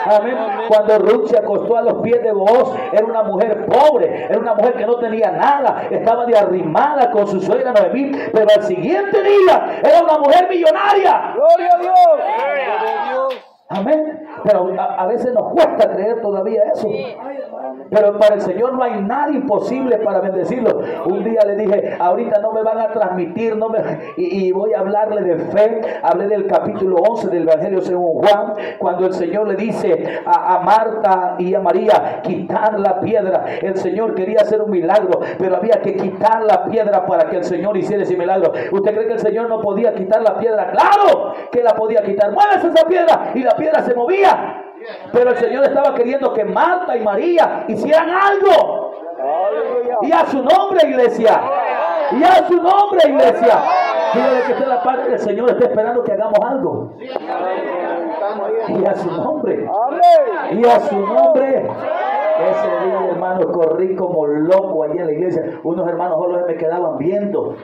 Amén. 0.05 0.37
Cuando 0.67 0.97
Ruth 0.99 1.27
se 1.27 1.37
acostó 1.37 1.77
a 1.77 1.81
los 1.81 2.01
pies 2.01 2.21
de 2.21 2.31
vos, 2.31 2.75
era 2.91 3.05
una 3.05 3.23
mujer 3.23 3.65
pobre, 3.65 4.25
era 4.25 4.39
una 4.39 4.53
mujer 4.53 4.73
que 4.73 4.85
no 4.85 4.97
tenía 4.97 5.31
nada, 5.31 5.87
estaba 5.89 6.25
de 6.25 6.37
arrimada 6.37 7.11
con 7.11 7.27
su 7.27 7.41
suegra 7.41 7.73
Noemí, 7.73 8.11
pero 8.33 8.47
al 8.55 8.63
siguiente 8.63 9.23
día 9.23 9.79
era 9.83 10.03
una 10.03 10.17
mujer 10.19 10.47
millonaria. 10.49 11.33
Gloria 11.35 11.69
a 11.73 11.77
Dios. 11.77 11.95
Gloria 12.37 12.79
a 12.79 13.09
Dios. 13.09 13.48
Amén. 13.71 14.27
Pero 14.43 14.73
a, 14.79 15.05
veces 15.05 15.31
nos 15.31 15.53
cuesta 15.53 15.91
creer 15.91 16.21
todavía 16.21 16.63
eso. 16.73 16.89
Pero 17.91 18.17
para 18.17 18.35
el 18.35 18.41
Señor 18.41 18.73
no 18.73 18.81
hay 18.81 18.99
nada 19.01 19.29
imposible 19.31 19.97
para 19.97 20.21
bendecirlo. 20.21 20.81
Un 21.05 21.23
día 21.23 21.41
le 21.45 21.55
dije, 21.55 21.95
ahorita 21.99 22.39
no 22.39 22.51
me 22.51 22.63
van 22.63 22.79
a 22.79 22.91
transmitir, 22.91 23.55
no 23.57 23.69
me, 23.69 23.79
y, 24.17 24.51
voy 24.51 24.73
a 24.73 24.79
hablarle 24.79 25.21
de 25.21 25.37
fe. 25.37 25.81
Hablé 26.01 26.27
del 26.27 26.47
capítulo 26.47 26.95
11 26.95 27.27
del 27.29 27.43
Evangelio 27.43 27.81
según 27.81 28.23
Juan, 28.23 28.53
cuando 28.79 29.05
el 29.05 29.13
Señor 29.13 29.47
le 29.47 29.55
dice 29.55 30.21
a, 30.25 30.55
a 30.55 30.59
Marta 30.61 31.35
y 31.37 31.53
a 31.53 31.59
María, 31.59 32.21
quitar 32.23 32.79
la 32.79 32.99
piedra. 32.99 33.45
El 33.61 33.77
Señor 33.77 34.15
quería 34.15 34.39
hacer 34.41 34.63
un 34.63 34.71
milagro, 34.71 35.19
pero 35.37 35.57
había 35.57 35.79
que 35.81 35.95
quitar 35.95 36.43
la 36.43 36.65
piedra 36.65 37.05
para 37.05 37.29
que 37.29 37.37
el 37.37 37.43
Señor 37.43 37.77
hiciera 37.77 38.01
ese 38.01 38.17
milagro. 38.17 38.51
¿Usted 38.71 38.95
cree 38.95 39.07
que 39.07 39.13
el 39.13 39.19
Señor 39.19 39.47
no 39.47 39.61
podía 39.61 39.93
quitar 39.93 40.23
la 40.23 40.39
piedra? 40.39 40.71
Claro 40.71 41.33
que 41.51 41.61
la 41.61 41.75
podía 41.75 42.01
quitar. 42.01 42.31
Muévese 42.31 42.67
esa 42.67 42.87
piedra 42.87 43.31
y 43.35 43.43
la 43.43 43.58
piedra 43.59 43.83
se 43.83 43.93
movía. 43.93 44.63
Pero 45.11 45.31
el 45.31 45.37
Señor 45.37 45.65
estaba 45.65 45.93
queriendo 45.93 46.33
que 46.33 46.45
Marta 46.45 46.95
y 46.95 47.01
María 47.01 47.65
hicieran 47.67 48.09
algo. 48.09 48.93
Y 50.01 50.11
a 50.11 50.25
su 50.25 50.41
nombre, 50.43 50.87
iglesia. 50.87 51.41
Y 52.11 52.23
a 52.23 52.47
su 52.47 52.55
nombre, 52.55 53.01
iglesia. 53.07 53.61
Dígale 54.13 54.41
que 54.41 54.65
la 54.65 54.81
parte 54.81 55.09
del 55.09 55.19
Señor 55.19 55.51
está 55.51 55.65
esperando 55.65 56.03
que 56.03 56.13
hagamos 56.13 56.39
algo. 56.43 56.93
Y 58.67 58.85
a 58.85 58.95
su 58.95 59.11
nombre. 59.11 59.69
Y 60.51 60.65
a 60.65 60.79
su 60.79 60.99
nombre. 60.99 61.69
Ese 62.39 62.85
día, 62.85 63.05
hermano, 63.11 63.51
corrí 63.51 63.95
como 63.95 64.25
loco 64.25 64.83
allí 64.85 64.97
en 64.97 65.05
la 65.07 65.11
iglesia. 65.11 65.59
Unos 65.63 65.87
hermanos 65.87 66.17
solo 66.19 66.47
me 66.47 66.55
quedaban 66.55 66.97
viendo 66.97 67.55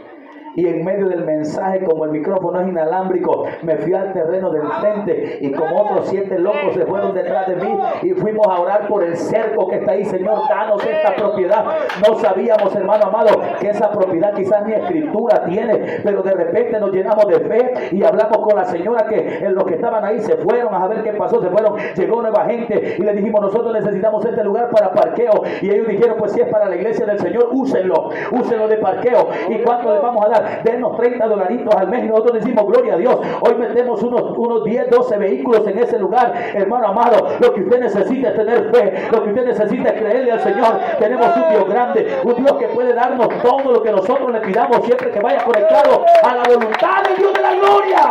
y 0.55 0.67
en 0.67 0.83
medio 0.83 1.07
del 1.09 1.25
mensaje, 1.25 1.83
como 1.83 2.05
el 2.05 2.11
micrófono 2.11 2.61
es 2.61 2.67
inalámbrico, 2.67 3.45
me 3.63 3.77
fui 3.77 3.93
al 3.93 4.13
terreno 4.13 4.49
del 4.51 4.67
frente 4.79 5.37
y 5.41 5.51
como 5.51 5.81
otros 5.81 6.07
siete 6.07 6.39
locos 6.39 6.73
se 6.73 6.85
fueron 6.85 7.13
detrás 7.13 7.47
de 7.47 7.55
mí 7.57 7.77
y 8.03 8.11
fuimos 8.11 8.47
a 8.47 8.59
orar 8.59 8.87
por 8.87 9.03
el 9.03 9.17
cerco 9.17 9.67
que 9.67 9.77
está 9.77 9.91
ahí. 9.91 10.05
Señor, 10.05 10.39
danos 10.49 10.85
esta 10.85 11.15
propiedad. 11.15 11.65
No 12.07 12.15
sabíamos, 12.15 12.75
hermano 12.75 13.05
amado, 13.05 13.39
que 13.59 13.69
esa 13.69 13.91
propiedad 13.91 14.33
quizás 14.33 14.65
ni 14.65 14.73
escritura 14.73 15.43
tiene, 15.45 15.99
pero 16.03 16.23
de 16.23 16.33
repente 16.33 16.79
nos 16.79 16.91
llenamos 16.91 17.27
de 17.27 17.39
fe 17.39 17.73
y 17.91 18.03
hablamos 18.03 18.37
con 18.37 18.55
la 18.55 18.65
señora 18.65 19.05
que 19.07 19.45
los 19.49 19.63
que 19.65 19.75
estaban 19.75 20.03
ahí 20.03 20.19
se 20.19 20.37
fueron 20.37 20.73
a 20.73 20.87
ver 20.87 21.03
qué 21.03 21.13
pasó, 21.13 21.41
se 21.41 21.49
fueron, 21.49 21.75
llegó 21.95 22.21
nueva 22.21 22.45
gente 22.45 22.95
y 22.97 23.01
le 23.01 23.13
dijimos, 23.13 23.41
nosotros 23.41 23.73
necesitamos 23.73 24.25
este 24.25 24.43
lugar 24.43 24.69
para 24.69 24.91
parqueo. 24.91 25.43
Y 25.61 25.69
ellos 25.69 25.87
dijeron, 25.87 26.15
pues 26.17 26.31
si 26.31 26.41
es 26.41 26.47
para 26.47 26.69
la 26.69 26.75
iglesia 26.75 27.05
del 27.05 27.19
Señor, 27.19 27.49
úsenlo, 27.51 28.09
úsenlo 28.31 28.67
de 28.67 28.77
parqueo. 28.77 29.29
¿Y 29.49 29.59
cuánto 29.59 29.93
les 29.93 30.01
vamos 30.01 30.25
a 30.25 30.29
dar? 30.29 30.44
Ayudar, 30.45 30.63
denos 30.63 30.97
30 30.97 31.27
dolaritos 31.27 31.75
al 31.75 31.87
mes 31.87 32.03
y 32.03 32.07
nosotros 32.07 32.33
decimos, 32.33 32.65
gloria 32.67 32.93
a 32.93 32.97
Dios. 32.97 33.15
Hoy 33.41 33.55
metemos 33.55 34.01
unos, 34.03 34.37
unos 34.37 34.63
10, 34.63 34.89
12 34.89 35.17
vehículos 35.17 35.67
en 35.67 35.79
ese 35.79 35.99
lugar. 35.99 36.33
Hermano 36.53 36.87
amado, 36.87 37.27
lo 37.39 37.53
que 37.53 37.61
usted 37.61 37.79
necesita 37.79 38.29
es 38.29 38.35
tener 38.35 38.71
fe, 38.71 39.07
lo 39.11 39.23
que 39.23 39.29
usted 39.29 39.45
necesita 39.45 39.89
es 39.89 40.01
creerle 40.01 40.31
al 40.31 40.39
Señor. 40.41 40.79
Tenemos 40.99 41.27
un 41.35 41.49
Dios 41.49 41.69
grande, 41.69 42.19
un 42.23 42.35
Dios 42.35 42.53
que 42.53 42.67
puede 42.67 42.93
darnos 42.93 43.29
todo 43.41 43.71
lo 43.71 43.81
que 43.81 43.91
nosotros 43.91 44.31
le 44.31 44.39
pidamos 44.41 44.85
siempre 44.85 45.11
que 45.11 45.19
vaya 45.19 45.43
conectado 45.43 46.05
a 46.23 46.35
la 46.35 46.43
voluntad 46.43 47.03
de 47.07 47.15
Dios 47.15 47.33
de 47.33 47.41
la 47.41 47.53
gloria. 47.55 48.09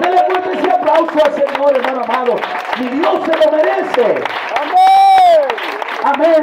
Dele 0.00 0.18
fuerte 0.28 0.58
ese 0.58 0.70
aplauso 0.70 1.18
al 1.24 1.32
Señor, 1.32 1.76
hermano 1.76 2.02
amado. 2.02 2.34
Mi 2.80 2.88
Dios 2.88 3.20
se 3.24 3.44
lo 3.44 3.52
merece. 3.52 4.24
Amén. 6.04 6.40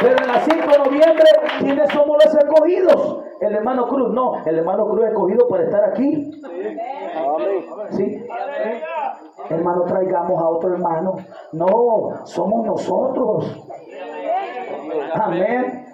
Pero 0.00 0.16
en 0.18 0.28
la 0.28 0.40
5 0.40 0.70
de 0.70 0.78
noviembre, 0.78 1.26
¿quiénes 1.58 1.90
somos 1.90 2.16
los 2.24 2.34
escogidos? 2.34 3.29
El 3.40 3.54
hermano 3.54 3.88
Cruz, 3.88 4.12
no. 4.12 4.34
El 4.44 4.58
hermano 4.58 4.86
Cruz 4.86 5.02
es 5.02 5.08
escogido 5.08 5.48
para 5.48 5.64
estar 5.64 5.84
aquí. 5.84 6.42
Sí. 7.90 8.26
Hermano, 9.48 9.82
traigamos 9.84 10.40
a 10.40 10.48
otro 10.48 10.74
hermano. 10.74 11.16
No, 11.52 12.10
somos 12.24 12.66
nosotros. 12.66 13.66
Amén. 15.14 15.86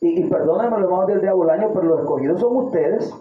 Y, 0.00 0.20
y 0.20 0.24
perdónenme, 0.24 0.76
hermanos 0.76 1.06
del 1.06 1.20
diablo 1.20 1.50
año, 1.50 1.70
pero 1.74 1.86
los 1.86 2.00
escogidos 2.00 2.40
son 2.40 2.56
ustedes. 2.56 3.14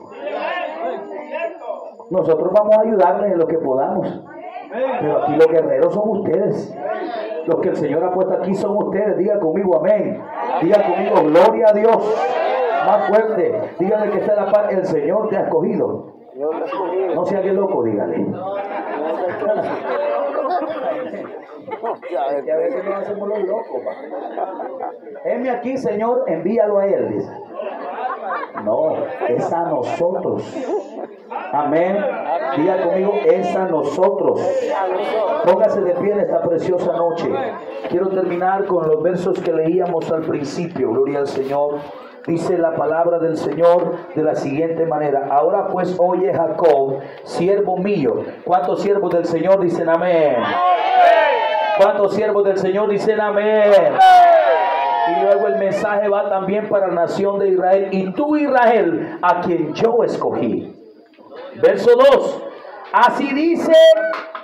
Nosotros 2.10 2.52
vamos 2.54 2.78
a 2.78 2.82
ayudarles 2.82 3.32
en 3.34 3.40
lo 3.40 3.48
que 3.48 3.58
podamos. 3.58 4.24
Pero 4.72 5.24
aquí 5.24 5.36
los 5.36 5.48
guerreros 5.48 5.94
son 5.94 6.10
ustedes. 6.10 6.76
Los 7.46 7.60
que 7.60 7.70
el 7.70 7.76
Señor 7.76 8.04
ha 8.04 8.14
puesto 8.14 8.34
aquí 8.34 8.54
son 8.56 8.78
ustedes. 8.78 9.18
Diga 9.18 9.40
conmigo 9.40 9.78
amén. 9.78 10.22
Diga 10.62 10.84
conmigo 10.84 11.16
gloria 11.24 11.68
a 11.70 11.74
Dios. 11.74 12.53
Más 12.86 13.08
fuerte. 13.08 13.76
Dígale 13.80 14.12
que 14.12 14.20
está 14.20 14.36
la 14.36 14.52
par. 14.52 14.74
El 14.74 14.86
Señor 14.86 15.30
te 15.30 15.38
ha 15.38 15.42
escogido. 15.42 16.14
No 17.16 17.26
sea 17.26 17.42
que 17.42 17.54
loco, 17.54 17.84
dígale. 17.84 18.26
que 22.44 22.52
a 22.52 22.58
veces 22.58 22.86
nos 22.86 22.96
hacemos 22.96 23.30
los 23.30 23.40
locos. 23.44 23.82
Heme 25.26 25.50
aquí, 25.50 25.78
Señor, 25.78 26.24
envíalo 26.28 26.80
a 26.80 26.86
Él. 26.86 27.10
Dice. 27.10 27.32
No, 28.64 28.96
es 29.28 29.54
a 29.54 29.66
nosotros. 29.66 30.44
Amén. 31.52 31.98
Diga 32.58 32.84
conmigo, 32.84 33.14
es 33.26 33.56
a 33.56 33.66
nosotros. 33.68 34.42
Póngase 35.46 35.82
de 35.82 35.94
pie 35.96 36.14
en 36.14 36.20
esta 36.22 36.42
preciosa 36.42 36.94
noche. 36.94 37.30
Quiero 37.90 38.10
terminar 38.10 38.66
con 38.66 38.88
los 38.88 39.02
versos 39.04 39.40
que 39.40 39.52
leíamos 39.52 40.12
al 40.12 40.22
principio. 40.22 40.92
Gloria 40.92 41.20
al 41.20 41.28
Señor. 41.28 41.80
Dice 42.26 42.58
la 42.58 42.74
palabra 42.76 43.20
del 43.20 43.36
Señor 43.36 44.14
de 44.16 44.24
la 44.24 44.36
siguiente 44.36 44.86
manera. 44.86 45.28
Ahora 45.30 45.68
pues 45.68 45.96
oye 46.00 46.34
Jacob, 46.34 47.00
siervo 47.24 47.78
mío. 47.78 48.24
¿Cuántos 48.46 48.82
siervos 48.82 49.14
del 49.14 49.26
Señor 49.26 49.60
dicen 49.60 49.90
amén? 49.90 50.38
¿Cuántos 51.78 52.14
siervos 52.14 52.46
del 52.46 52.58
Señor 52.58 52.90
dicen 52.90 53.20
amén? 53.20 53.72
Y 55.08 55.22
luego 55.22 55.48
el 55.48 55.58
mensaje 55.58 56.08
va 56.08 56.30
también 56.30 56.70
para 56.70 56.88
la 56.88 56.94
nación 56.94 57.40
de 57.40 57.50
Israel. 57.50 57.90
Y 57.92 58.12
tú, 58.14 58.38
Israel, 58.38 59.18
a 59.22 59.42
quien 59.42 59.74
yo 59.74 60.04
escogí. 60.04 60.74
Verso 61.62 61.92
2. 61.96 62.43
Así 62.94 63.34
dice 63.34 63.74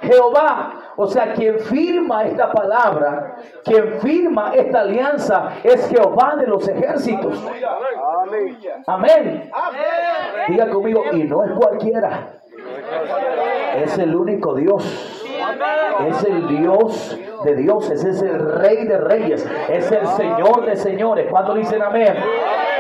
Jehová. 0.02 0.74
O 0.97 1.08
sea, 1.08 1.34
quien 1.34 1.60
firma 1.60 2.26
esta 2.26 2.52
palabra, 2.52 3.38
quien 3.64 4.00
firma 4.02 4.52
esta 4.54 4.82
alianza 4.82 5.54
es 5.64 5.88
Jehová 5.88 6.36
de 6.36 6.47
los 6.47 6.68
ejércitos. 6.68 7.41
Amén. 8.88 9.50
Diga 10.50 10.70
conmigo, 10.70 11.04
y 11.14 11.24
no 11.24 11.45
es 11.45 11.52
cualquiera. 11.52 12.41
Es 13.76 13.97
el 13.97 14.16
único 14.16 14.56
Dios. 14.56 15.18
Es 16.08 16.24
el 16.24 16.47
Dios 16.47 17.18
de 17.43 17.56
dioses, 17.56 18.04
es 18.04 18.22
el 18.22 18.39
Rey 18.39 18.86
de 18.86 18.97
reyes, 18.97 19.45
es 19.70 19.91
el 19.91 20.08
Señor 20.08 20.66
de 20.66 20.76
señores. 20.76 21.28
cuando 21.30 21.54
dicen 21.54 21.82
amén? 21.82 22.16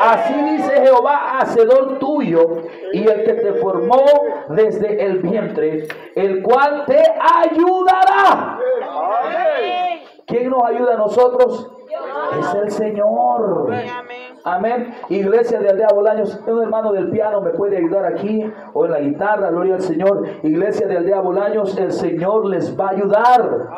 Así 0.01 0.33
dice 0.33 0.81
Jehová, 0.81 1.39
hacedor 1.39 1.99
tuyo 1.99 2.63
y 2.93 3.07
el 3.07 3.23
que 3.25 3.33
te 3.33 3.53
formó 3.53 4.05
desde 4.49 5.03
el 5.03 5.19
vientre, 5.19 5.87
el 6.15 6.41
cual 6.41 6.85
te 6.85 7.03
ayudará. 7.43 8.59
¿Quién 10.25 10.49
nos 10.49 10.63
ayuda 10.63 10.93
a 10.93 10.97
nosotros? 10.97 11.69
Es 12.39 12.53
el 12.53 12.71
Señor. 12.71 13.73
Amén. 14.49 14.95
Iglesia 15.09 15.59
de 15.59 15.69
Aldea 15.69 15.89
Bolaños, 15.93 16.39
un 16.47 16.63
hermano 16.63 16.91
del 16.91 17.11
piano 17.11 17.39
me 17.41 17.51
puede 17.51 17.77
ayudar 17.77 18.05
aquí 18.05 18.51
o 18.73 18.85
en 18.85 18.91
la 18.91 18.99
guitarra, 18.99 19.51
gloria 19.51 19.75
al 19.75 19.81
Señor. 19.81 20.27
Iglesia 20.41 20.87
de 20.87 20.97
Aldea 20.97 21.19
Bolaños, 21.19 21.77
el 21.77 21.91
Señor 21.91 22.47
les 22.47 22.77
va 22.79 22.87
a 22.87 22.89
ayudar. 22.91 23.69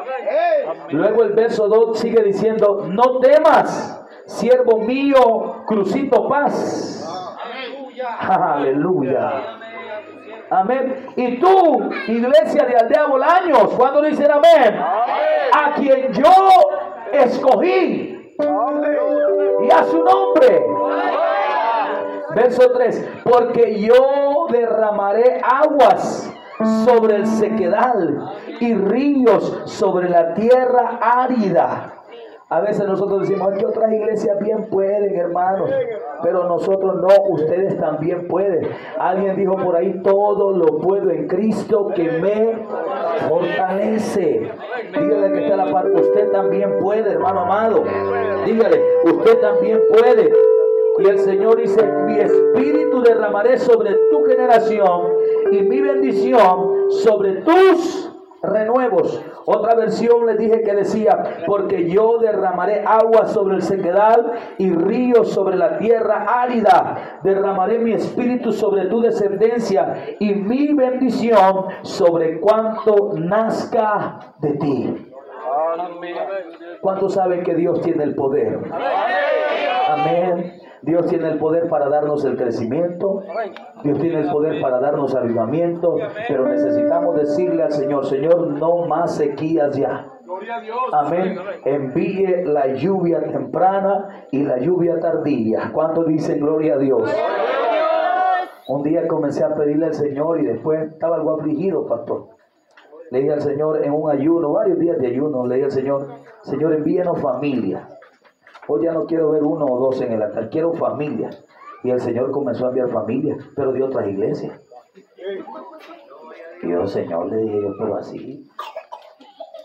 Luego 0.92 1.24
el 1.24 1.34
verso 1.34 1.68
2 1.68 2.00
sigue 2.00 2.24
diciendo, 2.24 2.86
no 2.88 3.20
temas, 3.20 4.02
siervo 4.26 4.80
mío, 4.80 5.64
crucito 5.66 6.30
paz. 6.30 7.06
Aleluya. 8.20 9.58
Amén. 10.50 11.08
Y 11.18 11.38
tú, 11.40 11.90
iglesia 12.08 12.66
de 12.66 12.76
Aldea 12.78 13.08
Bolaños, 13.08 13.74
cuando 13.78 14.02
dicen 14.02 14.32
amén, 14.32 14.80
a 14.80 15.74
quien 15.76 16.14
yo 16.14 16.32
escogí 17.12 18.11
y 19.62 19.72
a 19.72 19.84
su 19.84 20.04
nombre. 20.04 20.66
Verso 22.36 22.72
3, 22.72 23.10
porque 23.24 23.82
yo 23.82 24.48
derramaré 24.50 25.42
aguas 25.44 26.34
sobre 26.86 27.18
el 27.18 27.28
sequedal 27.28 28.32
y 28.60 28.74
ríos 28.74 29.64
sobre 29.66 30.10
la 30.10 30.34
tierra 30.34 31.00
árida. 31.02 32.01
A 32.52 32.60
veces 32.60 32.86
nosotros 32.86 33.22
decimos 33.22 33.54
que 33.58 33.66
otras 33.66 33.94
iglesias 33.94 34.38
bien 34.42 34.66
pueden, 34.66 35.16
hermanos, 35.16 35.70
pero 36.22 36.44
nosotros 36.50 36.96
no, 36.96 37.08
ustedes 37.30 37.80
también 37.80 38.28
pueden. 38.28 38.68
Alguien 39.00 39.38
dijo 39.38 39.56
por 39.56 39.74
ahí, 39.74 40.02
todo 40.04 40.52
lo 40.52 40.80
puedo 40.80 41.12
en 41.12 41.30
Cristo 41.30 41.88
que 41.96 42.04
me 42.12 42.58
fortalece. 43.30 44.52
Dígale 44.94 45.32
que 45.32 45.44
está 45.46 45.56
la 45.56 45.72
parte, 45.72 45.94
usted 45.94 46.30
también 46.32 46.78
puede, 46.80 47.14
hermano 47.14 47.40
amado. 47.40 47.86
Dígale, 48.46 48.82
usted 49.06 49.40
también 49.40 49.80
puede. 49.90 50.30
Y 51.00 51.08
el 51.08 51.20
Señor 51.20 51.56
dice, 51.56 51.82
mi 52.06 52.20
espíritu 52.20 53.02
derramaré 53.02 53.60
sobre 53.60 53.96
tu 54.12 54.26
generación 54.26 55.04
y 55.52 55.62
mi 55.62 55.80
bendición 55.80 56.92
sobre 57.02 57.36
tus 57.44 58.11
renuevos. 58.42 59.24
Otra 59.46 59.76
versión 59.76 60.26
les 60.26 60.38
dije 60.38 60.62
que 60.64 60.74
decía, 60.74 61.44
porque 61.46 61.90
yo 61.90 62.18
derramaré 62.20 62.84
agua 62.86 63.28
sobre 63.28 63.56
el 63.56 63.62
sequedal 63.62 64.34
y 64.58 64.72
ríos 64.72 65.32
sobre 65.32 65.56
la 65.56 65.78
tierra 65.78 66.26
árida. 66.28 67.20
Derramaré 67.24 67.80
mi 67.80 67.94
espíritu 67.94 68.52
sobre 68.52 68.86
tu 68.86 69.02
descendencia 69.02 70.16
y 70.20 70.34
mi 70.34 70.74
bendición 70.74 71.66
sobre 71.82 72.40
cuanto 72.40 73.12
nazca 73.16 74.34
de 74.40 74.54
ti. 74.54 75.08
¿Cuántos 76.82 77.14
saben 77.14 77.44
que 77.44 77.56
Dios 77.56 77.82
tiene 77.82 78.04
el 78.04 78.16
poder? 78.16 78.60
Amén. 79.88 80.61
Dios 80.82 81.06
tiene 81.08 81.30
el 81.30 81.38
poder 81.38 81.70
para 81.70 81.90
darnos 81.90 82.26
el 82.26 82.36
crecimiento. 82.38 83.22
Dios 83.84 84.00
tiene 84.00 84.22
el 84.22 84.32
poder 84.32 84.62
para 84.62 84.80
darnos 84.80 85.16
avivamiento. 85.16 85.98
Pero 86.28 86.48
necesitamos 86.48 87.16
decirle 87.16 87.64
al 87.64 87.72
Señor, 87.72 88.06
Señor, 88.06 88.48
no 88.48 88.88
más 88.88 89.16
sequías 89.16 89.76
ya. 89.78 90.08
Amén. 90.92 91.38
Envíe 91.66 92.46
la 92.46 92.74
lluvia 92.74 93.22
temprana 93.24 94.26
y 94.32 94.44
la 94.44 94.58
lluvia 94.58 95.00
tardía. 95.00 95.72
¿Cuánto 95.72 96.04
dicen 96.04 96.40
gloria 96.40 96.76
a 96.76 96.78
Dios? 96.78 97.16
Un 98.68 98.84
día 98.84 99.08
comencé 99.08 99.44
a 99.44 99.54
pedirle 99.54 99.88
al 99.88 99.94
Señor 99.94 100.40
y 100.40 100.46
después 100.46 100.92
estaba 100.92 101.18
algo 101.18 101.40
afligido, 101.40 101.86
pastor. 101.86 102.30
Le 103.12 103.20
dije 103.20 103.34
al 103.34 103.42
Señor 103.42 103.84
en 103.84 103.92
un 103.92 104.10
ayuno, 104.10 104.54
varios 104.54 104.80
días 104.80 104.98
de 104.98 105.08
ayuno, 105.08 105.46
le 105.46 105.56
dije 105.56 105.66
al 105.66 105.72
Señor, 105.72 106.08
Señor, 106.44 106.74
envíenos 106.74 107.20
familia. 107.22 107.88
Hoy 108.74 108.86
ya 108.86 108.94
no 108.94 109.06
quiero 109.06 109.32
ver 109.32 109.44
uno 109.44 109.66
o 109.66 109.80
dos 109.80 110.00
en 110.00 110.14
el 110.14 110.22
altar, 110.22 110.50
quiero 110.50 110.72
familia. 110.72 111.30
Y 111.84 111.90
el 111.90 112.00
Señor 112.00 112.32
comenzó 112.32 112.66
a 112.66 112.70
enviar 112.70 112.90
familia, 112.90 113.36
pero 113.54 113.74
de 113.74 113.84
otras 113.84 114.08
iglesias. 114.08 114.62
Y 116.64 116.70
yo, 116.70 116.88
Señor, 116.88 117.26
le 117.30 117.38
dije 117.38 117.62
yo, 117.62 117.74
pero 117.78 117.96
así. 117.98 118.50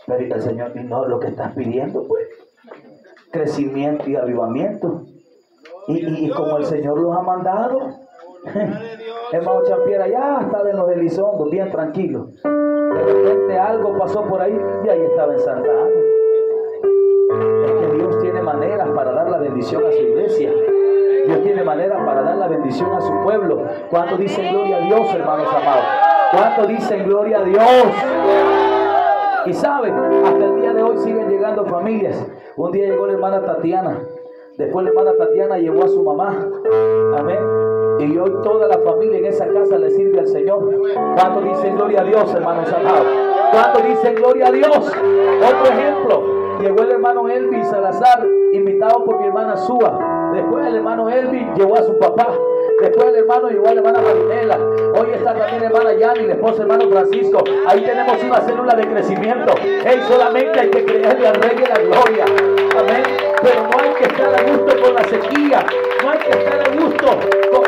Pero 0.07 0.35
el 0.35 0.41
Señor, 0.41 0.75
no, 0.75 1.07
lo 1.07 1.21
que 1.21 1.27
estás 1.27 1.55
pidiendo, 1.55 2.05
pues, 2.05 2.27
crecimiento 3.31 4.09
y 4.09 4.17
avivamiento. 4.17 5.03
Y, 5.87 6.29
como 6.31 6.57
el 6.57 6.65
Señor 6.65 6.99
los 6.99 7.15
ha 7.15 7.21
mandado, 7.21 7.79
hermano 9.31 9.63
Champiera 9.63 10.09
ya 10.09 10.41
estaba 10.41 10.69
en 10.69 10.75
los 10.75 10.91
Elizondos, 10.91 11.49
bien 11.49 11.71
tranquilo. 11.71 12.31
De 12.43 13.03
repente 13.03 13.57
algo 13.57 13.97
pasó 13.97 14.25
por 14.25 14.41
ahí 14.41 14.59
y 14.83 14.89
ahí 14.89 15.01
estaba 15.01 15.31
en 15.31 15.39
Santa 15.39 15.71
Ana. 15.71 16.16
A 19.75 19.91
su 19.91 20.01
iglesia. 20.01 20.51
Dios 21.25 21.43
tiene 21.43 21.63
manera 21.63 22.05
para 22.05 22.21
dar 22.21 22.37
la 22.37 22.47
bendición 22.47 22.93
a 22.93 23.01
su 23.01 23.11
pueblo. 23.23 23.63
¿Cuánto 23.89 24.15
dicen 24.15 24.53
gloria 24.53 24.77
a 24.77 24.81
Dios, 24.81 25.13
hermanos 25.13 25.47
amados? 25.53 25.85
¿Cuánto 26.31 26.67
dicen 26.67 27.03
gloria 27.03 27.39
a 27.39 27.43
Dios? 27.43 27.87
Y 29.45 29.53
saben, 29.53 29.93
hasta 30.25 30.45
el 30.45 30.61
día 30.61 30.73
de 30.73 30.83
hoy 30.83 30.97
siguen 30.99 31.29
llegando 31.29 31.65
familias. 31.65 32.25
Un 32.55 32.71
día 32.71 32.85
llegó 32.85 33.07
la 33.07 33.13
hermana 33.13 33.45
Tatiana. 33.45 33.99
Después 34.57 34.85
la 34.85 34.91
hermana 34.91 35.11
Tatiana 35.17 35.57
llevó 35.57 35.83
a 35.83 35.87
su 35.89 36.01
mamá. 36.01 36.49
Amén. 37.17 37.39
Y 37.99 38.17
hoy 38.17 38.31
toda 38.43 38.67
la 38.67 38.77
familia 38.79 39.17
en 39.19 39.25
esa 39.25 39.47
casa 39.47 39.77
le 39.77 39.89
sirve 39.89 40.19
al 40.19 40.27
Señor. 40.27 40.69
¿Cuánto 41.15 41.41
dicen 41.41 41.75
gloria 41.75 42.01
a 42.01 42.03
Dios, 42.05 42.33
hermanos 42.33 42.71
amados? 42.71 43.07
¿Cuánto 43.51 43.79
dicen 43.81 44.15
gloria 44.15 44.47
a 44.47 44.51
Dios? 44.51 44.77
Otro 44.77 45.73
ejemplo. 45.73 46.36
Llegó 46.59 46.81
el 46.81 46.91
hermano 46.91 47.29
Elvis 47.29 47.67
Salazar, 47.67 48.25
invitado 48.51 49.03
por 49.05 49.19
mi 49.19 49.27
hermana 49.27 49.55
Súa. 49.57 50.31
Después 50.33 50.65
el 50.65 50.77
hermano 50.77 51.09
Elvis 51.09 51.45
llevó 51.55 51.77
a 51.77 51.83
su 51.83 51.97
papá. 51.99 52.27
Después 52.81 53.07
el 53.09 53.15
hermano 53.15 53.49
llegó 53.49 53.67
a 53.67 53.73
la 53.73 53.79
hermana 53.81 54.01
Marinela. 54.01 54.57
Hoy 54.99 55.11
está 55.13 55.35
también 55.35 55.61
la 55.61 55.67
hermana 55.67 55.93
Yani, 55.93 56.27
la 56.27 56.33
esposa 56.33 56.63
hermano 56.63 56.89
Francisco. 56.89 57.43
Ahí 57.67 57.81
tenemos 57.83 58.23
una 58.23 58.41
célula 58.41 58.75
de 58.75 58.87
crecimiento. 58.87 59.53
Hey, 59.61 60.01
solamente 60.07 60.59
hay 60.59 60.69
que 60.69 60.83
creerle 60.83 61.27
al 61.27 61.35
Rey 61.35 61.57
de 61.57 61.67
la 61.67 61.75
Gloria. 61.75 62.25
Amén. 62.25 63.03
Pero 63.41 63.63
no 63.63 63.79
hay 63.79 63.93
que 63.93 64.03
estar 64.05 64.33
a 64.33 64.43
gusto 64.43 64.81
con 64.81 64.93
la 64.95 65.03
sequía. 65.03 65.65
No 66.03 66.09
hay 66.09 66.19
que 66.19 66.29
estar 66.29 66.59
a 66.59 66.75
gusto 66.75 67.07
con, 67.51 67.63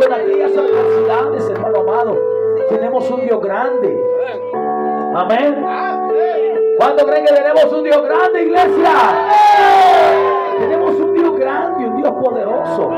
con 0.00 0.12
aquellas 0.12 0.56
adversidades, 0.56 1.50
hermano 1.50 1.78
amado. 1.80 2.18
Tenemos 2.70 3.10
un 3.10 3.20
Dios 3.20 3.40
grande. 3.42 4.02
Amén. 5.14 5.91
¿Cuánto 6.82 7.06
creen 7.06 7.24
que 7.24 7.32
tenemos 7.32 7.72
un 7.72 7.84
Dios 7.84 8.02
grande, 8.02 8.42
iglesia? 8.42 8.90
Tenemos 10.58 10.98
un 10.98 11.14
Dios 11.14 11.38
grande, 11.38 11.86
un 11.86 11.96
Dios 11.96 12.12
poderoso. 12.12 12.90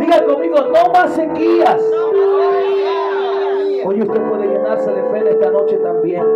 Diga 0.00 0.24
conmigo, 0.24 0.56
no 0.62 0.92
más 0.92 1.12
sequías. 1.12 1.80
Hoy 3.84 4.02
usted 4.02 4.20
puede 4.28 4.48
llenarse 4.48 4.90
de 4.90 5.02
fe 5.10 5.18
en 5.20 5.26
esta 5.28 5.48
noche 5.48 5.76
también. 5.76 6.26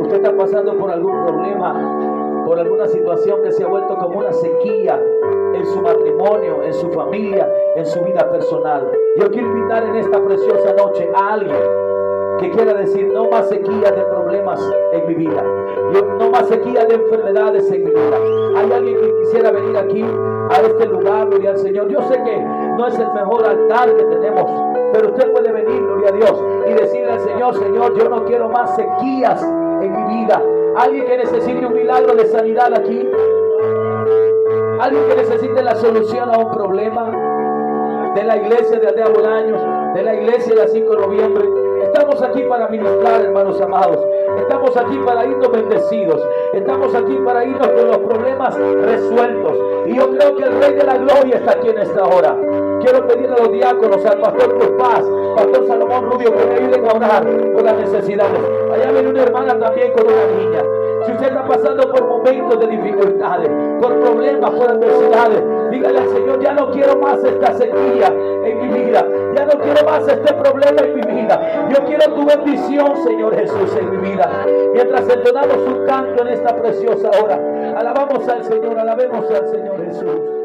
Usted 0.00 0.16
está 0.16 0.36
pasando 0.36 0.76
por 0.76 0.90
algún 0.90 1.24
problema, 1.24 2.44
por 2.44 2.58
alguna 2.58 2.88
situación 2.88 3.44
que 3.44 3.52
se 3.52 3.62
ha 3.62 3.68
vuelto 3.68 3.96
como 3.96 4.18
una 4.18 4.32
sequía 4.32 5.00
en 5.54 5.66
su 5.66 5.80
matrimonio, 5.82 6.64
en 6.64 6.74
su 6.74 6.90
familia, 6.90 7.48
en 7.76 7.86
su 7.86 8.00
vida 8.00 8.28
personal. 8.28 8.90
Yo 9.18 9.30
quiero 9.30 9.46
invitar 9.46 9.84
en 9.84 9.94
esta 9.94 10.20
preciosa 10.20 10.72
noche 10.72 11.08
a 11.14 11.34
alguien 11.34 11.85
que 12.40 12.50
quiera 12.50 12.74
decir 12.74 13.08
no 13.12 13.28
más 13.28 13.48
sequía 13.48 13.90
de 13.90 14.02
problemas 14.02 14.60
en 14.92 15.06
mi 15.06 15.14
vida, 15.14 15.42
no 16.18 16.30
más 16.30 16.48
sequía 16.48 16.84
de 16.84 16.94
enfermedades 16.94 17.70
en 17.70 17.84
mi 17.84 17.90
vida. 17.90 18.18
Hay 18.56 18.72
alguien 18.72 19.00
que 19.00 19.14
quisiera 19.20 19.50
venir 19.50 19.76
aquí 19.76 20.04
a 20.50 20.60
este 20.60 20.86
lugar, 20.86 21.28
gloria 21.28 21.50
al 21.50 21.58
Señor. 21.58 21.88
Yo 21.88 22.00
sé 22.02 22.22
que 22.22 22.38
no 22.38 22.86
es 22.86 22.98
el 22.98 23.12
mejor 23.12 23.46
altar 23.46 23.94
que 23.94 24.04
tenemos, 24.04 24.50
pero 24.92 25.08
usted 25.08 25.32
puede 25.32 25.52
venir, 25.52 25.82
gloria 25.82 26.08
a 26.08 26.12
Dios, 26.12 26.44
y 26.68 26.72
decirle 26.74 27.12
al 27.12 27.20
Señor, 27.20 27.54
Señor, 27.54 27.98
yo 27.98 28.08
no 28.08 28.24
quiero 28.24 28.48
más 28.48 28.76
sequías 28.76 29.42
en 29.42 29.92
mi 29.92 30.22
vida. 30.22 30.42
Alguien 30.76 31.06
que 31.06 31.16
necesite 31.18 31.66
un 31.66 31.72
milagro 31.72 32.14
de 32.14 32.26
sanidad 32.26 32.72
aquí. 32.74 33.08
Alguien 34.78 35.08
que 35.08 35.16
necesite 35.16 35.62
la 35.62 35.74
solución 35.74 36.28
a 36.34 36.38
un 36.38 36.50
problema 36.50 38.12
de 38.14 38.24
la 38.24 38.36
iglesia 38.36 38.78
de 38.78 38.88
Aldea 38.88 39.08
Bolaños, 39.08 39.60
de 39.94 40.02
la 40.02 40.14
iglesia 40.14 40.54
de 40.54 40.60
la 40.62 40.68
5 40.68 40.90
de 40.90 41.06
noviembre. 41.06 41.65
Estamos 41.96 42.20
aquí 42.20 42.42
para 42.42 42.68
ministrar, 42.68 43.22
hermanos 43.22 43.58
amados. 43.58 44.06
Estamos 44.38 44.76
aquí 44.76 44.98
para 44.98 45.24
irnos 45.24 45.50
bendecidos. 45.50 46.22
Estamos 46.52 46.94
aquí 46.94 47.14
para 47.24 47.42
irnos 47.42 47.68
con 47.68 47.88
los 47.88 47.98
problemas 48.00 48.54
resueltos. 48.54 49.58
Y 49.86 49.96
yo 49.96 50.10
creo 50.10 50.36
que 50.36 50.42
el 50.42 50.60
Rey 50.60 50.74
de 50.74 50.84
la 50.84 50.98
Gloria 50.98 51.36
está 51.36 51.52
aquí 51.52 51.70
en 51.70 51.78
esta 51.78 52.04
hora. 52.04 52.36
Quiero 52.82 53.06
pedirle 53.06 53.36
a 53.36 53.38
los 53.38 53.50
diáconos, 53.50 54.04
al 54.04 54.20
pastor 54.20 54.58
Cruz 54.58 54.72
Paz, 54.78 55.04
pastor 55.36 55.66
Salomón 55.66 56.10
Rubio, 56.10 56.36
que 56.36 56.44
me 56.44 56.54
ayuden 56.56 56.86
a 56.86 56.92
orar 56.92 57.52
por 57.54 57.62
las 57.62 57.76
necesidades. 57.78 58.40
Allá 58.74 58.92
viene 58.92 59.08
una 59.08 59.22
hermana 59.22 59.58
también 59.58 59.92
con 59.94 60.04
una 60.04 60.26
niña. 60.38 60.62
Si 61.06 61.12
usted 61.12 61.28
está 61.28 61.46
pasando 61.46 61.90
por 61.90 62.06
momentos 62.06 62.60
de 62.60 62.66
dificultades, 62.66 63.50
por 63.80 63.98
problemas, 64.00 64.50
por 64.50 64.68
adversidades, 64.68 65.42
dígale 65.70 65.98
al 65.98 66.08
Señor, 66.10 66.40
ya 66.40 66.52
no 66.52 66.70
quiero 66.72 66.98
más 66.98 67.24
esta 67.24 67.54
sequía 67.54 68.08
en 68.44 68.60
mi 68.60 68.84
vida. 68.84 69.06
Ya 69.36 69.44
no 69.44 69.58
quiero 69.60 69.84
más 69.84 70.08
este 70.08 70.32
problema 70.32 70.80
en 70.82 70.94
mi 70.94 71.20
vida. 71.20 71.68
Yo 71.68 71.84
quiero 71.84 72.14
tu 72.14 72.24
bendición, 72.24 72.96
Señor 73.04 73.36
Jesús, 73.36 73.76
en 73.78 73.90
mi 73.90 74.08
vida. 74.08 74.46
Mientras 74.72 75.06
entonamos 75.08 75.58
un 75.58 75.84
canto 75.84 76.22
en 76.22 76.28
esta 76.28 76.56
preciosa 76.56 77.10
hora, 77.22 77.38
alabamos 77.76 78.26
al 78.28 78.44
Señor, 78.44 78.78
alabemos 78.78 79.30
al 79.30 79.46
Señor 79.48 79.84
Jesús. 79.84 80.35